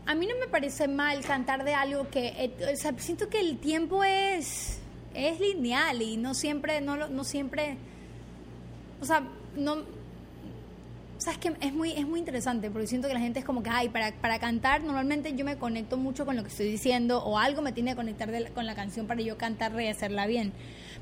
A 0.05 0.15
mí 0.15 0.27
no 0.27 0.37
me 0.39 0.47
parece 0.47 0.87
mal 0.87 1.21
cantar 1.21 1.63
de 1.63 1.73
algo 1.73 2.09
que, 2.09 2.27
eh, 2.27 2.73
o 2.73 2.75
sea, 2.75 2.93
siento 2.97 3.29
que 3.29 3.39
el 3.39 3.57
tiempo 3.57 4.03
es 4.03 4.79
es 5.13 5.39
lineal 5.39 6.01
y 6.01 6.17
no 6.17 6.33
siempre 6.33 6.81
no 6.81 7.07
no 7.07 7.23
siempre 7.23 7.77
o 9.01 9.05
sea, 9.05 9.23
no 9.55 9.83
sabes 11.17 11.39
que 11.39 11.53
es 11.61 11.73
muy 11.73 11.91
es 11.91 12.05
muy 12.07 12.19
interesante 12.19 12.69
porque 12.69 12.87
siento 12.87 13.07
que 13.07 13.13
la 13.13 13.19
gente 13.19 13.39
es 13.39 13.45
como 13.45 13.63
que 13.63 13.69
ay 13.69 13.89
para, 13.89 14.11
para 14.13 14.39
cantar 14.39 14.83
normalmente 14.83 15.33
yo 15.35 15.45
me 15.45 15.57
conecto 15.57 15.97
mucho 15.97 16.25
con 16.25 16.35
lo 16.35 16.43
que 16.43 16.49
estoy 16.49 16.67
diciendo 16.67 17.23
o 17.23 17.37
algo 17.37 17.61
me 17.61 17.71
tiene 17.71 17.91
que 17.91 17.95
conectar 17.95 18.29
con 18.53 18.65
la 18.65 18.75
canción 18.75 19.07
para 19.07 19.21
yo 19.21 19.37
cantarla 19.37 19.83
y 19.83 19.87
hacerla 19.87 20.27
bien 20.27 20.51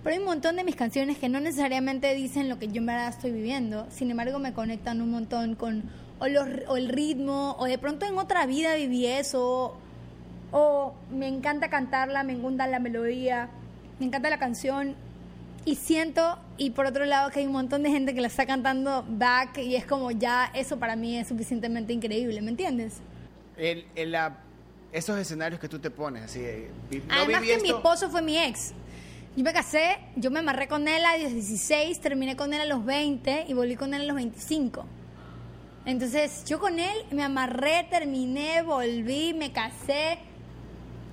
pero 0.04 0.16
hay 0.16 0.20
un 0.20 0.26
montón 0.26 0.58
de 0.58 0.64
mis 0.64 0.76
canciones 0.76 1.18
que 1.18 1.30
no 1.30 1.40
necesariamente 1.40 2.14
dicen 2.14 2.50
lo 2.50 2.60
que 2.60 2.68
yo 2.68 2.78
en 2.78 2.88
verdad 2.88 3.10
estoy 3.10 3.32
viviendo 3.32 3.88
sin 3.90 4.12
embargo 4.12 4.38
me 4.38 4.54
conectan 4.54 5.02
un 5.02 5.12
montón 5.12 5.56
con 5.56 5.84
o, 6.21 6.27
los, 6.27 6.47
o 6.67 6.77
el 6.77 6.88
ritmo 6.88 7.55
o 7.60 7.65
de 7.65 7.77
pronto 7.77 8.05
en 8.05 8.17
otra 8.17 8.45
vida 8.45 8.75
viví 8.75 9.05
eso 9.05 9.75
o 10.51 10.93
me 11.12 11.27
encanta 11.27 11.69
cantarla, 11.69 12.23
me 12.23 12.34
encanta 12.34 12.67
la 12.67 12.79
melodía, 12.79 13.49
me 13.99 14.05
encanta 14.05 14.29
la 14.29 14.39
canción 14.39 14.95
y 15.65 15.75
siento, 15.75 16.39
y 16.57 16.71
por 16.71 16.86
otro 16.88 17.05
lado 17.05 17.29
que 17.31 17.39
hay 17.41 17.45
un 17.45 17.51
montón 17.53 17.84
de 17.84 17.89
gente 17.91 18.13
que 18.15 18.21
la 18.21 18.27
está 18.27 18.45
cantando 18.45 19.05
back 19.10 19.57
y 19.60 19.75
es 19.75 19.86
como 19.86 20.12
ya 20.12 20.51
eso 20.53 20.77
para 20.77 20.95
mí 20.95 21.17
es 21.17 21.27
suficientemente 21.27 21.93
increíble, 21.93 22.41
¿me 22.41 22.49
entiendes? 22.51 22.97
El- 23.57 23.86
el, 23.95 24.12
la- 24.12 24.38
esos 24.91 25.17
escenarios 25.17 25.60
que 25.62 25.69
tú 25.69 25.79
te 25.79 25.89
pones, 25.89 26.23
así, 26.23 26.39
de, 26.39 26.69
no 27.07 27.13
Además 27.13 27.41
que 27.43 27.60
mi 27.60 27.69
esposo 27.69 28.10
fue 28.10 28.21
mi 28.21 28.38
ex. 28.38 28.73
Yo 29.38 29.43
me 29.45 29.53
casé, 29.53 29.97
yo 30.17 30.29
me 30.31 30.39
amarré 30.39 30.67
con 30.67 30.88
él 30.89 31.05
a 31.05 31.17
los 31.17 31.31
16, 31.31 32.01
terminé 32.01 32.36
con 32.36 32.53
él 32.53 32.60
a 32.60 32.65
los 32.65 32.84
20 32.84 33.45
y 33.47 33.53
volví 33.53 33.75
con 33.77 33.93
él 33.93 34.01
a 34.01 34.05
los 34.05 34.15
25. 34.15 34.84
Entonces, 35.86 36.44
yo 36.46 36.60
con 36.60 36.80
él 36.80 36.98
me 37.12 37.24
amarré, 37.24 37.86
terminé, 37.89 38.62
volví, 38.62 39.34
me 39.34 39.52
casé. 39.52 40.20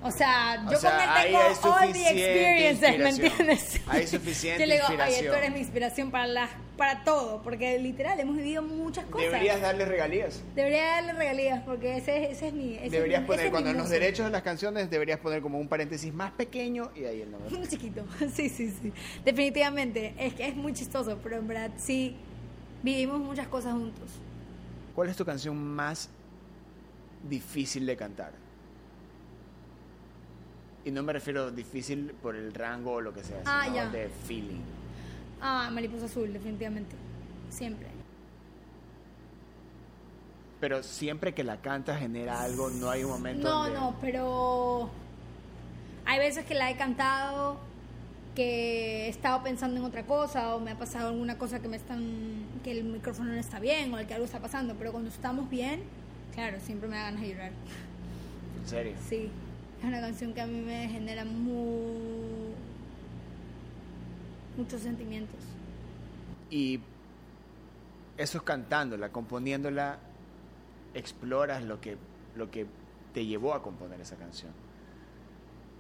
O 0.00 0.12
sea, 0.12 0.62
O 0.68 0.70
yo 0.70 0.78
sea, 0.78 0.90
con 0.92 1.00
él 1.00 1.24
tengo 1.24 1.74
all 1.74 1.92
the 1.92 2.00
experiences, 2.02 2.80
¿me 2.98 3.08
inspiración. 3.08 3.30
entiendes? 3.50 3.80
Hay 3.88 4.06
suficiente 4.06 4.60
Yo 4.62 4.66
le 4.66 4.74
digo, 4.74 4.86
ay, 4.90 4.96
tú 4.96 5.02
inspiración". 5.02 5.34
eres 5.38 5.52
mi 5.52 5.58
inspiración 5.58 6.10
para, 6.12 6.26
las 6.28 6.50
para 6.76 7.02
todo, 7.02 7.42
porque 7.42 7.76
literal 7.80 8.20
hemos 8.20 8.36
vivido 8.36 8.62
muchas 8.62 9.06
cosas. 9.06 9.26
Deberías 9.32 9.60
darle 9.60 9.84
regalías. 9.86 10.40
Debería 10.54 10.84
darle 10.86 11.14
regalías, 11.14 11.62
porque 11.64 11.96
ese, 11.96 12.30
ese 12.30 12.46
es 12.48 12.52
mi... 12.54 12.74
ese 12.76 12.86
es 12.86 12.92
deberías 12.92 13.22
mi- 13.22 13.26
poner, 13.26 13.40
ese 13.40 13.46
es 13.48 13.50
cuando 13.52 13.70
en 13.70 13.76
los 13.78 13.88
derechos 13.88 14.26
de 14.26 14.30
las 14.30 14.42
canciones, 14.42 14.88
deberías 14.88 15.18
poner 15.18 15.42
como 15.42 15.58
un 15.58 15.66
paréntesis 15.66 16.14
más 16.14 16.30
pequeño 16.30 16.92
y 16.94 17.04
ahí 17.06 17.22
el 17.22 17.32
nombre. 17.32 17.56
Muy 17.56 17.66
chiquito, 17.68 18.04
sí, 18.32 18.48
sí, 18.50 18.70
sí. 18.80 18.92
Definitivamente. 19.24 20.14
Es 20.16 20.34
que 20.34 20.46
es 20.46 20.54
muy 20.54 20.72
chistoso, 20.74 21.18
pero 21.24 21.38
en 21.38 21.48
verdad 21.48 21.70
sí 21.78 22.14
vivimos 22.84 23.18
muchas 23.18 23.48
cosas 23.48 23.72
juntos. 23.72 24.08
¿Cuál 24.98 25.10
es 25.10 25.16
tu 25.16 25.24
canción 25.24 25.56
más 25.56 26.08
difícil 27.30 27.86
de 27.86 27.96
cantar? 27.96 28.32
Y 30.84 30.90
no 30.90 31.04
me 31.04 31.12
refiero 31.12 31.52
difícil 31.52 32.16
por 32.20 32.34
el 32.34 32.52
rango 32.52 32.94
o 32.94 33.00
lo 33.00 33.14
que 33.14 33.22
sea, 33.22 33.40
Ah, 33.46 33.60
sino 33.62 33.76
ya. 33.76 33.88
de 33.90 34.08
feeling. 34.08 34.58
Ah, 35.40 35.70
Mariposa 35.72 36.06
Azul, 36.06 36.32
definitivamente. 36.32 36.96
Siempre. 37.48 37.86
Pero 40.58 40.82
siempre 40.82 41.32
que 41.32 41.44
la 41.44 41.58
cantas 41.60 42.00
genera 42.00 42.42
algo, 42.42 42.68
no 42.68 42.90
hay 42.90 43.04
un 43.04 43.10
momento 43.12 43.48
No, 43.48 43.62
donde- 43.66 43.78
no, 43.78 43.96
pero 44.00 44.90
hay 46.06 46.18
veces 46.18 46.44
que 46.44 46.54
la 46.54 46.72
he 46.72 46.76
cantado 46.76 47.60
que 48.38 49.06
he 49.06 49.08
estado 49.08 49.42
pensando 49.42 49.80
en 49.80 49.84
otra 49.84 50.06
cosa 50.06 50.54
o 50.54 50.60
me 50.60 50.70
ha 50.70 50.78
pasado 50.78 51.08
alguna 51.08 51.36
cosa 51.38 51.58
que 51.58 51.66
me 51.66 51.76
están 51.76 52.44
que 52.62 52.70
el 52.70 52.84
micrófono 52.84 53.32
no 53.32 53.36
está 53.40 53.58
bien 53.58 53.92
o 53.92 54.06
que 54.06 54.14
algo 54.14 54.26
está 54.26 54.38
pasando, 54.38 54.76
pero 54.78 54.92
cuando 54.92 55.10
estamos 55.10 55.50
bien, 55.50 55.80
claro, 56.32 56.60
siempre 56.60 56.88
me 56.88 56.94
da 56.94 57.02
ganas 57.02 57.20
de 57.22 57.30
llorar. 57.30 57.50
En 58.62 58.68
serio. 58.68 58.92
Sí, 59.08 59.28
es 59.80 59.84
una 59.84 60.00
canción 60.00 60.32
que 60.34 60.40
a 60.40 60.46
mí 60.46 60.60
me 60.60 60.86
genera 60.88 61.24
mu- 61.24 62.52
muchos 64.56 64.82
sentimientos. 64.82 65.40
Y 66.48 66.78
eso 68.18 68.38
es 68.38 68.44
cantándola, 68.44 69.08
componiéndola, 69.08 69.98
exploras 70.94 71.64
lo 71.64 71.80
que, 71.80 71.96
lo 72.36 72.52
que 72.52 72.66
te 73.14 73.26
llevó 73.26 73.52
a 73.54 73.64
componer 73.64 74.00
esa 74.00 74.14
canción. 74.14 74.52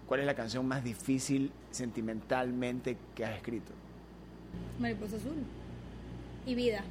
¿Cuál 0.08 0.20
es 0.20 0.26
la 0.26 0.34
canción 0.34 0.66
más 0.66 0.82
difícil 0.82 1.52
sentimentalmente 1.70 2.96
que 3.14 3.26
has 3.26 3.36
escrito? 3.36 3.72
Mariposa 4.78 5.16
Azul 5.16 5.44
y 6.46 6.54
Vida. 6.54 6.82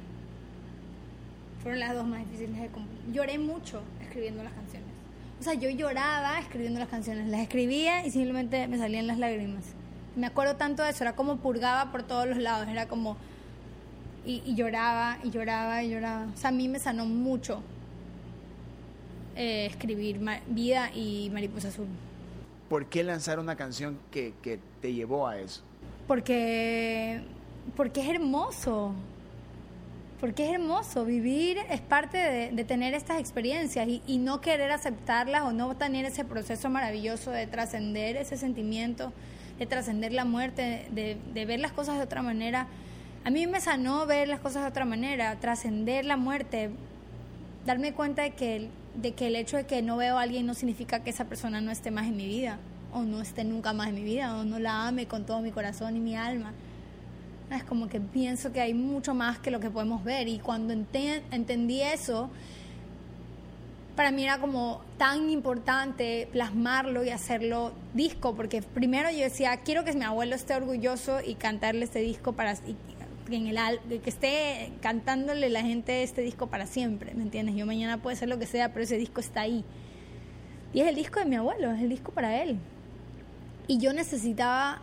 Fueron 1.60 1.80
las 1.80 1.94
dos 1.94 2.06
más 2.06 2.20
difíciles 2.20 2.60
de 2.60 2.68
componer. 2.68 3.12
Lloré 3.12 3.38
mucho 3.40 3.82
escribiendo 4.00 4.44
las 4.44 4.52
canciones. 4.52 4.88
O 5.40 5.42
sea, 5.42 5.54
yo 5.54 5.68
lloraba 5.68 6.38
escribiendo 6.38 6.78
las 6.78 6.88
canciones. 6.88 7.26
Las 7.26 7.40
escribía 7.40 8.06
y 8.06 8.12
simplemente 8.12 8.68
me 8.68 8.78
salían 8.78 9.08
las 9.08 9.18
lágrimas. 9.18 9.64
Me 10.14 10.28
acuerdo 10.28 10.54
tanto 10.54 10.84
de 10.84 10.90
eso. 10.90 11.02
Era 11.02 11.16
como 11.16 11.38
purgaba 11.38 11.90
por 11.90 12.04
todos 12.04 12.28
los 12.28 12.38
lados. 12.38 12.68
Era 12.68 12.86
como... 12.86 13.16
Y, 14.24 14.54
lloraba 14.54 15.18
y 15.24 15.30
lloraba 15.30 15.82
y 15.82 15.90
lloraba. 15.90 16.28
O 16.32 16.36
sea, 16.36 16.50
a 16.50 16.52
mí 16.52 16.68
me 16.68 16.78
sanó 16.78 17.04
mucho 17.04 17.62
eh, 19.34 19.66
escribir 19.66 20.20
Vida 20.46 20.92
y 20.94 21.30
Mariposa 21.32 21.68
Azul. 21.68 21.88
¿Por 22.68 22.86
qué 22.86 23.02
lanzar 23.02 23.38
una 23.38 23.56
canción 23.56 23.98
que, 24.10 24.34
que 24.42 24.58
te 24.80 24.92
llevó 24.92 25.26
a 25.26 25.38
eso? 25.38 25.62
Porque, 26.06 27.20
porque 27.76 28.00
es 28.00 28.08
hermoso. 28.08 28.94
Porque 30.20 30.46
es 30.46 30.54
hermoso. 30.54 31.04
Vivir 31.04 31.58
es 31.70 31.80
parte 31.80 32.16
de, 32.50 32.64
tener 32.64 32.94
estas 32.94 33.20
experiencias 33.20 33.86
y, 33.86 34.18
no 34.18 34.40
querer 34.40 34.70
aceptarlas 34.70 35.42
o 35.42 35.52
no 35.52 35.76
tener 35.76 36.06
ese 36.06 36.24
proceso 36.24 36.70
maravilloso 36.70 37.30
de 37.30 37.46
trascender 37.46 38.16
ese 38.16 38.36
sentimiento, 38.36 39.12
de 39.58 39.66
trascender 39.66 40.12
la 40.12 40.24
muerte, 40.24 40.88
de, 40.90 41.18
de 41.32 41.44
ver 41.46 41.60
las 41.60 41.72
cosas 41.72 41.98
de 41.98 42.04
otra 42.04 42.22
manera. 42.22 42.66
A 43.24 43.30
mí 43.30 43.46
me 43.46 43.60
sanó 43.60 44.06
ver 44.06 44.28
las 44.28 44.40
cosas 44.40 44.62
de 44.62 44.68
otra 44.70 44.84
manera, 44.84 45.38
trascender 45.40 46.04
la 46.04 46.16
muerte, 46.16 46.70
darme 47.66 47.92
cuenta 47.92 48.22
de 48.22 48.30
que, 48.30 48.70
de 49.00 49.12
que 49.12 49.28
el 49.28 49.36
hecho 49.36 49.56
de 49.56 49.64
que 49.66 49.80
no 49.82 49.96
veo 49.96 50.18
a 50.18 50.22
alguien 50.22 50.46
no 50.46 50.54
significa 50.54 51.00
que 51.00 51.10
esa 51.10 51.26
persona 51.26 51.60
no 51.60 51.70
esté 51.70 51.90
más 51.90 52.06
en 52.06 52.16
mi 52.16 52.26
vida, 52.26 52.58
o 52.92 53.02
no 53.02 53.20
esté 53.20 53.44
nunca 53.44 53.72
más 53.72 53.88
en 53.88 53.94
mi 53.94 54.02
vida, 54.02 54.36
o 54.36 54.44
no 54.44 54.58
la 54.58 54.86
ame 54.88 55.06
con 55.06 55.24
todo 55.24 55.40
mi 55.40 55.50
corazón 55.50 55.96
y 55.96 56.00
mi 56.00 56.16
alma. 56.16 56.52
Es 57.50 57.62
como 57.64 57.88
que 57.88 58.00
pienso 58.00 58.52
que 58.52 58.60
hay 58.60 58.74
mucho 58.74 59.14
más 59.14 59.38
que 59.38 59.50
lo 59.50 59.60
que 59.60 59.70
podemos 59.70 60.02
ver, 60.04 60.26
y 60.28 60.38
cuando 60.38 60.72
ente- 60.74 61.22
entendí 61.30 61.80
eso, 61.80 62.28
para 63.94 64.10
mí 64.10 64.22
era 64.24 64.38
como 64.38 64.80
tan 64.96 65.28
importante 65.30 66.28
plasmarlo 66.30 67.04
y 67.04 67.10
hacerlo 67.10 67.72
disco, 67.94 68.34
porque 68.34 68.62
primero 68.62 69.10
yo 69.10 69.18
decía, 69.18 69.56
quiero 69.58 69.84
que 69.84 69.92
mi 69.92 70.04
abuelo 70.04 70.34
esté 70.34 70.54
orgulloso 70.54 71.18
y 71.24 71.34
cantarle 71.34 71.84
este 71.84 72.00
disco 72.00 72.32
para 72.32 72.54
en 73.36 73.46
el 73.46 74.00
que 74.00 74.10
esté 74.10 74.72
cantándole 74.80 75.48
la 75.48 75.62
gente 75.62 76.02
este 76.02 76.22
disco 76.22 76.48
para 76.48 76.66
siempre, 76.66 77.14
¿me 77.14 77.22
entiendes? 77.22 77.54
Yo 77.54 77.66
mañana 77.66 77.98
puede 78.02 78.16
ser 78.16 78.28
lo 78.28 78.38
que 78.38 78.46
sea, 78.46 78.72
pero 78.72 78.84
ese 78.84 78.96
disco 78.96 79.20
está 79.20 79.42
ahí. 79.42 79.64
Y 80.72 80.80
es 80.80 80.88
el 80.88 80.94
disco 80.94 81.20
de 81.20 81.26
mi 81.26 81.36
abuelo, 81.36 81.70
es 81.72 81.82
el 81.82 81.88
disco 81.88 82.12
para 82.12 82.42
él. 82.42 82.58
Y 83.66 83.78
yo 83.78 83.92
necesitaba 83.92 84.82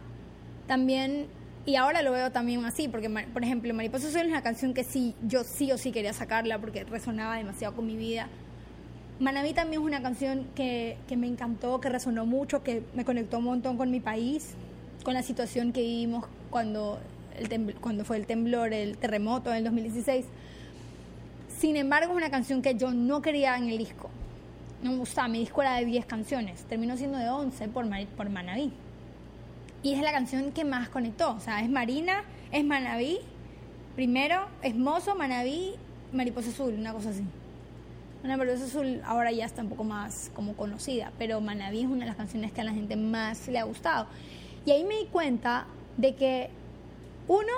también, 0.68 1.28
y 1.66 1.76
ahora 1.76 2.02
lo 2.02 2.12
veo 2.12 2.32
también 2.32 2.64
así, 2.66 2.88
porque 2.88 3.10
por 3.10 3.44
ejemplo, 3.44 3.74
Mariposa 3.74 4.08
Azul 4.08 4.22
es 4.22 4.28
una 4.28 4.42
canción 4.42 4.74
que 4.74 4.84
sí, 4.84 5.16
yo 5.24 5.44
sí 5.44 5.72
o 5.72 5.78
sí 5.78 5.92
quería 5.92 6.14
sacarla 6.14 6.60
porque 6.60 6.84
resonaba 6.84 7.38
demasiado 7.38 7.76
con 7.76 7.86
mi 7.86 7.96
vida. 7.96 8.28
Manaví 9.20 9.54
también 9.54 9.82
es 9.82 9.88
una 9.88 10.02
canción 10.02 10.48
que, 10.56 10.98
que 11.08 11.16
me 11.18 11.28
encantó, 11.28 11.80
que 11.80 11.90
resonó 11.90 12.26
mucho, 12.26 12.64
que 12.64 12.84
me 12.94 13.06
conectó 13.06 13.38
un 13.38 13.46
montón 13.46 13.78
con 13.78 13.90
mi 13.90 14.00
país, 14.00 14.56
con 15.04 15.14
la 15.14 15.24
situación 15.24 15.72
que 15.72 15.82
vivimos 15.82 16.26
cuando, 16.50 17.00
el 17.38 17.76
cuando 17.76 18.06
fue 18.06 18.18
el 18.18 18.26
temblor, 18.26 18.74
el 18.74 18.98
terremoto 18.98 19.52
en 19.52 19.58
el 19.58 19.64
2016. 19.66 20.26
Sin 21.58 21.78
embargo, 21.78 22.12
es 22.12 22.18
una 22.18 22.30
canción 22.30 22.62
que 22.62 22.76
yo 22.76 22.92
no 22.92 23.22
quería 23.22 23.58
en 23.58 23.70
el 23.70 23.78
disco. 23.78 24.10
No 24.82 24.92
me 24.92 24.98
gustaba, 24.98 25.28
mi 25.28 25.40
disco 25.40 25.62
era 25.62 25.76
de 25.76 25.86
10 25.86 26.06
canciones, 26.06 26.64
terminó 26.66 26.98
siendo 26.98 27.18
de 27.18 27.30
11 27.30 27.70
por, 27.70 27.86
por 28.18 28.30
Manaví. 28.30 28.72
Y 29.82 29.94
es 29.94 30.02
la 30.02 30.12
canción 30.12 30.52
que 30.52 30.66
más 30.66 30.90
conectó, 30.90 31.34
o 31.34 31.40
sea, 31.40 31.62
es 31.62 31.70
Marina, 31.70 32.24
es 32.52 32.66
Manaví, 32.66 33.20
primero 33.96 34.48
es 34.62 34.76
Mozo, 34.76 35.16
Manaví, 35.16 35.76
Mariposa 36.12 36.50
Azul, 36.50 36.74
una 36.74 36.94
cosa 36.94 37.12
así. 37.12 37.24
Una 38.24 38.38
Mariposa 38.38 38.66
Azul 38.66 39.02
ahora 39.06 39.32
ya 39.32 39.46
está 39.46 39.62
un 39.62 39.70
poco 39.70 39.84
más 39.84 40.32
como 40.36 40.54
conocida, 40.54 41.12
pero 41.18 41.40
Manaví 41.40 41.82
es 41.82 41.86
una 41.86 42.00
de 42.00 42.08
las 42.08 42.16
canciones 42.16 42.52
que 42.52 42.62
a 42.62 42.64
la 42.64 42.74
gente 42.74 42.96
más 42.96 43.48
le 43.48 43.60
ha 43.60 43.64
gustado. 43.64 44.08
Y 44.66 44.72
ahí 44.72 44.84
me 44.84 44.98
di 44.98 45.06
cuenta 45.06 45.68
de 45.98 46.16
que 46.16 46.50
uno, 47.28 47.52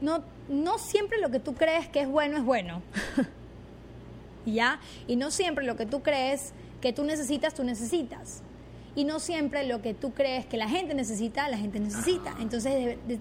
no, 0.00 0.22
no 0.48 0.78
siempre 0.78 1.20
lo 1.20 1.30
que 1.30 1.38
tú 1.40 1.54
crees 1.54 1.88
que 1.88 2.00
es 2.00 2.08
bueno 2.08 2.36
es 2.38 2.44
bueno. 2.44 2.82
¿Ya? 4.46 4.80
Y 5.06 5.16
no 5.16 5.30
siempre 5.30 5.64
lo 5.64 5.76
que 5.76 5.86
tú 5.86 6.02
crees 6.02 6.52
que 6.80 6.92
tú 6.92 7.04
necesitas, 7.04 7.54
tú 7.54 7.62
necesitas. 7.64 8.42
Y 8.94 9.04
no 9.04 9.20
siempre 9.20 9.64
lo 9.66 9.80
que 9.80 9.94
tú 9.94 10.12
crees 10.12 10.44
que 10.46 10.56
la 10.56 10.68
gente 10.68 10.94
necesita, 10.94 11.48
la 11.48 11.56
gente 11.56 11.78
necesita. 11.80 12.34
Entonces, 12.40 12.74
de, 12.74 12.98
de- 13.06 13.20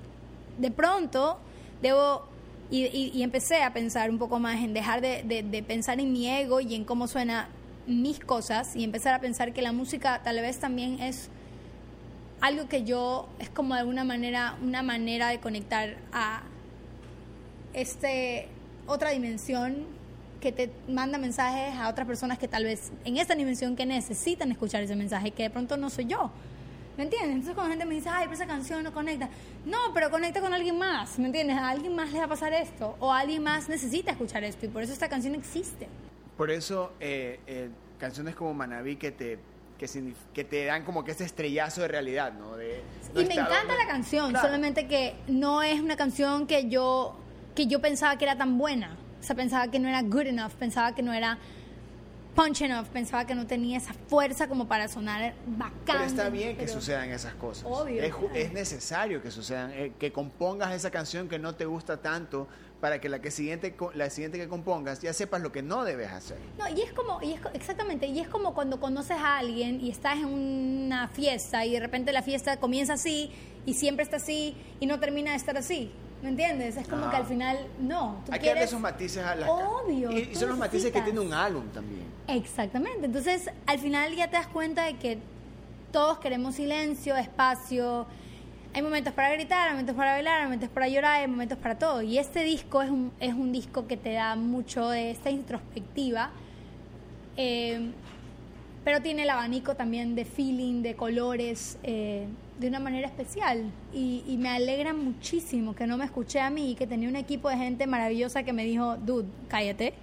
de 0.58 0.72
pronto, 0.72 1.38
debo 1.82 2.24
y, 2.70 2.86
y- 2.86 3.12
y 3.14 3.24
empecé 3.24 3.64
a 3.64 3.72
pensar 3.74 4.10
un 4.10 4.18
poco 4.18 4.39
más 4.39 4.60
en 4.62 4.74
dejar 4.74 5.02
de, 5.02 5.24
de- 5.24 5.43
de 5.43 5.64
pensar 5.64 5.99
en 5.99 6.12
mi 6.12 6.28
ego 6.30 6.60
y 6.60 6.76
en 6.76 6.84
cómo 6.86 7.08
suena 7.08 7.49
mis 7.88 8.20
cosas 8.20 8.76
y 8.76 8.84
empezar 8.84 9.14
a 9.14 9.20
pensar 9.22 9.54
que 9.54 9.62
la 9.62 9.72
música 9.72 10.22
tal 10.24 10.38
vez 10.41 10.60
también 10.60 10.99
es 10.99 11.30
algo 12.41 12.67
que 12.67 12.83
yo 12.83 13.29
es 13.39 13.49
como 13.49 13.75
de 13.75 13.81
alguna 13.81 14.03
manera 14.03 14.57
una 14.61 14.81
manera 14.81 15.29
de 15.29 15.39
conectar 15.39 15.95
a 16.11 16.41
este 17.73 18.47
otra 18.87 19.11
dimensión 19.11 19.85
que 20.41 20.51
te 20.51 20.71
manda 20.89 21.19
mensajes 21.19 21.75
a 21.75 21.87
otras 21.87 22.07
personas 22.07 22.39
que 22.39 22.47
tal 22.47 22.63
vez 22.63 22.91
en 23.05 23.17
esta 23.17 23.35
dimensión 23.35 23.75
que 23.75 23.85
necesitan 23.85 24.51
escuchar 24.51 24.81
ese 24.81 24.95
mensaje 24.95 25.31
que 25.31 25.43
de 25.43 25.49
pronto 25.51 25.77
no 25.77 25.89
soy 25.91 26.07
yo. 26.07 26.31
¿Me 26.97 27.03
entiendes? 27.03 27.29
Entonces 27.29 27.53
cuando 27.53 27.71
gente 27.71 27.85
me 27.85 27.95
dice, 27.95 28.09
ay, 28.09 28.23
pero 28.23 28.33
esa 28.33 28.47
canción 28.47 28.83
no 28.83 28.91
conecta. 28.91 29.29
No, 29.65 29.77
pero 29.93 30.09
conecta 30.09 30.41
con 30.41 30.53
alguien 30.53 30.77
más, 30.77 31.17
¿me 31.19 31.27
entiendes? 31.27 31.57
A 31.57 31.69
alguien 31.69 31.95
más 31.95 32.11
le 32.11 32.19
va 32.19 32.25
a 32.25 32.27
pasar 32.27 32.53
esto. 32.53 32.97
O 32.99 33.13
alguien 33.13 33.43
más 33.43 33.69
necesita 33.69 34.11
escuchar 34.11 34.43
esto. 34.43 34.65
Y 34.65 34.69
por 34.69 34.83
eso 34.83 34.91
esta 34.91 35.07
canción 35.07 35.35
existe. 35.35 35.87
Por 36.35 36.51
eso, 36.51 36.91
eh, 36.99 37.39
eh, 37.47 37.69
canciones 37.97 38.35
como 38.35 38.53
Manaví 38.53 38.97
que 38.97 39.11
te, 39.11 39.39
que, 39.82 40.13
que 40.34 40.43
te 40.43 40.65
dan 40.65 40.84
como 40.84 41.03
que 41.03 41.11
ese 41.11 41.23
estrellazo 41.25 41.82
de 41.82 41.88
realidad, 41.88 42.34
¿no? 42.34 42.55
De, 42.55 42.82
no 43.15 43.21
y 43.21 43.25
me 43.25 43.34
encanta 43.34 43.63
no- 43.67 43.75
la 43.77 43.88
canción, 43.88 44.29
Claro. 44.29 44.47
solamente 44.47 44.88
que 44.88 45.15
no 45.27 45.63
es 45.63 45.79
una 45.79 45.95
canción 45.97 46.45
que 46.47 46.69
yo 46.69 47.17
que 47.55 47.65
yo 47.67 47.82
pensaba 47.82 48.15
que 48.17 48.23
era 48.25 48.38
tan 48.38 48.57
buena. 48.57 48.95
O 49.19 49.23
sea, 49.23 49.36
pensaba 49.36 49.69
que 49.69 49.77
no 49.79 49.89
era 49.89 50.01
good 50.03 50.27
enough, 50.27 50.51
pensaba 50.53 50.95
que 50.95 51.01
no 51.01 51.11
era 51.11 51.38
punch 52.36 52.61
enough, 52.61 52.86
pensaba 52.88 53.25
que 53.25 53.36
no 53.36 53.45
tenía 53.45 53.77
esa 53.77 53.93
fuerza 54.07 54.47
como 54.47 54.67
para 54.67 54.88
sonar 54.88 55.34
bacán. 55.45 55.82
Pero 55.86 56.03
está 56.03 56.29
bien 56.29 56.55
que 56.55 56.67
sucedan 56.67 57.09
esas 57.09 57.34
cosas. 57.34 57.65
Obvio, 57.67 58.01
Es, 58.03 58.13
es 58.34 58.53
necesario 58.53 59.21
que 59.21 59.32
sucedan, 59.32 59.71
eh, 59.73 59.91
que 59.99 60.13
compongas 60.13 60.73
esa 60.73 60.89
canción 60.91 61.27
que 61.27 61.39
no 61.39 61.55
te 61.55 61.65
gusta 61.65 61.97
tanto 61.97 62.47
para 62.82 62.99
que 62.99 63.07
la 63.07 63.19
que 63.21 63.29
siguiente 63.32 63.75
la 63.93 64.09
siguiente 64.09 64.38
que 64.39 64.47
compongas 64.49 65.01
ya 65.01 65.13
sepas 65.13 65.39
lo 65.41 65.51
que 65.51 65.61
no 65.61 65.84
debes 65.86 66.11
hacer. 66.11 66.38
No, 66.57 66.67
y 66.67 66.82
es 66.82 66.91
como, 66.91 67.21
y 67.21 67.34
es, 67.34 67.41
exactamente, 67.53 68.07
y 68.07 68.19
es 68.19 68.27
como 68.27 68.53
cuando 68.55 68.79
conoces 68.79 69.17
a 69.17 69.38
alguien 69.38 69.79
y 69.79 69.91
estás 69.91 70.17
en 70.17 70.25
una 70.25 71.07
fiesta 71.07 71.63
y 71.65 71.73
de 71.73 71.79
repente 71.79 72.11
la 72.11 72.23
fiesta 72.23 72.57
comienza 72.57 72.93
así 72.93 73.32
y 73.65 73.75
siempre 73.75 74.03
está 74.03 74.17
así 74.17 74.57
y 74.79 74.88
no 74.88 74.99
termina 74.99 75.32
de 75.32 75.38
estar 75.38 75.55
así. 75.55 75.91
¿Me 76.23 76.29
entiendes? 76.29 76.77
Es 76.77 76.88
como 76.88 77.09
que 77.09 77.15
al 77.15 77.25
final, 77.25 77.57
no. 77.79 78.21
Tú 78.25 78.32
Hay 78.32 78.39
que 78.39 78.45
darle 78.47 78.59
quieres- 78.61 78.69
esos 78.69 78.79
matices 78.79 79.23
a 79.23 79.34
las 79.36 79.49
Obvio, 79.49 80.11
Y, 80.11 80.29
y 80.32 80.36
son 80.36 80.49
los 80.49 80.57
matices 80.57 80.91
que 80.91 81.01
tiene 81.01 81.19
un 81.19 81.34
álbum 81.34 81.67
también. 81.69 82.03
Exactamente. 82.27 83.07
Entonces, 83.07 83.49
al 83.65 83.79
final 83.79 84.15
ya 84.15 84.27
te 84.29 84.38
das 84.38 84.45
cuenta 84.45 84.86
de 84.86 84.97
que 84.97 85.17
todos 85.91 86.19
queremos 86.19 86.53
silencio, 86.55 87.15
espacio. 87.17 88.05
Hay 88.74 88.82
momentos 88.82 89.13
para 89.13 89.32
gritar, 89.34 89.67
hay 89.67 89.74
momentos 89.74 89.95
para 89.95 90.13
bailar, 90.13 90.39
hay 90.39 90.45
momentos 90.45 90.69
para 90.69 90.88
llorar, 90.88 91.22
hay 91.22 91.28
momentos 91.28 91.57
para 91.57 91.78
todo. 91.78 92.01
Y 92.01 92.17
este 92.17 92.43
disco 92.43 92.82
es 92.82 92.89
un, 92.89 93.11
es 93.19 93.34
un 93.34 93.51
disco 93.51 93.88
que 93.88 93.97
te 93.97 94.13
da 94.13 94.36
mucho 94.36 94.89
de 94.89 95.11
esta 95.11 95.30
introspectiva, 95.30 96.32
eh, 97.36 97.91
pero 98.86 99.01
tiene 99.01 99.24
el 99.24 99.30
abanico 99.30 99.76
también 99.76 100.15
de 100.15 100.26
feeling, 100.26 100.82
de 100.82 100.95
colores, 100.95 101.78
eh, 101.84 102.28
de 102.59 102.67
una 102.67 102.80
manera 102.80 103.07
especial. 103.07 103.69
Y, 103.93 104.24
y 104.26 104.38
me 104.38 104.49
alegra 104.49 104.93
muchísimo 104.93 105.76
que 105.76 105.86
no 105.86 105.97
me 105.97 106.05
escuché 106.05 106.39
a 106.39 106.49
mí 106.49 106.72
y 106.72 106.76
que 106.76 106.88
tenía 106.88 107.09
un 107.09 107.17
equipo 107.17 107.49
de 107.49 107.57
gente 107.57 107.88
maravillosa 107.88 108.43
que 108.43 108.53
me 108.53 108.63
dijo, 108.63 108.95
dude, 108.97 109.28
cállate 109.49 109.93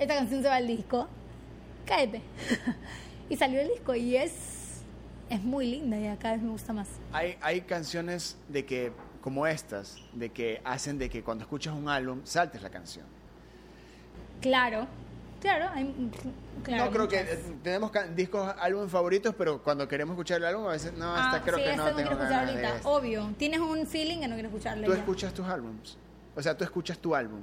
esta 0.00 0.14
canción 0.14 0.42
se 0.42 0.48
va 0.48 0.56
al 0.56 0.66
disco, 0.66 1.06
cállate. 1.84 2.22
y 3.28 3.36
salió 3.36 3.60
el 3.60 3.68
disco 3.68 3.94
y 3.94 4.16
es, 4.16 4.32
es 5.30 5.42
muy 5.42 5.66
linda 5.70 5.96
y 5.98 6.16
cada 6.18 6.34
vez 6.34 6.42
me 6.42 6.50
gusta 6.50 6.72
más. 6.72 6.88
Hay, 7.12 7.36
hay 7.40 7.62
canciones 7.62 8.36
de 8.48 8.66
que, 8.66 8.92
como 9.22 9.46
estas, 9.46 9.96
de 10.12 10.30
que 10.30 10.60
hacen 10.64 10.98
de 10.98 11.08
que 11.08 11.22
cuando 11.22 11.42
escuchas 11.44 11.72
un 11.74 11.88
álbum 11.88 12.20
saltes 12.24 12.60
la 12.62 12.68
canción. 12.70 13.06
Claro, 14.40 14.86
claro, 15.40 15.66
hay, 15.74 15.94
claro. 16.64 16.84
no 16.86 16.90
creo 16.90 17.08
que 17.08 17.18
muchas. 17.22 17.38
eh, 17.38 17.56
tenemos 17.62 17.92
discos, 18.16 18.54
álbumes 18.58 18.90
favoritos, 18.90 19.34
pero 19.36 19.62
cuando 19.62 19.86
queremos 19.86 20.14
escuchar 20.14 20.38
el 20.38 20.46
álbum 20.46 20.66
a 20.66 20.72
veces 20.72 20.92
no, 20.94 21.04
Ah, 21.14 21.26
hasta 21.30 21.42
creo 21.42 21.58
sí, 21.58 21.64
que 21.64 21.76
no 21.76 21.84
no 21.84 21.94
tengo 21.94 21.96
quiero 22.08 22.12
escuchar 22.22 22.48
ahorita, 22.48 22.76
este. 22.76 22.88
obvio. 22.88 23.34
Tienes 23.38 23.60
un 23.60 23.86
feeling 23.86 24.18
que 24.20 24.28
no 24.28 24.34
quieres 24.34 24.50
escucharle. 24.52 24.86
¿Tú 24.86 24.92
ya. 24.92 24.98
escuchas 24.98 25.32
tus 25.34 25.46
álbums? 25.46 25.96
O 26.34 26.42
sea, 26.42 26.56
tú 26.56 26.64
escuchas 26.64 26.98
tu 26.98 27.14
álbum. 27.14 27.40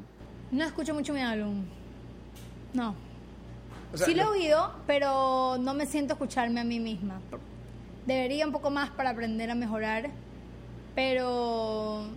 No 0.51 0.63
escucho 0.65 0.93
mucho 0.93 1.13
mi 1.13 1.21
álbum. 1.21 1.65
No. 2.73 2.95
O 3.93 3.97
sea, 3.97 4.05
sí 4.07 4.13
lo 4.15 4.23
he 4.23 4.25
oído, 4.39 4.73
pero 4.87 5.57
no 5.59 5.73
me 5.73 5.85
siento 5.85 6.13
escucharme 6.13 6.59
a 6.59 6.63
mí 6.63 6.79
misma. 6.79 7.19
Debería 8.07 8.45
un 8.47 8.51
poco 8.51 8.71
más 8.71 8.89
para 8.89 9.11
aprender 9.11 9.51
a 9.51 9.55
mejorar, 9.55 10.09
pero 10.95 12.07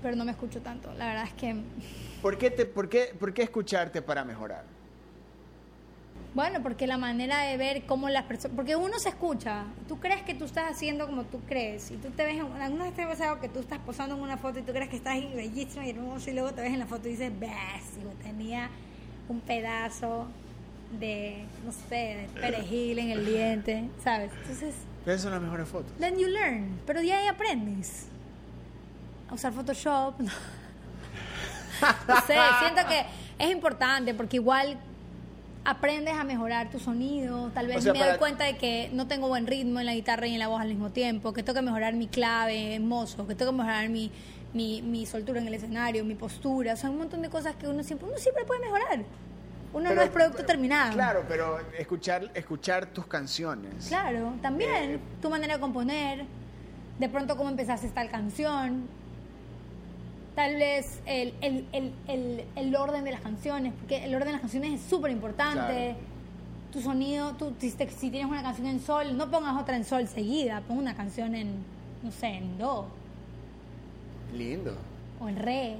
pero 0.00 0.16
no 0.16 0.24
me 0.24 0.30
escucho 0.30 0.62
tanto. 0.62 0.94
La 0.94 1.08
verdad 1.08 1.24
es 1.24 1.34
que 1.34 1.56
¿Por 2.22 2.36
qué, 2.36 2.50
te, 2.50 2.66
por, 2.66 2.88
qué, 2.88 3.14
¿Por 3.18 3.32
qué 3.32 3.42
escucharte 3.42 4.02
para 4.02 4.24
mejorar? 4.24 4.64
Bueno, 6.34 6.62
porque 6.62 6.86
la 6.86 6.98
manera 6.98 7.42
de 7.42 7.56
ver 7.56 7.84
cómo 7.86 8.08
las 8.08 8.24
personas... 8.24 8.56
Porque 8.56 8.76
uno 8.76 8.98
se 8.98 9.08
escucha, 9.08 9.64
tú 9.86 9.98
crees 9.98 10.22
que 10.22 10.34
tú 10.34 10.44
estás 10.44 10.70
haciendo 10.70 11.06
como 11.06 11.24
tú 11.24 11.40
crees, 11.48 11.90
y 11.90 11.96
tú 11.96 12.10
te 12.10 12.24
ves, 12.24 12.36
en, 12.36 12.52
alguna 12.60 12.84
vez 12.84 12.94
te 12.94 13.02
ha 13.02 13.08
pasado 13.08 13.40
que 13.40 13.48
tú 13.48 13.60
estás 13.60 13.78
posando 13.80 14.14
en 14.16 14.20
una 14.20 14.36
foto 14.36 14.58
y 14.58 14.62
tú 14.62 14.72
crees 14.72 14.88
que 14.88 14.96
estás 14.96 15.16
bellísimo 15.34 15.84
y 15.84 15.90
hermoso, 15.90 16.30
y 16.30 16.34
luego 16.34 16.52
te 16.52 16.62
ves 16.62 16.72
en 16.72 16.80
la 16.80 16.86
foto 16.86 17.08
y 17.08 17.12
dices, 17.12 17.32
básico, 17.40 18.10
tenía 18.22 18.68
un 19.28 19.40
pedazo 19.40 20.26
de, 20.98 21.44
no 21.64 21.72
sé, 21.72 22.28
de 22.34 22.40
perejil 22.40 22.98
en 22.98 23.10
el 23.10 23.26
diente, 23.26 23.84
¿sabes? 24.02 24.30
Entonces, 24.42 24.74
Pero 25.04 25.14
esas 25.14 25.22
son 25.24 25.32
las 25.32 25.42
mejores 25.42 25.68
fotos. 25.68 25.92
then 25.98 26.16
you 26.18 26.26
learn, 26.28 26.80
pero 26.86 27.00
de 27.00 27.12
ahí 27.12 27.26
aprendes. 27.26 28.06
A 29.30 29.34
usar 29.34 29.52
Photoshop, 29.52 30.18
no. 30.20 30.32
No 32.08 32.16
sé, 32.26 32.34
siento 32.60 32.88
que 32.88 33.04
es 33.38 33.50
importante 33.52 34.12
porque 34.14 34.36
igual 34.36 34.76
aprendes 35.64 36.14
a 36.14 36.24
mejorar 36.24 36.70
tu 36.70 36.80
sonido. 36.80 37.50
Tal 37.54 37.66
vez 37.66 37.76
O 37.76 37.80
sea, 37.82 37.92
me 37.92 37.98
para- 38.00 38.12
doy 38.12 38.18
cuenta 38.18 38.44
de 38.44 38.56
que 38.56 38.90
no 38.94 39.06
tengo 39.06 39.28
buen 39.28 39.46
ritmo 39.46 39.78
en 39.78 39.86
la 39.86 39.94
guitarra 39.94 40.26
y 40.26 40.32
en 40.32 40.38
la 40.38 40.48
voz 40.48 40.60
al 40.60 40.68
mismo 40.68 40.90
tiempo, 40.90 41.32
que 41.32 41.42
tengo 41.42 41.56
que 41.60 41.62
mejorar 41.66 41.94
mi 41.94 42.06
clave 42.08 42.74
en 42.74 42.88
mozo, 42.88 43.26
que 43.26 43.34
tengo 43.34 43.52
que 43.52 43.58
mejorar 43.58 43.88
mi, 43.90 44.10
mi, 44.54 44.82
mi 44.82 45.04
soltura 45.06 45.40
en 45.40 45.46
el 45.46 45.54
escenario, 45.54 46.04
mi 46.04 46.14
postura. 46.14 46.74
Son 46.74 46.90
un 46.92 46.98
montón 46.98 47.20
de 47.22 47.28
cosas 47.28 47.54
que 47.56 47.68
uno 47.68 47.84
siempre, 47.84 48.08
uno 48.08 48.16
siempre 48.18 48.44
puede 48.44 48.60
mejorar. 48.60 49.04
Uno 49.72 49.94
no 49.94 50.00
es 50.02 50.08
producto 50.10 50.38
pero- 50.38 50.46
terminado. 50.46 50.92
Claro, 50.94 51.24
pero 51.28 51.58
escuchar, 51.78 52.30
escuchar 52.34 52.86
tus 52.86 53.06
canciones. 53.06 53.86
Claro, 53.88 54.32
también 54.40 54.70
Eh, 54.92 54.98
tu 55.20 55.28
manera 55.30 55.54
de 55.54 55.60
componer, 55.60 56.24
de 56.98 57.08
pronto 57.08 57.36
cómo 57.36 57.50
empezaste 57.50 57.88
tal 57.88 58.08
canción, 58.10 58.86
tal 60.34 60.54
vez 60.56 61.00
el, 61.06 61.34
el, 61.42 61.66
el, 61.72 61.92
el, 62.06 62.44
el 62.56 62.76
orden 62.76 63.04
de 63.04 63.10
las 63.12 63.20
canciones, 63.20 63.72
porque 63.74 64.04
el 64.04 64.14
orden 64.14 64.28
de 64.28 64.32
las 64.32 64.40
canciones 64.40 64.80
es 64.80 64.88
súper 64.88 65.10
importante. 65.10 65.56
Claro. 65.94 66.08
Tu 66.72 66.80
sonido, 66.82 67.32
tú, 67.34 67.54
si, 67.58 67.70
te- 67.72 67.88
si 67.90 68.10
tienes 68.10 68.30
una 68.30 68.42
canción 68.42 68.66
en 68.68 68.80
sol, 68.80 69.16
no 69.16 69.30
pongas 69.30 69.60
otra 69.60 69.76
en 69.76 69.84
sol 69.84 70.06
seguida, 70.06 70.60
pon 70.66 70.78
una 70.78 70.94
canción 70.94 71.34
en, 71.34 71.54
no 72.02 72.10
sé, 72.12 72.26
en 72.28 72.58
do 72.58 72.86
Lindo. 74.34 74.76
o 75.20 75.28
en 75.28 75.36
re. 75.36 75.76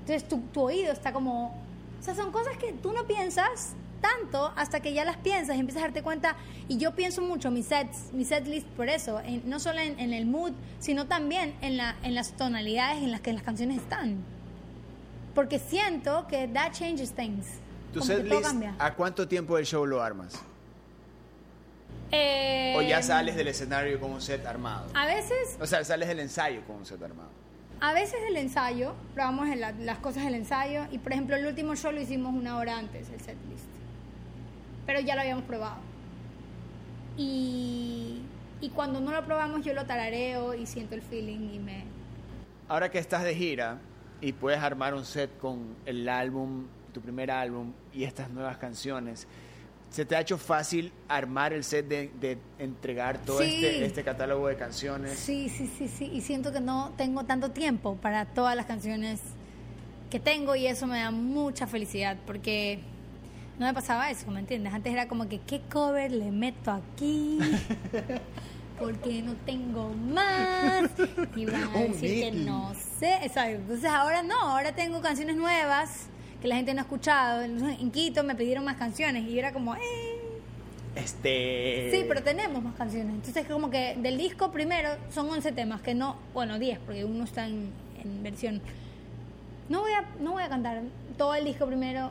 Entonces 0.00 0.28
tu, 0.28 0.38
tu 0.52 0.62
oído 0.62 0.92
está 0.92 1.12
como... 1.12 1.54
O 2.00 2.02
sea, 2.02 2.14
son 2.14 2.32
cosas 2.32 2.56
que 2.56 2.72
tú 2.72 2.92
no 2.92 3.06
piensas 3.06 3.74
tanto 4.00 4.50
hasta 4.56 4.80
que 4.80 4.94
ya 4.94 5.04
las 5.04 5.18
piensas 5.18 5.56
y 5.56 5.60
empiezas 5.60 5.82
a 5.82 5.86
darte 5.86 6.02
cuenta. 6.02 6.34
Y 6.68 6.78
yo 6.78 6.94
pienso 6.94 7.20
mucho 7.20 7.50
mis 7.50 7.66
sets, 7.66 8.12
mi 8.14 8.24
set 8.24 8.46
list 8.46 8.66
por 8.68 8.88
eso, 8.88 9.20
en- 9.20 9.48
no 9.48 9.60
solo 9.60 9.78
en, 9.80 10.00
en 10.00 10.14
el 10.14 10.24
mood, 10.26 10.52
sino 10.78 11.06
también 11.06 11.54
en, 11.60 11.76
la, 11.76 11.96
en 12.02 12.14
las 12.14 12.32
tonalidades 12.32 13.02
en 13.02 13.10
las 13.12 13.20
que 13.20 13.32
las 13.34 13.42
canciones 13.42 13.78
están. 13.78 14.16
Porque 15.34 15.58
siento 15.58 16.26
que 16.26 16.48
that 16.48 16.72
changes 16.72 17.12
things. 17.12 17.46
¿Tu 17.92 18.00
set 18.02 18.24
list, 18.24 18.46
a 18.78 18.94
cuánto 18.94 19.28
tiempo 19.28 19.56
del 19.56 19.66
show 19.66 19.84
lo 19.84 20.00
armas? 20.02 20.32
Eh, 22.12 22.74
¿O 22.76 22.82
ya 22.82 23.02
sales 23.02 23.36
del 23.36 23.48
escenario 23.48 24.00
con 24.00 24.10
un 24.12 24.20
set 24.20 24.44
armado? 24.46 24.86
A 24.94 25.06
veces 25.06 25.56
O 25.60 25.66
sea, 25.66 25.84
sales 25.84 26.08
del 26.08 26.20
ensayo 26.20 26.62
con 26.66 26.76
un 26.76 26.86
set 26.86 27.00
armado. 27.02 27.28
A 27.82 27.94
veces 27.94 28.20
el 28.28 28.36
ensayo, 28.36 28.94
probamos 29.14 29.48
las 29.56 29.98
cosas 29.98 30.24
del 30.24 30.34
ensayo 30.34 30.84
y 30.90 30.98
por 30.98 31.12
ejemplo 31.12 31.36
el 31.36 31.46
último 31.46 31.74
show 31.76 31.90
lo 31.90 32.00
hicimos 32.00 32.34
una 32.34 32.58
hora 32.58 32.76
antes, 32.76 33.08
el 33.08 33.20
set 33.20 33.38
list. 33.48 33.64
Pero 34.84 35.00
ya 35.00 35.14
lo 35.14 35.22
habíamos 35.22 35.44
probado. 35.44 35.78
Y, 37.16 38.20
y 38.60 38.68
cuando 38.70 39.00
no 39.00 39.12
lo 39.12 39.24
probamos 39.24 39.64
yo 39.64 39.72
lo 39.72 39.86
tarareo 39.86 40.54
y 40.54 40.66
siento 40.66 40.94
el 40.94 41.00
feeling 41.00 41.54
y 41.54 41.58
me... 41.58 41.84
Ahora 42.68 42.90
que 42.90 42.98
estás 42.98 43.24
de 43.24 43.34
gira 43.34 43.78
y 44.20 44.34
puedes 44.34 44.60
armar 44.60 44.94
un 44.94 45.06
set 45.06 45.38
con 45.38 45.74
el 45.86 46.06
álbum, 46.06 46.66
tu 46.92 47.00
primer 47.00 47.30
álbum 47.30 47.72
y 47.94 48.04
estas 48.04 48.28
nuevas 48.28 48.58
canciones, 48.58 49.26
¿se 49.90 50.04
te 50.04 50.16
ha 50.16 50.20
hecho 50.20 50.38
fácil 50.38 50.92
armar 51.08 51.52
el 51.52 51.64
set 51.64 51.86
de, 51.88 52.10
de 52.20 52.38
entregar 52.58 53.18
todo 53.22 53.38
Sí. 53.40 53.64
este, 53.64 53.84
este 53.84 54.04
catálogo 54.04 54.46
de 54.48 54.56
canciones? 54.56 55.18
Sí, 55.18 55.48
sí, 55.48 55.70
sí, 55.78 55.88
sí. 55.88 56.10
Y 56.12 56.20
siento 56.20 56.52
que 56.52 56.60
no 56.60 56.92
tengo 56.96 57.24
tanto 57.24 57.50
tiempo 57.50 57.96
para 57.96 58.24
todas 58.26 58.54
las 58.56 58.66
canciones 58.66 59.20
que 60.10 60.20
tengo 60.20 60.54
y 60.56 60.66
eso 60.66 60.86
me 60.86 60.98
da 61.00 61.10
mucha 61.10 61.66
felicidad 61.66 62.16
porque 62.26 62.80
no 63.58 63.66
me 63.66 63.74
pasaba 63.74 64.10
eso, 64.10 64.30
¿me 64.30 64.40
entiendes? 64.40 64.72
Antes 64.72 64.92
era 64.92 65.06
como 65.06 65.28
que, 65.28 65.38
¿qué 65.40 65.60
cover 65.70 66.10
le 66.12 66.30
meto 66.30 66.70
aquí? 66.70 67.38
porque 68.78 69.20
no 69.22 69.34
tengo 69.44 69.90
más. 69.90 70.90
Y 71.36 71.44
van 71.46 71.64
a 71.64 71.78
decir 71.80 72.22
que 72.22 72.32
no 72.32 72.72
sé. 72.98 73.14
Exacto. 73.24 73.56
Entonces 73.56 73.90
ahora 73.90 74.22
no, 74.22 74.34
ahora 74.40 74.74
tengo 74.74 75.00
canciones 75.02 75.36
nuevas 75.36 76.06
que 76.40 76.48
la 76.48 76.56
gente 76.56 76.72
no 76.74 76.80
ha 76.80 76.82
escuchado. 76.82 77.42
En 77.42 77.90
Quito 77.90 78.24
me 78.24 78.34
pidieron 78.34 78.64
más 78.64 78.76
canciones 78.76 79.24
y 79.24 79.32
yo 79.32 79.38
era 79.38 79.52
como, 79.52 79.74
eh. 79.74 79.80
Este. 80.94 81.90
Sí, 81.92 82.04
pero 82.08 82.22
tenemos 82.22 82.62
más 82.62 82.74
canciones. 82.74 83.14
Entonces, 83.14 83.46
como 83.46 83.70
que 83.70 83.96
del 84.00 84.18
disco 84.18 84.50
primero 84.50 84.90
son 85.10 85.30
11 85.30 85.52
temas, 85.52 85.80
que 85.82 85.94
no, 85.94 86.16
bueno, 86.34 86.58
10, 86.58 86.80
porque 86.80 87.04
uno 87.04 87.24
está 87.24 87.46
en, 87.46 87.70
en 88.02 88.22
versión. 88.22 88.60
No 89.68 89.80
voy, 89.80 89.92
a, 89.92 90.04
no 90.18 90.32
voy 90.32 90.42
a 90.42 90.48
cantar 90.48 90.82
todo 91.16 91.34
el 91.34 91.44
disco 91.44 91.66
primero. 91.66 92.10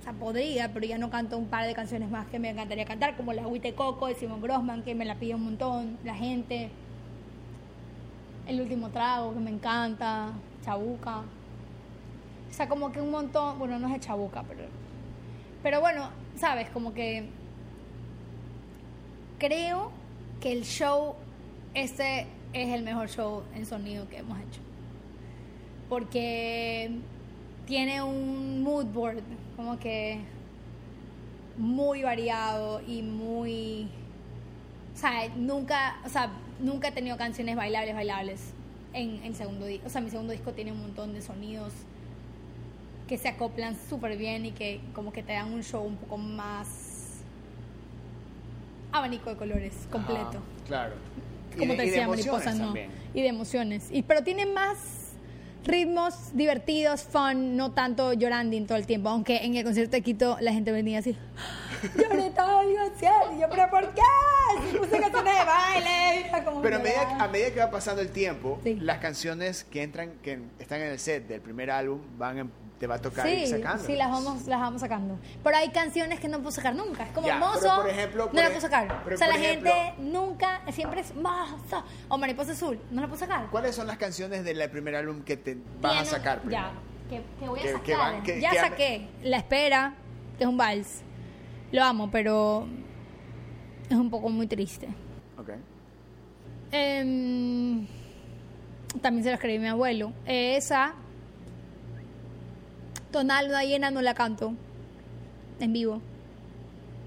O 0.00 0.04
sea, 0.04 0.12
podría, 0.12 0.72
pero 0.72 0.86
ya 0.86 0.98
no 0.98 1.10
canto 1.10 1.38
un 1.38 1.46
par 1.46 1.66
de 1.66 1.74
canciones 1.74 2.10
más 2.10 2.26
que 2.26 2.38
me 2.38 2.50
encantaría 2.50 2.84
cantar, 2.84 3.16
como 3.16 3.32
la 3.32 3.42
Agüite 3.42 3.74
Coco 3.74 4.06
de 4.06 4.14
Simon 4.14 4.40
Grossman, 4.40 4.82
que 4.82 4.94
me 4.94 5.04
la 5.04 5.14
pide 5.14 5.34
un 5.34 5.44
montón, 5.44 5.98
la 6.04 6.14
gente. 6.14 6.70
El 8.46 8.60
último 8.60 8.90
trago, 8.90 9.32
que 9.32 9.40
me 9.40 9.50
encanta, 9.50 10.32
Chabuca. 10.62 11.22
O 12.54 12.56
sea, 12.56 12.68
como 12.68 12.92
que 12.92 13.00
un 13.00 13.10
montón, 13.10 13.58
bueno, 13.58 13.80
no 13.80 13.88
es 13.88 13.94
de 13.94 13.98
Chabuca, 13.98 14.44
pero. 14.44 14.62
Pero 15.60 15.80
bueno, 15.80 16.08
sabes, 16.36 16.70
como 16.70 16.94
que 16.94 17.28
creo 19.40 19.90
que 20.40 20.52
el 20.52 20.62
show, 20.62 21.16
este 21.74 22.28
es 22.52 22.68
el 22.72 22.84
mejor 22.84 23.08
show 23.08 23.42
en 23.56 23.66
sonido 23.66 24.08
que 24.08 24.18
hemos 24.18 24.38
hecho. 24.38 24.60
Porque 25.88 26.92
tiene 27.66 28.00
un 28.04 28.62
mood 28.62 28.86
board 28.86 29.24
como 29.56 29.76
que 29.80 30.20
muy 31.58 32.04
variado 32.04 32.82
y 32.86 33.02
muy... 33.02 33.88
O 34.94 34.96
sea, 34.96 35.26
nunca, 35.34 35.96
o 36.04 36.08
sea, 36.08 36.30
nunca 36.60 36.86
he 36.86 36.92
tenido 36.92 37.16
canciones 37.16 37.56
bailables, 37.56 37.96
bailables 37.96 38.52
en 38.92 39.24
el 39.24 39.34
segundo 39.34 39.66
disco. 39.66 39.88
O 39.88 39.90
sea, 39.90 40.00
mi 40.00 40.10
segundo 40.10 40.32
disco 40.32 40.52
tiene 40.52 40.70
un 40.70 40.82
montón 40.82 41.14
de 41.14 41.20
sonidos 41.20 41.72
que 43.08 43.18
se 43.18 43.28
acoplan 43.28 43.76
súper 43.88 44.16
bien 44.16 44.46
y 44.46 44.52
que 44.52 44.80
como 44.94 45.12
que 45.12 45.22
te 45.22 45.32
dan 45.32 45.52
un 45.52 45.62
show 45.62 45.82
un 45.84 45.96
poco 45.96 46.16
más 46.16 46.68
abanico 48.92 49.30
de 49.30 49.36
colores 49.36 49.72
completo. 49.90 50.22
Ajá, 50.28 50.40
claro. 50.66 50.94
Como 51.58 51.72
de- 51.72 51.76
te 51.78 51.82
y 51.84 51.90
de 51.90 51.92
decía, 51.92 52.08
mariposa, 52.08 52.52
no. 52.54 52.64
también. 52.66 52.90
Y 53.12 53.22
de 53.22 53.28
emociones. 53.28 53.88
Y, 53.90 54.02
pero 54.02 54.22
tiene 54.22 54.46
más 54.46 54.78
ritmos 55.64 56.14
divertidos, 56.36 57.02
fun, 57.02 57.56
no 57.56 57.72
tanto 57.72 58.12
llorando 58.12 58.56
todo 58.66 58.76
el 58.78 58.86
tiempo. 58.86 59.08
Aunque 59.08 59.44
en 59.44 59.56
el 59.56 59.64
concierto 59.64 59.92
de 59.92 60.02
Quito 60.02 60.36
la 60.40 60.52
gente 60.52 60.72
venía 60.72 60.98
así, 61.00 61.16
lloré 61.96 62.30
todo 62.30 62.62
el 62.62 62.76
concierto. 62.76 63.32
Y 63.36 63.40
yo, 63.40 63.46
pero 63.50 63.70
¿por 63.70 63.94
qué? 63.94 64.02
Si 64.70 64.76
puse 64.78 65.00
canciones 65.00 65.34
de 65.38 65.44
baile. 65.44 66.44
como 66.44 66.62
Pero 66.62 66.76
a 66.76 66.78
medida, 66.80 67.24
a 67.24 67.28
medida 67.28 67.50
que 67.52 67.60
va 67.60 67.70
pasando 67.70 68.02
el 68.02 68.10
tiempo, 68.10 68.60
Sí. 68.62 68.76
las 68.80 68.98
canciones 68.98 69.64
que 69.64 69.82
entran, 69.82 70.12
que 70.22 70.38
están 70.58 70.80
en 70.80 70.88
el 70.88 70.98
set 70.98 71.26
del 71.26 71.40
primer 71.40 71.70
álbum, 71.70 72.00
van 72.18 72.38
en- 72.38 72.63
te 72.84 72.88
va 72.88 72.96
a 72.96 72.98
tocar 73.00 73.26
ir 73.26 73.46
Sí, 73.46 73.52
sacando. 73.52 73.82
sí, 73.82 73.96
las 73.96 74.10
vamos, 74.10 74.46
las 74.46 74.60
vamos 74.60 74.82
sacando. 74.82 75.18
Pero 75.42 75.56
hay 75.56 75.70
canciones 75.70 76.20
que 76.20 76.28
no 76.28 76.36
puedo 76.40 76.50
sacar 76.50 76.74
nunca. 76.74 77.04
Es 77.04 77.12
como 77.12 77.26
Ya, 77.26 77.38
Mozo, 77.38 77.60
pero 77.62 77.76
por 77.76 77.88
ejemplo, 77.88 78.26
no 78.26 78.32
la 78.34 78.42
ej- 78.42 78.48
puedo 78.48 78.60
sacar. 78.60 79.00
pero 79.04 79.16
o 79.16 79.18
sea, 79.18 79.28
la 79.28 79.36
ejemplo- 79.36 79.72
gente 79.72 80.02
nunca, 80.02 80.60
siempre 80.70 81.00
es 81.00 81.14
Mozo. 81.14 81.82
O 82.10 82.18
Mariposa 82.18 82.52
Azul, 82.52 82.78
no 82.90 83.00
la 83.00 83.06
puedo 83.08 83.18
sacar. 83.18 83.46
¿Cuáles 83.50 83.74
son 83.74 83.86
las 83.86 83.96
canciones 83.96 84.44
del 84.44 84.68
primer 84.68 84.96
álbum 84.96 85.22
que 85.22 85.38
te 85.38 85.56
vas 85.80 86.02
a 86.02 86.04
sacar 86.04 86.40
primero? 86.42 86.62
Ya, 86.62 86.72
que, 87.08 87.22
que 87.40 87.48
voy 87.48 87.58
a 87.60 87.62
Que- 87.62 87.68
sacar. 87.72 87.84
que 87.86 87.94
van- 87.96 88.22
que- 88.22 88.40
ya 88.42 88.52
saqué 88.54 89.08
La 89.22 89.38
Espera, 89.38 89.94
que 90.36 90.44
es 90.44 90.50
un 90.50 90.58
vals. 90.58 91.00
Lo 91.72 91.82
amo, 91.84 92.10
pero 92.10 92.68
es 93.88 93.96
un 93.96 94.10
poco 94.10 94.28
muy 94.28 94.46
triste. 94.46 94.88
Ok. 95.38 95.52
Em, 96.70 97.86
también 99.00 99.24
se 99.24 99.30
lo 99.30 99.36
escribí 99.36 99.56
a 99.56 99.60
mi 99.60 99.68
abuelo. 99.68 100.12
Esa, 100.26 100.94
Tonal 103.14 103.46
Luna 103.46 103.62
Llena, 103.62 103.92
no 103.92 104.02
la 104.02 104.12
canto 104.12 104.54
en 105.60 105.72
vivo 105.72 106.00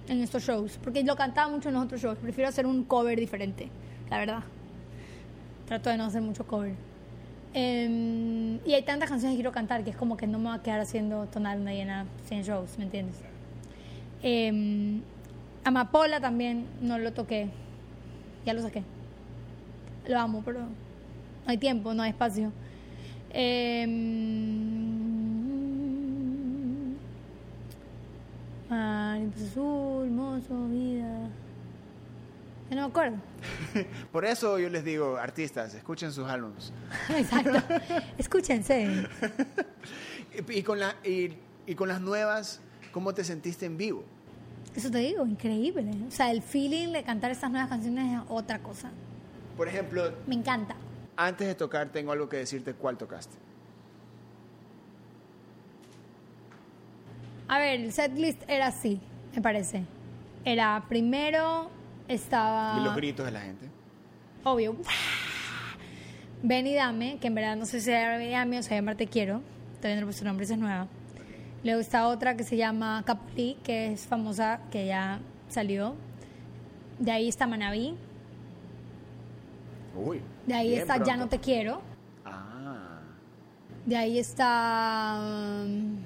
en 0.07 0.23
estos 0.23 0.41
shows, 0.41 0.79
porque 0.81 1.03
lo 1.03 1.17
cantaba 1.17 1.51
mucho 1.51 1.67
en 1.67 1.75
los 1.75 1.83
otros 1.83 1.99
shows. 1.99 2.17
Prefiero 2.17 2.47
hacer 2.47 2.65
un 2.65 2.85
cover 2.85 3.19
diferente, 3.19 3.67
la 4.09 4.17
verdad. 4.17 4.43
Trato 5.65 5.89
de 5.89 5.97
no 5.97 6.05
hacer 6.05 6.21
mucho 6.21 6.47
cover. 6.47 6.75
Em, 7.53 8.55
y 8.65 8.73
hay 8.73 8.83
tantas 8.83 9.09
canciones 9.09 9.33
que 9.33 9.39
quiero 9.39 9.51
cantar 9.51 9.83
que 9.83 9.89
es 9.89 9.97
como 9.97 10.15
que 10.15 10.27
no 10.27 10.39
me 10.39 10.45
va 10.45 10.53
a 10.53 10.63
quedar 10.63 10.79
haciendo 10.79 11.25
Tonal 11.25 11.57
Luna 11.57 11.73
Llena 11.73 12.05
100 12.27 12.43
shows, 12.43 12.77
¿me 12.77 12.85
entiendes? 12.85 13.17
Em, 14.23 15.01
Amapola 15.65 16.21
también 16.21 16.67
no 16.79 16.99
lo 16.99 17.11
toqué. 17.11 17.49
Ya 18.45 18.53
lo 18.53 18.61
saqué. 18.61 18.81
Lo 20.07 20.17
amo, 20.17 20.41
pero 20.45 20.61
no 20.61 20.67
hay 21.47 21.57
tiempo, 21.57 21.93
no 21.93 22.01
hay 22.01 22.11
espacio. 22.11 22.53
Em, 23.31 24.66
Mariposa 29.19 29.45
azul, 29.45 30.09
mozo, 30.09 30.67
vida. 30.69 31.29
Ya 32.69 32.75
no 32.75 32.81
me 32.83 32.87
acuerdo. 32.89 33.17
Por 34.11 34.25
eso 34.25 34.59
yo 34.59 34.69
les 34.69 34.83
digo, 34.83 35.17
artistas, 35.17 35.73
escuchen 35.73 36.11
sus 36.11 36.27
álbumes. 36.27 36.73
Exacto. 37.15 37.59
Escúchense. 38.17 39.07
Y, 40.47 40.51
y 40.59 40.63
con 40.63 40.79
la, 40.79 40.95
y, 41.03 41.33
y 41.65 41.75
con 41.75 41.87
las 41.87 42.01
nuevas, 42.01 42.59
¿cómo 42.91 43.13
te 43.13 43.23
sentiste 43.23 43.65
en 43.65 43.77
vivo? 43.77 44.03
Eso 44.75 44.91
te 44.91 44.99
digo, 44.99 45.25
increíble. 45.25 45.89
O 46.07 46.11
sea, 46.11 46.29
el 46.31 46.41
feeling 46.41 46.91
de 46.91 47.03
cantar 47.03 47.31
estas 47.31 47.49
nuevas 47.49 47.69
canciones 47.69 48.13
es 48.21 48.25
otra 48.29 48.59
cosa. 48.59 48.91
Por 49.55 49.67
ejemplo, 49.67 50.11
Me 50.27 50.35
encanta. 50.35 50.75
antes 51.15 51.47
de 51.47 51.55
tocar, 51.55 51.89
tengo 51.89 52.11
algo 52.11 52.29
que 52.29 52.37
decirte, 52.37 52.73
¿cuál 52.73 52.97
tocaste? 52.97 53.35
A 57.47 57.59
ver, 57.59 57.79
el 57.81 57.91
setlist 57.91 58.41
era 58.49 58.67
así, 58.67 58.99
me 59.35 59.41
parece. 59.41 59.83
Era 60.43 60.83
primero 60.89 61.69
estaba 62.07 62.77
Y 62.79 62.83
los 62.83 62.95
gritos 62.95 63.25
de 63.25 63.31
la 63.31 63.41
gente. 63.41 63.67
obvio. 64.43 64.75
Ven 66.43 66.67
y 66.67 66.75
dame, 66.75 67.17
que 67.19 67.27
en 67.27 67.35
verdad 67.35 67.55
no 67.55 67.65
sé 67.65 67.81
si 67.81 67.89
era 67.91 68.17
Ven 68.17 68.27
y 68.27 68.31
dame 68.31 68.59
o 68.59 68.63
se 68.63 68.75
llama 68.75 68.95
Te 68.95 69.07
quiero. 69.07 69.41
Todavía 69.77 69.95
no 69.95 70.01
le 70.01 70.07
puse 70.07 70.23
nombre, 70.25 70.45
esa 70.45 70.53
es 70.53 70.59
nueva. 70.59 70.87
Luego 71.63 71.79
está 71.81 72.07
otra 72.07 72.37
que 72.37 72.43
se 72.43 72.55
llama 72.57 73.03
Capulí, 73.05 73.57
que 73.63 73.91
es 73.93 74.05
famosa, 74.05 74.59
que 74.71 74.85
ya 74.85 75.19
salió. 75.49 75.95
De 76.99 77.11
ahí 77.11 77.27
está 77.27 77.47
Manaví. 77.47 77.95
Uy. 79.95 80.21
De 80.45 80.53
ahí 80.53 80.75
está 80.75 81.03
Ya 81.03 81.17
no 81.17 81.27
te 81.27 81.39
quiero. 81.39 81.81
Ah. 82.23 82.99
De 83.85 83.97
ahí 83.97 84.19
está. 84.19 85.19
um, 85.65 85.97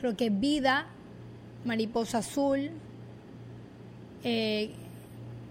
creo 0.00 0.16
que 0.16 0.30
Vida, 0.30 0.86
Mariposa 1.64 2.18
Azul, 2.18 2.70
eh, 4.24 4.72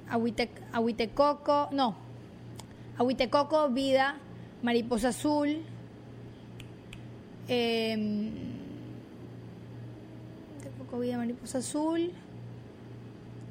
Agüite, 0.09 0.49
Agüite 0.73 1.09
Coco, 1.09 1.69
no, 1.71 1.95
Agüite 2.97 3.29
Coco, 3.29 3.69
Vida, 3.69 4.17
Mariposa 4.63 5.09
Azul, 5.09 5.61
eh, 7.47 8.31
Coco, 10.79 10.99
Vida, 10.99 11.17
Mariposa 11.17 11.59
Azul, 11.59 12.11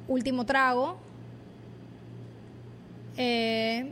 Último 0.09 0.45
Trago, 0.45 0.97
eh, 3.15 3.91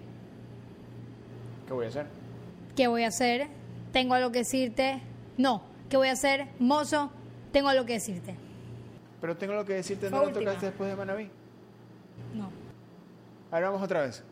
¿Qué 1.67 1.73
voy 1.73 1.85
a 1.85 1.89
hacer? 1.89 2.05
¿Qué 2.77 2.87
voy 2.87 3.03
a 3.03 3.07
hacer? 3.07 3.47
Tengo 3.91 4.13
algo 4.13 4.31
que 4.31 4.39
decirte. 4.39 5.01
No, 5.37 5.61
¿qué 5.89 5.97
voy 5.97 6.07
a 6.07 6.11
hacer? 6.13 6.47
Mozo, 6.59 7.11
tengo 7.51 7.69
algo 7.69 7.85
que 7.85 7.93
decirte. 7.93 8.35
Pero 9.21 9.35
tengo 9.37 9.53
lo 9.53 9.65
que 9.65 9.73
decirte, 9.73 10.09
Fue 10.09 10.17
¿no 10.17 10.23
lo 10.23 10.27
última. 10.29 10.45
tocaste 10.45 10.67
después 10.67 10.89
de 10.89 10.95
Manaví? 10.95 11.29
No. 12.35 12.49
Ahora 13.51 13.69
vamos 13.69 13.81
otra 13.83 14.01
vez. 14.01 14.23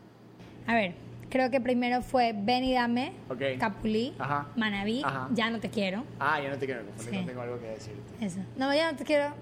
A 0.66 0.74
ver, 0.74 0.94
creo 1.28 1.50
que 1.50 1.60
primero 1.60 2.02
fue 2.02 2.32
Ven 2.36 2.64
y 2.64 2.72
Dame, 2.74 3.12
Ok. 3.28 3.40
Capulí, 3.58 4.14
Ajá. 4.18 4.46
Manaví, 4.56 5.02
Ajá. 5.04 5.28
Ya 5.32 5.50
no 5.50 5.58
te 5.60 5.70
quiero. 5.70 6.04
Ah, 6.20 6.40
ya 6.40 6.50
no 6.50 6.56
te 6.58 6.66
quiero 6.66 6.84
confundir, 6.84 7.14
Sí. 7.14 7.20
no 7.20 7.26
tengo 7.26 7.40
algo 7.42 7.58
que 7.60 7.66
decirte. 7.66 8.24
Eso. 8.24 8.40
No, 8.56 8.72
ya 8.74 8.90
no 8.92 8.96
te 8.98 9.04
quiero. 9.04 9.32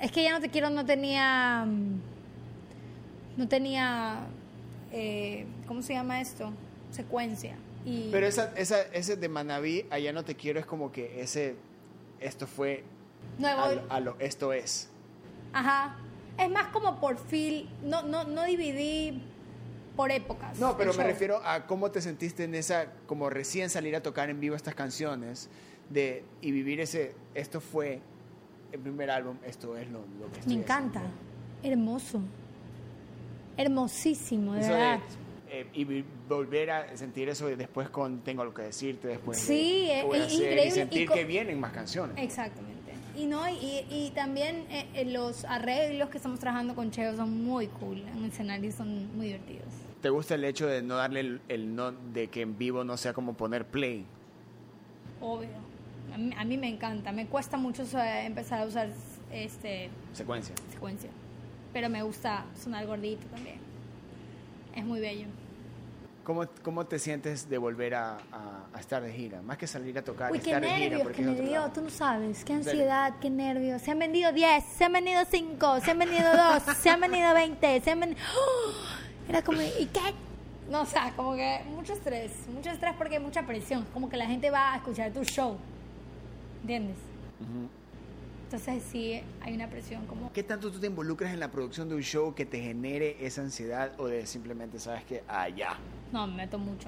Es 0.00 0.10
que 0.12 0.22
ya 0.22 0.32
no 0.32 0.40
te 0.40 0.48
quiero, 0.50 0.68
no 0.70 0.84
tenía. 0.84 1.64
mm, 1.66 2.00
No 3.36 3.48
tenía. 3.48 4.26
eh, 4.92 5.46
¿Cómo 5.66 5.82
se 5.82 5.92
llama 5.94 6.20
esto? 6.20 6.52
Secuencia. 6.90 7.56
Y 7.84 8.08
Pero 8.10 8.26
esa, 8.26 8.52
esa, 8.56 8.80
ese 8.92 9.16
de 9.16 9.28
Manaví, 9.28 9.86
allá 9.90 10.12
no 10.12 10.24
te 10.24 10.34
quiero, 10.34 10.58
es 10.60 10.66
como 10.66 10.90
que 10.90 11.20
ese, 11.20 11.54
esto 12.20 12.46
fue, 12.46 12.82
Nuevo. 13.38 13.60
a 13.62 13.72
lo, 13.74 13.92
a 13.92 14.00
lo- 14.00 14.16
esto 14.20 14.52
es. 14.52 14.88
Ajá. 15.52 15.96
Es 16.38 16.50
más 16.50 16.68
como 16.68 16.98
por 17.00 17.16
feel. 17.18 17.68
No, 17.82 18.02
no, 18.02 18.24
no 18.24 18.44
dividí 18.44 19.22
por 19.96 20.10
épocas. 20.10 20.58
No, 20.58 20.76
pero 20.76 20.92
me 20.92 20.98
show. 20.98 21.06
refiero 21.06 21.40
a 21.44 21.66
cómo 21.66 21.90
te 21.90 22.00
sentiste 22.00 22.44
en 22.44 22.54
esa, 22.54 22.86
como 23.06 23.30
recién 23.30 23.70
salir 23.70 23.94
a 23.94 24.02
tocar 24.02 24.30
en 24.30 24.40
vivo 24.40 24.56
estas 24.56 24.74
canciones 24.74 25.48
de, 25.90 26.24
y 26.40 26.50
vivir 26.50 26.80
ese, 26.80 27.14
esto 27.34 27.60
fue 27.60 28.00
el 28.72 28.80
primer 28.80 29.10
álbum, 29.10 29.36
esto 29.46 29.76
es 29.76 29.88
lo, 29.90 30.00
lo 30.18 30.32
que 30.32 30.40
estoy 30.40 30.56
Me 30.56 30.62
encanta. 30.62 31.00
haciendo. 31.00 31.18
Hermoso. 31.62 32.20
hermosísimo, 33.56 34.54
de 34.54 34.60
Eso 34.60 34.70
verdad. 34.70 34.98
Eh, 35.60 35.66
y 35.74 36.04
volver 36.28 36.70
a 36.70 36.96
sentir 36.96 37.28
eso 37.28 37.46
después 37.46 37.88
con 37.90 38.20
Tengo 38.20 38.42
algo 38.42 38.54
que 38.54 38.62
decirte, 38.62 39.08
después 39.08 39.38
de 39.38 39.44
Sí, 39.46 39.84
¿qué 39.86 40.00
es- 40.00 40.04
voy 40.06 40.18
a 40.18 40.20
es 40.20 40.26
hacer? 40.26 40.40
increíble. 40.40 40.66
Y 40.66 40.70
sentir 40.70 41.02
Y 41.02 41.06
que 41.08 41.24
vienen 41.24 41.60
más 41.60 41.72
canciones. 41.72 42.16
Exactamente. 42.18 42.74
Y 43.16 43.26
no 43.26 43.48
y, 43.48 43.84
y 43.90 44.10
también 44.14 44.66
eh, 44.70 44.86
eh, 44.94 45.04
los 45.04 45.44
arreglos 45.44 46.08
que 46.10 46.16
estamos 46.16 46.40
trabajando 46.40 46.74
con 46.74 46.90
Cheo 46.90 47.14
son 47.16 47.44
muy 47.44 47.68
cool. 47.68 47.98
En 47.98 48.18
el 48.18 48.30
escenario 48.30 48.72
son 48.72 49.16
muy 49.16 49.26
divertidos. 49.26 49.68
¿Te 50.02 50.10
gusta 50.10 50.34
el 50.34 50.44
hecho 50.44 50.66
de 50.66 50.82
no 50.82 50.96
darle 50.96 51.20
el, 51.20 51.40
el 51.48 51.74
no, 51.76 51.92
de 51.92 52.26
que 52.28 52.42
en 52.42 52.58
vivo 52.58 52.82
no 52.84 52.96
sea 52.96 53.12
como 53.14 53.34
poner 53.34 53.64
play? 53.66 54.04
Obvio. 55.20 55.48
A 56.12 56.18
mí, 56.18 56.30
a 56.36 56.44
mí 56.44 56.56
me 56.58 56.68
encanta. 56.68 57.12
Me 57.12 57.26
cuesta 57.26 57.56
mucho 57.56 57.84
eh, 57.98 58.26
empezar 58.26 58.60
a 58.62 58.66
usar 58.66 58.88
este 59.32 59.88
Secuencia. 60.12 60.54
secuencia. 60.72 61.10
Pero 61.72 61.88
me 61.88 62.02
gusta 62.02 62.44
sonar 62.60 62.86
gordito 62.86 63.26
también. 63.28 63.56
Es 64.76 64.84
muy 64.84 65.00
bello. 65.00 65.26
¿Cómo, 66.24 66.46
¿Cómo 66.62 66.86
te 66.86 66.98
sientes 66.98 67.48
de 67.50 67.58
volver 67.58 67.94
a, 67.94 68.16
a- 68.32 68.64
a 68.72 68.80
estar 68.80 69.02
de 69.02 69.12
gira? 69.12 69.42
Más 69.42 69.58
que 69.58 69.66
salir 69.66 69.96
a 69.98 70.02
tocar, 70.02 70.32
Uy, 70.32 70.38
qué 70.38 70.50
estar 70.50 70.62
de 70.62 70.68
gira. 70.68 70.78
nervios 70.80 71.02
porque 71.02 71.22
que 71.22 71.28
me 71.28 71.40
dio. 71.40 71.70
Tú 71.70 71.82
no 71.82 71.90
sabes. 71.90 72.44
Qué 72.44 72.54
ansiedad, 72.54 73.14
qué 73.20 73.28
nervios. 73.30 73.82
Se 73.82 73.90
han 73.90 73.98
vendido 73.98 74.32
10, 74.32 74.64
se 74.64 74.84
han 74.84 74.92
vendido 74.94 75.22
5, 75.30 75.80
se 75.80 75.90
han 75.90 75.98
vendido 75.98 76.24
2, 76.34 76.62
se 76.80 76.90
han 76.90 77.00
vendido 77.00 77.34
20, 77.34 77.80
se 77.82 77.90
han 77.90 78.00
vendido... 78.00 78.20
Era 79.28 79.42
como, 79.42 79.60
¿y 79.60 79.86
qué? 79.92 80.00
No, 80.70 80.80
o 80.82 80.86
sea, 80.86 81.12
como 81.14 81.34
que 81.36 81.60
mucho 81.68 81.92
estrés. 81.92 82.32
Mucho 82.48 82.70
estrés 82.70 82.94
porque 82.96 83.16
hay 83.16 83.22
mucha 83.22 83.42
presión. 83.46 83.84
Como 83.92 84.08
que 84.08 84.16
la 84.16 84.26
gente 84.26 84.50
va 84.50 84.72
a 84.72 84.76
escuchar 84.76 85.12
tu 85.12 85.22
show. 85.24 85.58
¿Entiendes? 86.62 86.96
Ujú. 87.40 87.68
Entonces 88.54 88.84
sí, 88.88 89.20
hay 89.40 89.52
una 89.52 89.68
presión 89.68 90.06
como... 90.06 90.32
¿Qué 90.32 90.44
tanto 90.44 90.70
tú 90.70 90.78
te 90.78 90.86
involucras 90.86 91.34
en 91.34 91.40
la 91.40 91.50
producción 91.50 91.88
de 91.88 91.96
un 91.96 92.02
show 92.02 92.36
que 92.36 92.46
te 92.46 92.60
genere 92.60 93.16
esa 93.20 93.40
ansiedad 93.40 93.90
o 93.98 94.06
de 94.06 94.26
simplemente 94.26 94.78
sabes 94.78 95.02
que, 95.02 95.24
ah, 95.26 95.48
ya? 95.48 95.76
No, 96.12 96.24
me 96.28 96.36
meto 96.36 96.56
mucho. 96.56 96.86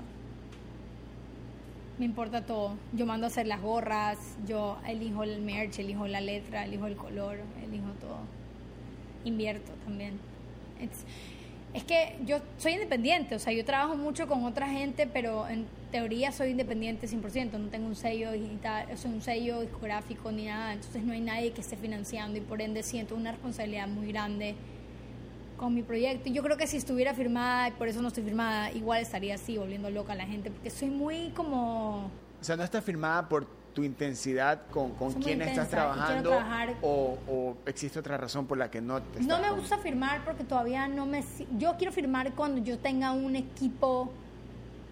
Me 1.98 2.04
importa 2.04 2.46
todo. 2.46 2.76
Yo 2.92 3.04
mando 3.04 3.26
a 3.26 3.30
hacer 3.30 3.48
las 3.48 3.60
gorras, 3.60 4.16
yo 4.46 4.78
elijo 4.86 5.24
el 5.24 5.42
merch, 5.42 5.80
elijo 5.80 6.06
la 6.06 6.20
letra, 6.20 6.66
elijo 6.66 6.86
el 6.86 6.94
color, 6.94 7.38
elijo 7.60 7.88
todo. 8.00 8.20
Invierto 9.24 9.72
también. 9.84 10.20
Es, 10.80 11.04
es 11.74 11.82
que 11.82 12.16
yo 12.24 12.38
soy 12.58 12.74
independiente, 12.74 13.34
o 13.34 13.40
sea, 13.40 13.52
yo 13.52 13.64
trabajo 13.64 13.96
mucho 13.96 14.28
con 14.28 14.44
otra 14.44 14.68
gente, 14.68 15.08
pero 15.08 15.48
en 15.48 15.66
teoría 15.96 16.30
soy 16.30 16.50
independiente 16.50 17.06
100%, 17.08 17.52
no 17.58 17.68
tengo 17.68 17.86
un 17.86 17.96
sello 17.96 18.32
digital, 18.32 18.86
o 18.92 18.96
sea, 18.98 19.10
un 19.10 19.22
sello 19.22 19.62
discográfico 19.62 20.30
ni 20.30 20.44
nada, 20.44 20.74
entonces 20.74 21.02
no 21.02 21.14
hay 21.14 21.22
nadie 21.22 21.52
que 21.52 21.62
esté 21.62 21.76
financiando 21.78 22.36
y 22.36 22.42
por 22.42 22.60
ende 22.60 22.82
siento 22.82 23.14
una 23.14 23.32
responsabilidad 23.32 23.88
muy 23.88 24.08
grande 24.08 24.54
con 25.56 25.72
mi 25.74 25.82
proyecto. 25.82 26.28
Yo 26.28 26.42
creo 26.42 26.58
que 26.58 26.66
si 26.66 26.76
estuviera 26.76 27.14
firmada, 27.14 27.68
y 27.68 27.70
por 27.70 27.88
eso 27.88 28.02
no 28.02 28.08
estoy 28.08 28.24
firmada, 28.24 28.70
igual 28.72 29.00
estaría 29.00 29.36
así, 29.36 29.56
volviendo 29.56 29.88
loca 29.88 30.12
a 30.12 30.16
la 30.16 30.26
gente, 30.26 30.50
porque 30.50 30.68
soy 30.68 30.90
muy 30.90 31.30
como... 31.30 32.10
O 32.40 32.44
sea, 32.44 32.56
no 32.56 32.62
está 32.64 32.82
firmada 32.82 33.26
por 33.26 33.46
tu 33.72 33.82
intensidad 33.82 34.66
con, 34.70 34.90
con 34.96 35.12
Soy 35.14 35.22
quién 35.22 35.40
estás 35.40 35.70
trabajando 35.70 36.28
trabajar- 36.30 36.74
o, 36.82 37.16
o 37.26 37.56
existe 37.64 37.98
otra 37.98 38.18
razón 38.18 38.46
por 38.46 38.58
la 38.58 38.70
que 38.70 38.82
no 38.82 39.00
te 39.02 39.20
No 39.20 39.22
estás 39.22 39.40
me 39.40 39.48
con- 39.48 39.58
gusta 39.60 39.78
firmar 39.78 40.24
porque 40.26 40.44
todavía 40.44 40.88
no 40.88 41.06
me... 41.06 41.24
Yo 41.58 41.74
quiero 41.78 41.90
firmar 41.92 42.34
cuando 42.34 42.62
yo 42.62 42.78
tenga 42.78 43.12
un 43.12 43.34
equipo 43.34 44.10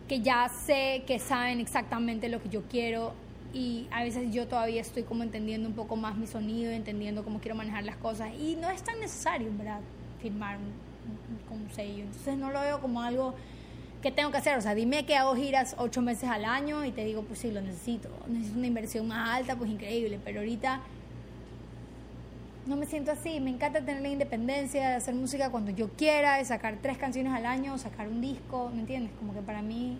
que 0.08 0.20
ya 0.20 0.48
sé 0.48 1.02
que 1.06 1.18
saben 1.18 1.60
exactamente 1.60 2.28
lo 2.28 2.42
que 2.42 2.48
yo 2.48 2.62
quiero 2.62 3.12
y 3.52 3.86
a 3.90 4.02
veces 4.02 4.32
yo 4.32 4.48
todavía 4.48 4.80
estoy 4.80 5.04
como 5.04 5.22
entendiendo 5.22 5.68
un 5.68 5.74
poco 5.74 5.96
más 5.96 6.16
mi 6.16 6.26
sonido, 6.26 6.72
entendiendo 6.72 7.24
cómo 7.24 7.38
quiero 7.38 7.54
manejar 7.54 7.84
las 7.84 7.96
cosas 7.96 8.30
y 8.38 8.56
no 8.56 8.68
es 8.68 8.82
tan 8.82 8.98
necesario, 9.00 9.50
verdad, 9.56 9.80
firmar 10.20 10.58
con 11.48 11.62
un 11.62 11.70
sello. 11.70 12.02
Entonces 12.02 12.36
no 12.36 12.50
lo 12.50 12.60
veo 12.60 12.80
como 12.80 13.00
algo 13.00 13.34
que 14.02 14.10
tengo 14.10 14.30
que 14.30 14.38
hacer. 14.38 14.58
O 14.58 14.60
sea, 14.60 14.74
dime 14.74 15.06
que 15.06 15.16
hago 15.16 15.34
giras 15.36 15.76
ocho 15.78 16.02
meses 16.02 16.28
al 16.28 16.44
año 16.44 16.84
y 16.84 16.90
te 16.90 17.04
digo, 17.04 17.22
pues 17.22 17.38
sí, 17.38 17.50
lo 17.50 17.62
necesito. 17.62 18.10
Necesito 18.28 18.58
una 18.58 18.66
inversión 18.66 19.08
más 19.08 19.30
alta, 19.30 19.56
pues 19.56 19.70
increíble. 19.70 20.18
Pero 20.22 20.40
ahorita 20.40 20.80
no 22.66 22.76
me 22.76 22.86
siento 22.86 23.12
así. 23.12 23.40
Me 23.40 23.50
encanta 23.50 23.80
tener 23.80 24.02
la 24.02 24.08
independencia 24.08 24.88
de 24.88 24.94
hacer 24.96 25.14
música 25.14 25.50
cuando 25.50 25.70
yo 25.70 25.88
quiera, 25.90 26.36
de 26.36 26.44
sacar 26.44 26.78
tres 26.80 26.98
canciones 26.98 27.32
al 27.32 27.46
año, 27.46 27.76
sacar 27.78 28.08
un 28.08 28.20
disco, 28.20 28.70
¿me 28.72 28.80
entiendes? 28.80 29.12
Como 29.18 29.34
que 29.34 29.40
para 29.40 29.62
mí 29.62 29.98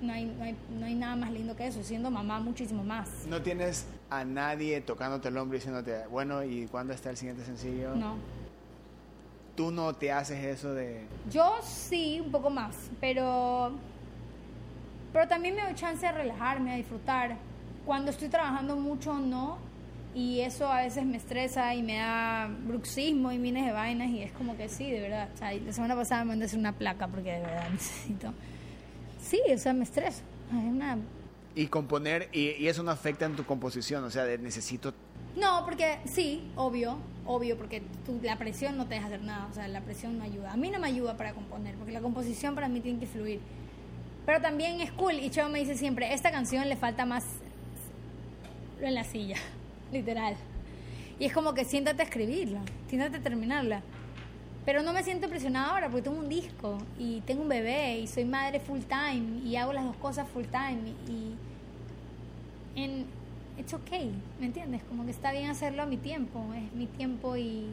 no 0.00 0.12
hay, 0.12 0.24
no 0.26 0.44
hay, 0.44 0.56
no 0.78 0.86
hay 0.86 0.94
nada 0.94 1.16
más 1.16 1.30
lindo 1.30 1.56
que 1.56 1.66
eso. 1.66 1.82
Siendo 1.82 2.10
mamá, 2.10 2.40
muchísimo 2.40 2.84
más. 2.84 3.08
No 3.28 3.42
tienes 3.42 3.86
a 4.08 4.24
nadie 4.24 4.80
tocándote 4.80 5.28
el 5.28 5.36
hombro 5.36 5.56
y 5.56 5.60
diciéndote, 5.60 6.06
bueno, 6.08 6.44
¿y 6.44 6.66
cuándo 6.66 6.92
está 6.92 7.10
el 7.10 7.16
siguiente 7.16 7.44
sencillo? 7.44 7.94
No. 7.94 8.16
Tú 9.56 9.70
no 9.70 9.94
te 9.94 10.10
haces 10.10 10.42
eso 10.44 10.72
de... 10.72 11.06
Yo 11.30 11.56
sí, 11.62 12.20
un 12.24 12.30
poco 12.30 12.48
más, 12.50 12.74
pero 13.00 13.72
pero 15.12 15.26
también 15.26 15.56
me 15.56 15.62
doy 15.62 15.74
chance 15.74 16.06
de 16.06 16.12
relajarme, 16.12 16.72
a 16.72 16.76
disfrutar. 16.76 17.36
Cuando 17.84 18.10
estoy 18.10 18.28
trabajando 18.28 18.76
mucho, 18.76 19.14
no. 19.14 19.58
Y 20.14 20.40
eso 20.40 20.66
a 20.66 20.82
veces 20.82 21.04
me 21.04 21.16
estresa 21.16 21.74
y 21.74 21.82
me 21.82 21.98
da 21.98 22.48
bruxismo 22.48 23.30
y 23.30 23.38
miles 23.38 23.64
de 23.64 23.72
vainas. 23.72 24.10
Y 24.10 24.22
es 24.22 24.32
como 24.32 24.56
que 24.56 24.68
sí, 24.68 24.90
de 24.90 25.00
verdad. 25.00 25.28
O 25.34 25.36
sea, 25.36 25.52
la 25.52 25.72
semana 25.72 25.94
pasada 25.94 26.24
me 26.24 26.30
mandé 26.30 26.44
a 26.44 26.46
hacer 26.46 26.58
una 26.58 26.72
placa 26.72 27.06
porque 27.06 27.32
de 27.32 27.40
verdad 27.40 27.70
necesito. 27.72 28.32
Sí, 29.22 29.40
o 29.52 29.58
sea, 29.58 29.72
me 29.72 29.84
estreso. 29.84 30.22
Es 30.48 30.54
una 30.54 30.98
Y 31.54 31.66
componer, 31.68 32.28
y, 32.32 32.50
y 32.52 32.68
eso 32.68 32.82
no 32.82 32.90
afecta 32.90 33.26
en 33.26 33.36
tu 33.36 33.44
composición, 33.44 34.02
o 34.02 34.10
sea, 34.10 34.24
de 34.24 34.38
necesito... 34.38 34.92
No, 35.36 35.64
porque 35.64 35.98
sí, 36.06 36.50
obvio, 36.56 36.98
obvio, 37.24 37.56
porque 37.56 37.82
la 38.22 38.36
presión 38.36 38.76
no 38.76 38.86
te 38.86 38.94
deja 38.94 39.06
hacer 39.06 39.22
nada, 39.22 39.46
o 39.48 39.54
sea, 39.54 39.68
la 39.68 39.80
presión 39.80 40.18
no 40.18 40.24
ayuda. 40.24 40.52
A 40.52 40.56
mí 40.56 40.70
no 40.70 40.80
me 40.80 40.88
ayuda 40.88 41.16
para 41.16 41.34
componer, 41.34 41.76
porque 41.76 41.92
la 41.92 42.00
composición 42.00 42.56
para 42.56 42.68
mí 42.68 42.80
tiene 42.80 42.98
que 42.98 43.06
fluir. 43.06 43.40
Pero 44.26 44.40
también 44.40 44.80
es 44.80 44.90
cool, 44.92 45.14
y 45.14 45.30
Cheo 45.30 45.48
me 45.48 45.60
dice 45.60 45.76
siempre, 45.76 46.12
esta 46.12 46.32
canción 46.32 46.68
le 46.68 46.76
falta 46.76 47.06
más 47.06 47.24
en 48.80 48.94
la 48.94 49.04
silla, 49.04 49.36
literal. 49.92 50.36
Y 51.18 51.26
es 51.26 51.32
como 51.32 51.52
que 51.54 51.64
siéntate 51.64 52.02
a 52.02 52.04
escribirla, 52.04 52.60
siéntate 52.88 53.16
a 53.18 53.20
terminarla. 53.20 53.82
Pero 54.64 54.82
no 54.82 54.92
me 54.92 55.02
siento 55.02 55.28
presionada 55.28 55.70
ahora 55.70 55.88
porque 55.88 56.02
tengo 56.02 56.18
un 56.18 56.28
disco 56.28 56.78
y 56.98 57.20
tengo 57.22 57.42
un 57.42 57.48
bebé 57.48 57.98
y 57.98 58.06
soy 58.06 58.24
madre 58.24 58.60
full 58.60 58.80
time 58.80 59.40
y 59.44 59.56
hago 59.56 59.72
las 59.72 59.84
dos 59.84 59.96
cosas 59.96 60.28
full 60.28 60.44
time 60.44 60.92
y 61.08 61.34
en 62.76 63.04
it's 63.58 63.74
okay, 63.74 64.10
¿me 64.38 64.46
entiendes? 64.46 64.82
Como 64.84 65.04
que 65.04 65.10
está 65.10 65.32
bien 65.32 65.50
hacerlo 65.50 65.82
a 65.82 65.86
mi 65.86 65.96
tiempo, 65.96 66.42
es 66.54 66.72
mi 66.74 66.86
tiempo 66.86 67.36
y, 67.36 67.66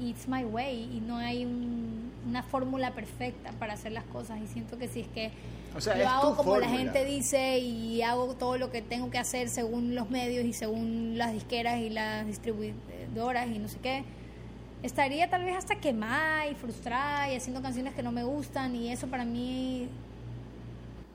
it's 0.00 0.28
my 0.28 0.44
way 0.44 0.88
y 0.96 1.00
no 1.00 1.16
hay 1.16 1.44
un- 1.44 2.12
una 2.28 2.42
fórmula 2.42 2.92
perfecta 2.92 3.50
para 3.52 3.72
hacer 3.72 3.90
las 3.92 4.04
cosas 4.04 4.38
y 4.40 4.46
siento 4.46 4.78
que 4.78 4.86
si 4.88 5.00
es 5.00 5.08
que 5.08 5.30
O 5.76 5.80
sea, 5.80 5.94
es 6.00 6.06
hago 6.06 6.34
como 6.36 6.56
la 6.58 6.66
fórmula. 6.66 6.82
gente 6.82 7.04
dice 7.04 7.58
y 7.58 8.02
hago 8.02 8.34
todo 8.34 8.58
lo 8.58 8.70
que 8.70 8.82
tengo 8.82 9.10
que 9.10 9.18
hacer 9.18 9.48
según 9.48 9.94
los 9.94 10.10
medios 10.10 10.44
y 10.44 10.52
según 10.52 11.16
las 11.18 11.32
disqueras 11.32 11.78
y 11.80 11.90
las 11.90 12.26
distribuidoras 12.26 13.48
y 13.48 13.58
no 13.58 13.68
sé 13.68 13.78
qué, 13.80 14.04
estaría 14.82 15.28
tal 15.30 15.44
vez 15.44 15.56
hasta 15.56 15.76
quemada 15.76 16.48
y 16.48 16.54
frustrada 16.54 17.30
y 17.32 17.36
haciendo 17.36 17.62
canciones 17.62 17.94
que 17.94 18.02
no 18.02 18.12
me 18.12 18.24
gustan 18.24 18.74
y 18.74 18.90
eso 18.92 19.06
para 19.08 19.24
mí 19.24 19.88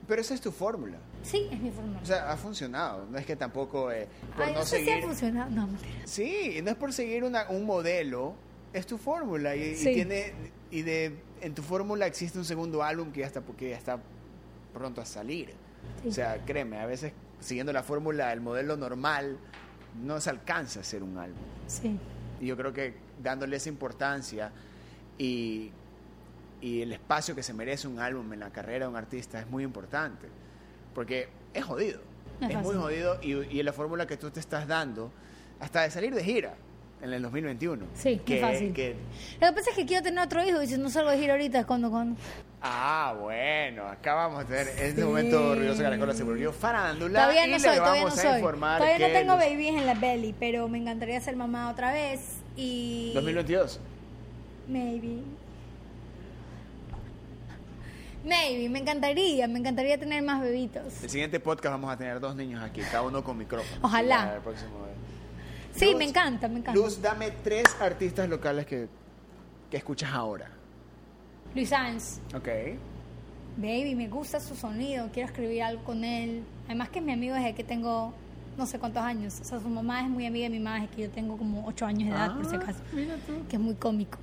Pero 0.07 0.21
esa 0.21 0.33
es 0.33 0.41
tu 0.41 0.51
fórmula. 0.51 0.97
sí 1.23 1.47
es 1.51 1.59
mi 1.59 1.71
fórmula. 1.71 1.99
O 2.01 2.05
sea, 2.05 2.31
ha 2.31 2.37
funcionado. 2.37 3.05
No 3.09 3.17
es 3.17 3.25
que 3.25 3.35
tampoco 3.35 3.91
eh, 3.91 4.07
por 4.35 4.45
Ay, 4.45 4.53
no, 4.53 4.59
no 4.59 4.65
sé 4.65 4.77
si 4.77 4.83
ha 4.83 4.93
seguir... 4.93 5.03
funcionado. 5.05 5.49
No, 5.49 5.67
mentira. 5.67 5.91
Sí, 6.05 6.59
no 6.63 6.69
es 6.71 6.75
por 6.77 6.93
seguir 6.93 7.23
una- 7.23 7.49
un 7.49 7.65
modelo, 7.65 8.33
es 8.73 8.85
tu 8.85 8.97
fórmula 8.97 9.55
y, 9.55 9.61
y 9.61 9.75
Sí. 9.75 9.93
tiene 9.93 10.33
y 10.71 10.81
de 10.81 11.15
en 11.41 11.53
tu 11.53 11.61
fórmula 11.61 12.05
existe 12.07 12.37
un 12.39 12.45
segundo 12.45 12.81
álbum 12.83 13.11
que 13.11 13.19
ya 13.21 13.27
está 13.27 13.41
porque 13.41 13.69
ya 13.71 13.77
está 13.77 13.99
pronto 14.73 15.01
a 15.01 15.05
salir. 15.05 15.53
Sí. 16.01 16.09
O 16.09 16.11
sea, 16.11 16.43
créeme, 16.45 16.79
a 16.79 16.85
veces 16.85 17.13
siguiendo 17.39 17.73
la 17.73 17.83
fórmula, 17.83 18.31
el 18.33 18.41
modelo 18.41 18.77
normal 18.77 19.37
no 20.01 20.19
se 20.19 20.29
alcanza 20.29 20.79
a 20.79 20.83
ser 20.83 21.03
un 21.03 21.17
álbum. 21.17 21.43
Sí. 21.67 21.97
Y 22.41 22.47
yo 22.47 22.57
creo 22.57 22.73
que 22.73 22.95
dándole 23.21 23.57
esa 23.57 23.69
importancia 23.69 24.51
y, 25.17 25.71
y 26.61 26.81
el 26.81 26.93
espacio 26.93 27.35
que 27.35 27.43
se 27.43 27.53
merece 27.53 27.87
un 27.87 27.99
álbum 27.99 28.31
en 28.33 28.39
la 28.39 28.49
carrera 28.49 28.85
de 28.85 28.91
un 28.91 28.97
artista 28.97 29.39
es 29.39 29.47
muy 29.49 29.63
importante. 29.63 30.27
Porque 30.95 31.29
es 31.53 31.63
jodido. 31.63 32.01
Es 32.41 32.49
es 32.49 32.57
muy 32.57 32.75
jodido 32.75 33.19
y, 33.21 33.33
y 33.33 33.63
la 33.63 33.73
fórmula 33.73 34.07
que 34.07 34.17
tú 34.17 34.31
te 34.31 34.39
estás 34.39 34.67
dando, 34.67 35.11
hasta 35.59 35.83
de 35.83 35.91
salir 35.91 36.13
de 36.13 36.23
gira 36.23 36.55
en 37.03 37.13
el 37.13 37.21
2021. 37.21 37.85
Sí, 37.95 38.21
que, 38.25 38.35
es 38.35 38.41
fácil. 38.41 38.73
que- 38.73 38.95
Lo 39.41 39.47
que 39.47 39.53
pasa 39.53 39.69
es 39.71 39.75
que 39.75 39.85
quiero 39.85 40.03
tener 40.03 40.23
otro 40.23 40.43
hijo 40.47 40.61
y 40.61 40.67
si 40.67 40.77
no 40.77 40.89
salgo 40.89 41.11
de 41.11 41.17
gira 41.17 41.33
ahorita 41.33 41.59
es 41.59 41.65
cuando, 41.65 41.91
cuando. 41.91 42.19
ah, 42.61 43.13
bueno, 43.19 43.85
acá 43.87 44.13
vamos 44.13 44.43
a 44.43 44.47
tener, 44.47 44.67
en 44.69 44.85
este 44.85 45.01
Sí. 45.01 45.07
momento 45.07 45.53
Ruidoso 45.55 45.83
Caracola 45.83 46.13
se 46.13 46.23
volvió 46.23 46.53
farándula 46.53 47.21
Todavía 47.23 47.45
y 47.47 47.51
no 47.51 47.57
le 47.57 47.59
soy, 47.63 47.77
todavía 47.77 48.01
no 48.03 48.07
a 48.07 48.11
soy. 48.11 48.35
informar 48.37 48.79
Todavía 48.79 49.07
no 49.07 49.13
tengo 49.13 49.33
los- 49.35 49.43
babies 49.43 49.75
en 49.75 49.85
la 49.85 49.93
belly, 49.95 50.35
pero 50.39 50.67
me 50.69 50.77
encantaría 50.77 51.19
ser 51.19 51.35
mamá 51.35 51.69
otra 51.69 51.91
vez 51.91 52.21
y... 52.55 53.11
2022. 53.13 53.79
Maybe. 54.69 55.17
Maybe, 58.25 58.69
me 58.69 58.79
encantaría, 58.79 59.47
me 59.49 59.59
encantaría 59.59 59.97
tener 59.97 60.23
más 60.23 60.39
bebitos. 60.41 61.03
El 61.03 61.09
siguiente 61.09 61.41
podcast 61.41 61.73
vamos 61.73 61.91
a 61.91 61.97
tener 61.97 62.21
dos 62.21 62.33
niños 62.37 62.63
aquí, 62.63 62.79
cada 62.81 63.01
uno 63.01 63.21
con 63.21 63.37
micrófono. 63.37 63.81
Ojalá. 63.81 64.35
El 64.35 64.41
próximo 64.41 64.83
vez. 64.85 64.93
Sí, 65.73 65.85
Luz, 65.85 65.95
me 65.95 66.05
encanta, 66.05 66.47
me 66.47 66.59
encanta. 66.59 66.79
Luz, 66.79 67.01
dame 67.01 67.31
tres 67.43 67.65
artistas 67.79 68.29
locales 68.29 68.65
que, 68.65 68.87
que 69.69 69.77
escuchas 69.77 70.11
ahora. 70.11 70.49
Luis 71.55 71.69
Sanz. 71.69 72.19
Ok. 72.35 72.47
Baby, 73.57 73.95
me 73.95 74.07
gusta 74.07 74.39
su 74.39 74.55
sonido, 74.55 75.09
quiero 75.13 75.29
escribir 75.29 75.63
algo 75.63 75.83
con 75.83 76.03
él. 76.03 76.43
Además 76.65 76.89
que 76.89 76.99
es 76.99 77.05
mi 77.05 77.11
amigo 77.11 77.35
desde 77.35 77.53
que 77.53 77.63
tengo 77.63 78.13
no 78.57 78.65
sé 78.65 78.79
cuántos 78.79 79.03
años. 79.03 79.39
O 79.41 79.43
sea, 79.43 79.59
su 79.59 79.67
mamá 79.67 80.01
es 80.01 80.09
muy 80.09 80.25
amiga 80.25 80.45
de 80.45 80.49
mi 80.51 80.59
mamá, 80.59 80.83
es 80.83 80.89
que 80.91 81.03
yo 81.03 81.09
tengo 81.09 81.37
como 81.37 81.65
8 81.67 81.85
años 81.85 82.09
de 82.09 82.15
edad, 82.15 82.35
por 82.35 82.45
si 82.45 82.55
acaso. 82.55 82.79
Mira 82.93 83.15
tú. 83.27 83.33
Que 83.47 83.55
es 83.55 83.61
muy 83.61 83.75
cómico. 83.75 84.17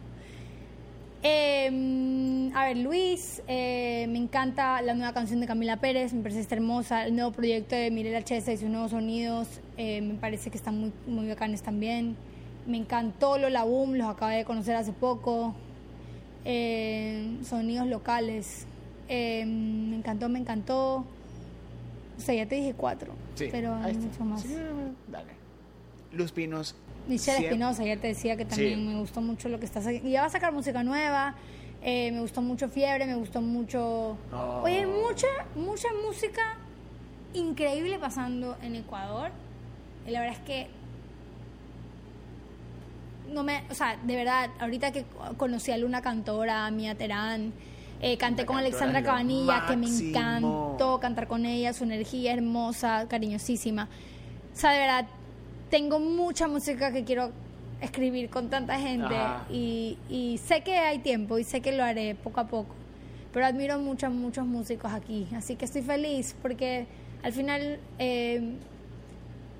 Eh, 1.23 2.51
a 2.55 2.64
ver, 2.64 2.79
Luis, 2.79 3.43
eh, 3.47 4.07
me 4.09 4.18
encanta 4.18 4.81
la 4.83 4.95
nueva 4.95 5.12
canción 5.12 5.41
de 5.41 5.47
Camila 5.47 5.77
Pérez, 5.77 6.12
me 6.14 6.23
parece 6.23 6.39
que 6.39 6.43
está 6.43 6.55
hermosa. 6.55 7.07
El 7.07 7.14
nuevo 7.14 7.31
proyecto 7.33 7.77
de 7.77 7.91
Mirela 7.91 8.23
Chesa 8.25 8.53
y 8.53 8.57
sus 8.57 8.68
nuevos 8.71 8.91
sonidos, 8.93 9.47
eh, 9.77 10.01
me 10.01 10.14
parece 10.14 10.51
que 10.51 10.57
están 10.57 10.79
muy, 10.81 10.93
muy 11.07 11.29
bacanes 11.29 11.62
también. 11.62 12.16
Me 12.66 12.77
encantó 12.79 13.39
Lola 13.39 13.64
Boom, 13.64 13.95
los 13.95 14.09
acabé 14.09 14.37
de 14.37 14.45
conocer 14.45 14.77
hace 14.77 14.93
poco. 14.93 15.55
Eh, 16.45 17.39
sonidos 17.45 17.87
locales. 17.87 18.66
Eh, 19.09 19.45
me 19.45 19.97
encantó, 19.97 20.29
me 20.29 20.39
encantó. 20.39 21.05
O 22.16 22.21
sea, 22.21 22.35
ya 22.35 22.47
te 22.47 22.55
dije 22.57 22.75
cuatro, 22.77 23.12
Sí. 23.35 23.49
pero 23.51 23.75
hay 23.75 23.95
mucho 23.95 24.25
más. 24.25 24.43
Sí, 24.43 24.55
dale. 25.09 25.33
Luz 26.12 26.33
Pinos. 26.33 26.75
Michelle 27.11 27.44
Espinosa, 27.46 27.84
ya 27.84 27.96
te 27.96 28.08
decía 28.08 28.36
que 28.36 28.44
también 28.46 28.78
Sí. 28.78 28.84
me 28.86 28.98
gustó 29.00 29.20
mucho 29.20 29.48
lo 29.48 29.58
que 29.58 29.66
está 29.66 29.82
sacando. 29.82 30.08
Y 30.08 30.12
ya 30.12 30.22
va 30.22 30.26
a 30.28 30.30
sacar 30.30 30.52
música 30.52 30.82
nueva. 30.82 31.34
eh, 31.82 32.12
me 32.12 32.20
gustó 32.20 32.42
mucho 32.42 32.68
Fiebre, 32.68 33.06
me 33.06 33.14
gustó 33.14 33.40
mucho. 33.40 34.16
Oh. 34.32 34.61
Oye, 34.64 34.86
mucha, 34.86 35.26
mucha 35.56 35.88
música 36.06 36.56
increíble 37.32 37.98
pasando 37.98 38.56
en 38.62 38.76
Ecuador. 38.76 39.30
Y 40.06 40.11
la 40.11 40.20
verdad 40.20 40.36
es 40.38 40.44
que. 40.46 40.68
No 43.32 43.42
me. 43.44 43.62
O 43.70 43.74
sea, 43.74 43.96
de 44.02 44.16
verdad, 44.16 44.50
ahorita 44.58 44.92
que 44.92 45.04
conocí 45.36 45.70
a 45.72 45.78
Luna 45.78 46.02
Cantora, 46.02 46.66
a 46.66 46.70
Mia 46.70 46.94
Terán. 46.96 47.52
eh, 48.02 48.16
canté 48.16 48.46
con 48.46 48.56
Alexandra 48.56 49.02
Cabanilla, 49.02 49.66
que 49.68 49.76
me 49.76 49.86
encantó 49.86 50.98
cantar 51.00 51.28
con 51.28 51.44
ella, 51.44 51.72
su 51.74 51.84
energía 51.84 52.32
hermosa, 52.32 53.06
cariñosísima. 53.08 53.88
O 54.54 54.56
sea, 54.56 54.70
de 54.72 54.78
verdad, 54.78 55.06
tengo 55.71 56.01
mucha 56.01 56.49
música 56.49 56.93
que 56.93 57.05
quiero 57.05 57.31
escribir 57.81 58.29
con 58.29 58.51
tanta 58.51 58.79
gente 58.79 59.14
y, 59.51 59.97
y 60.09 60.39
sé 60.39 60.62
que 60.62 60.77
hay 60.77 60.99
tiempo 60.99 61.39
y 61.39 61.45
sé 61.45 61.61
que 61.61 61.73
lo 61.73 61.83
haré 61.83 62.14
poco 62.14 62.41
a 62.41 62.47
poco. 62.47 62.75
Pero 63.33 63.47
admiro 63.47 63.79
mucho 63.79 64.07
a 64.07 64.11
muchos 64.11 64.45
músicos 64.45 64.93
aquí, 64.93 65.29
así 65.37 65.55
que 65.55 65.64
estoy 65.64 65.83
feliz 65.83 66.35
porque 66.43 66.87
al 67.23 67.33
final 67.33 67.79
eh, 67.99 68.57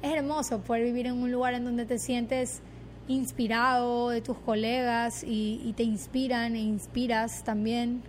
es 0.03 0.13
hermoso 0.13 0.61
poder 0.61 0.85
vivir 0.85 1.07
en 1.07 1.15
un 1.15 1.31
lugar 1.31 1.55
en 1.55 1.65
donde 1.65 1.87
te 1.87 1.99
sientes 1.99 2.61
inspirado 3.07 4.11
de 4.11 4.21
tus 4.21 4.37
colegas 4.39 5.25
y, 5.25 5.61
y 5.65 5.73
te 5.73 5.85
inspiran 5.85 6.57
e 6.57 6.61
inspiras 6.61 7.45
también. 7.45 8.03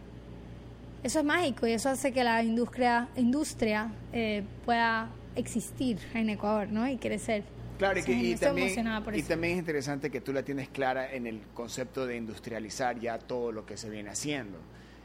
Eso 1.03 1.19
es 1.19 1.25
mágico 1.25 1.65
y 1.67 1.71
eso 1.71 1.89
hace 1.89 2.11
que 2.11 2.23
la 2.23 2.43
industria, 2.43 3.07
industria 3.15 3.91
eh, 4.13 4.43
pueda 4.65 5.09
existir 5.35 5.97
en 6.13 6.29
Ecuador 6.29 6.67
¿no? 6.71 6.87
y 6.87 6.97
crecer. 6.97 7.43
Claro, 7.81 7.99
y, 7.99 8.03
que- 8.03 8.13
Sí, 8.13 8.21
y 8.27 8.31
estoy 8.33 8.47
también, 8.47 9.03
por 9.03 9.15
y 9.15 9.19
eso. 9.19 9.27
también 9.29 9.53
es 9.53 9.59
interesante 9.59 10.11
que 10.11 10.21
tú 10.21 10.31
la 10.33 10.43
tienes 10.43 10.69
clara 10.69 11.11
en 11.11 11.25
el 11.25 11.41
concepto 11.53 12.05
de 12.05 12.15
industrializar 12.15 12.99
ya 12.99 13.17
todo 13.17 13.51
lo 13.51 13.65
que 13.65 13.75
se 13.75 13.89
viene 13.89 14.09
haciendo. 14.11 14.59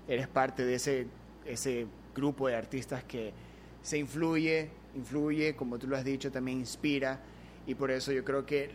Eres 0.06 0.28
parte 0.28 0.64
de 0.64 0.74
ese, 0.74 1.06
ese 1.46 1.86
grupo 2.14 2.48
de 2.48 2.56
artistas 2.56 3.02
que 3.04 3.32
se 3.80 3.96
influye, 3.96 4.70
influye, 4.94 5.56
como 5.56 5.78
tú 5.78 5.86
lo 5.86 5.96
has 5.96 6.04
dicho, 6.04 6.30
también 6.30 6.58
inspira. 6.58 7.20
Y 7.66 7.74
por 7.76 7.90
eso 7.90 8.12
yo 8.12 8.24
creo 8.24 8.44
que 8.44 8.70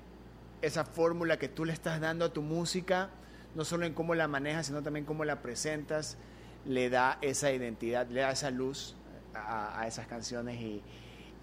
esa 0.64 0.84
fórmula 0.84 1.38
que 1.38 1.48
tú 1.48 1.64
le 1.64 1.74
estás 1.74 2.02
dando 2.02 2.26
a 2.26 2.34
tu 2.34 2.42
música, 2.42 3.12
no 3.56 3.64
solo 3.66 3.86
en 3.86 3.94
cómo 3.94 4.16
la 4.16 4.28
manejas, 4.28 4.66
sino 4.66 4.82
también 4.82 5.06
cómo 5.06 5.26
la 5.26 5.42
presentas, 5.44 6.18
le 6.66 6.90
da 6.90 7.20
esa 7.22 7.52
identidad, 7.52 8.08
le 8.10 8.22
da 8.22 8.32
esa 8.32 8.50
luz 8.50 8.96
a, 9.36 9.80
a 9.80 9.88
esas 9.88 10.08
canciones 10.08 10.60
y, 10.60 10.82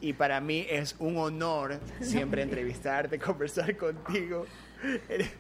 y 0.00 0.12
para 0.12 0.40
mí 0.40 0.66
es 0.68 0.96
un 0.98 1.16
honor 1.16 1.80
siempre 2.00 2.42
entrevistarte, 2.42 3.18
conversar 3.20 3.76
contigo. 3.76 4.46
Eres 5.08 5.30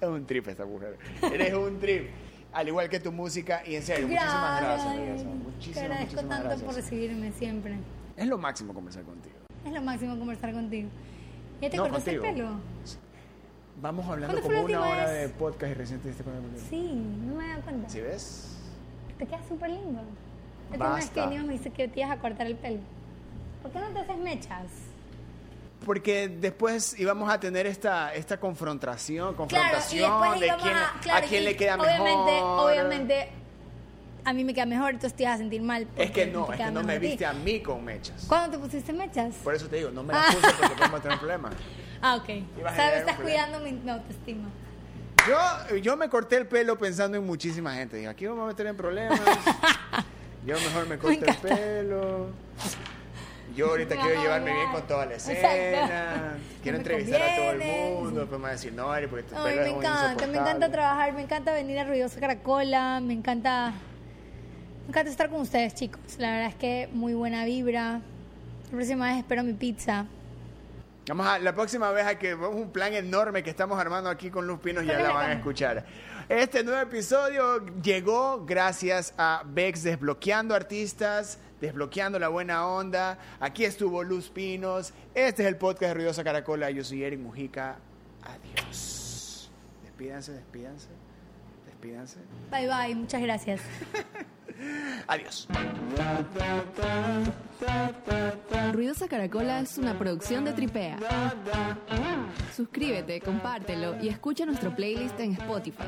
es 0.00 0.08
un 0.08 0.26
trip 0.26 0.46
esta 0.48 0.64
mujer. 0.66 0.96
Eres 1.22 1.54
un 1.54 1.78
trip. 1.78 2.08
Al 2.52 2.68
igual 2.68 2.88
que 2.88 3.00
tu 3.00 3.12
música 3.12 3.62
y 3.66 3.74
en 3.74 3.82
serio, 3.82 4.06
muchísimas 4.08 4.60
gracias. 4.62 4.88
Ay, 4.88 4.98
Melissa. 5.00 5.24
Te 5.24 5.34
Muchísimas, 5.34 5.78
agradezco 5.84 6.12
muchísimas 6.14 6.38
tanto 6.38 6.48
por 6.48 6.58
gracias. 6.74 6.76
recibirme 6.90 7.32
siempre. 7.32 7.74
Es 8.16 8.26
lo 8.26 8.38
máximo 8.38 8.72
conversar 8.72 9.02
contigo. 9.02 9.34
Es 9.64 9.72
lo 9.72 9.82
máximo 9.82 10.18
conversar 10.18 10.52
contigo. 10.52 10.88
¿Ya 11.60 11.70
te 11.70 11.76
No, 11.76 11.82
cortaste 11.84 12.12
el 12.12 12.20
pelo? 12.20 12.48
Vamos 13.82 14.06
hablando 14.06 14.40
¿Cuándo 14.40 14.48
fue 14.48 14.54
como 14.62 14.66
una 14.78 14.88
hora 14.88 15.04
vez? 15.06 15.20
de 15.20 15.28
podcast 15.30 15.70
y 15.70 15.74
recién 15.74 16.00
te 16.00 16.08
diste 16.08 16.24
con 16.24 16.32
el 16.34 16.40
Sí, 16.70 16.94
no 17.26 17.34
me 17.34 17.44
he 17.44 17.48
dado 17.48 17.62
cuenta. 17.62 17.88
¿Sí 17.90 18.00
ves? 18.00 18.56
Te 19.18 19.26
queda 19.26 19.40
súper 19.48 19.70
lindo. 19.70 20.00
La 20.70 20.76
última 20.76 20.94
vez 20.94 21.10
que 21.10 21.20
venimos 21.20 21.46
me 21.46 21.52
dijiste 21.52 21.70
que 21.72 21.88
te 21.88 22.00
ibas 22.00 22.12
a 22.12 22.20
cortar 22.20 22.46
el 22.46 22.56
pelo. 22.56 22.78
¿Por 23.66 23.72
qué 23.72 23.80
no 23.80 23.88
te 23.92 23.98
haces 23.98 24.18
mechas? 24.18 24.66
Porque 25.84 26.28
después 26.28 26.98
íbamos 27.00 27.28
a 27.28 27.40
tener 27.40 27.66
esta, 27.66 28.14
esta 28.14 28.38
confrontación, 28.38 29.34
Claro, 29.34 29.78
y 29.90 30.00
confrontación 30.00 30.38
de 30.38 30.46
quién, 30.46 30.74
a... 30.74 31.00
Claro, 31.00 31.26
a 31.26 31.28
quién 31.28 31.42
y 31.42 31.46
le 31.46 31.56
queda 31.56 31.74
obviamente, 31.74 32.32
mejor. 32.32 32.70
Obviamente, 32.70 33.28
a 34.24 34.32
mí 34.32 34.44
me 34.44 34.54
queda 34.54 34.66
mejor, 34.66 34.90
entonces 34.90 35.16
te 35.16 35.24
ibas 35.24 35.34
a 35.34 35.38
sentir 35.38 35.62
mal. 35.62 35.88
Es 35.96 36.12
que 36.12 36.26
no, 36.26 36.52
es 36.52 36.60
que 36.60 36.70
no 36.70 36.84
me 36.84 37.00
viste 37.00 37.26
a 37.26 37.32
mí 37.32 37.60
con 37.60 37.84
mechas. 37.84 38.24
¿Cuándo 38.28 38.56
te 38.56 38.62
pusiste 38.62 38.92
mechas? 38.92 39.34
Por 39.42 39.56
eso 39.56 39.66
te 39.66 39.76
digo, 39.76 39.90
no 39.90 40.04
me 40.04 40.14
las 40.14 40.32
puse 40.32 40.46
porque 40.60 40.74
podemos 40.76 41.02
tener 41.02 41.18
problemas. 41.18 41.54
Ah, 42.02 42.16
ok. 42.16 42.28
Ibas 42.58 42.78
Estás 42.78 43.16
cuidando 43.18 43.58
mi 43.58 43.88
autoestima. 43.88 44.50
Yo, 45.26 45.76
yo 45.76 45.96
me 45.96 46.10
corté 46.10 46.36
el 46.36 46.46
pelo 46.46 46.76
pensando 46.76 47.16
en 47.16 47.24
muchísima 47.24 47.74
gente. 47.74 47.96
Dije, 47.96 48.08
aquí 48.08 48.26
vamos 48.26 48.44
a 48.44 48.48
meter 48.48 48.66
en 48.66 48.76
problemas. 48.76 49.18
Yo 50.46 50.54
mejor 50.56 50.86
me 50.86 50.98
corté 50.98 51.30
el 51.30 51.36
pelo. 51.38 52.28
Yo 53.54 53.68
ahorita 53.68 53.94
Me 53.94 54.00
quiero 54.00 54.18
a 54.18 54.22
llevarme 54.22 54.52
bien 54.52 54.72
con 54.72 54.82
toda 54.86 55.06
la 55.06 55.14
escena. 55.14 56.36
Quiero 56.62 56.78
me 56.78 56.82
entrevistar 56.82 57.22
a 57.22 57.36
todo 57.36 57.50
el 57.52 57.58
mundo. 57.58 58.20
Después 58.20 58.38
me 58.38 58.42
van 58.42 58.50
a 58.50 58.52
decir, 58.52 58.72
no, 58.72 58.90
Ari, 58.90 59.06
porque 59.06 59.22
tu 59.24 59.36
Ay, 59.36 59.56
me 59.56 59.68
encanta, 59.68 59.82
me 59.82 60.08
encanta 60.10 60.30
insoportable". 60.30 60.68
trabajar, 60.68 61.12
me 61.12 61.22
encanta 61.22 61.52
venir 61.52 61.78
a 61.78 61.84
Ruidosa 61.84 62.20
Caracola, 62.20 63.00
me 63.00 63.14
encanta, 63.14 63.72
me 64.82 64.88
encanta 64.88 65.10
estar 65.10 65.30
con 65.30 65.40
ustedes, 65.40 65.74
chicos. 65.74 66.00
La 66.18 66.32
verdad 66.32 66.48
es 66.48 66.54
que 66.56 66.88
muy 66.92 67.14
buena 67.14 67.44
vibra. 67.44 68.00
La 68.64 68.70
próxima 68.70 69.06
vez 69.06 69.18
espero 69.18 69.42
mi 69.42 69.52
pizza. 69.52 70.06
Vamos 71.08 71.26
a, 71.28 71.38
la 71.38 71.54
próxima 71.54 71.92
vez 71.92 72.04
hay 72.04 72.16
que 72.16 72.34
vamos 72.34 72.56
a 72.56 72.62
un 72.62 72.72
plan 72.72 72.92
enorme 72.92 73.44
que 73.44 73.50
estamos 73.50 73.78
armando 73.78 74.10
aquí 74.10 74.28
con 74.28 74.44
Luz 74.46 74.58
Pinos, 74.58 74.84
ya 74.84 74.98
la 74.98 75.12
van 75.12 75.30
a 75.30 75.32
escuchar. 75.34 75.84
Este 76.28 76.64
nuevo 76.64 76.80
episodio 76.80 77.64
llegó 77.80 78.44
gracias 78.44 79.14
a 79.16 79.42
Bex 79.46 79.84
Desbloqueando 79.84 80.52
Artistas, 80.56 81.38
Desbloqueando 81.60 82.18
la 82.18 82.28
Buena 82.28 82.66
Onda. 82.66 83.18
Aquí 83.40 83.64
estuvo 83.64 84.02
Luz 84.02 84.28
Pinos. 84.30 84.92
Este 85.14 85.42
es 85.42 85.48
el 85.48 85.56
podcast 85.56 85.90
de 85.90 85.94
Ruidosa 85.94 86.22
Caracola. 86.22 86.70
Yo 86.70 86.84
soy 86.84 87.02
Eric 87.02 87.20
Mujica. 87.20 87.78
Adiós. 88.22 89.50
Despídanse, 89.82 90.32
despídanse. 90.32 90.88
Despídanse. 91.66 92.18
Bye 92.50 92.68
bye, 92.68 92.94
muchas 92.94 93.22
gracias. 93.22 93.60
Adiós. 95.06 95.48
Ruidosa 98.72 99.08
Caracola 99.08 99.60
es 99.60 99.78
una 99.78 99.98
producción 99.98 100.44
de 100.44 100.52
Tripea. 100.52 100.98
Suscríbete, 102.54 103.20
compártelo 103.20 104.02
y 104.02 104.08
escucha 104.08 104.46
nuestro 104.46 104.74
playlist 104.74 105.18
en 105.20 105.32
Spotify. 105.32 105.84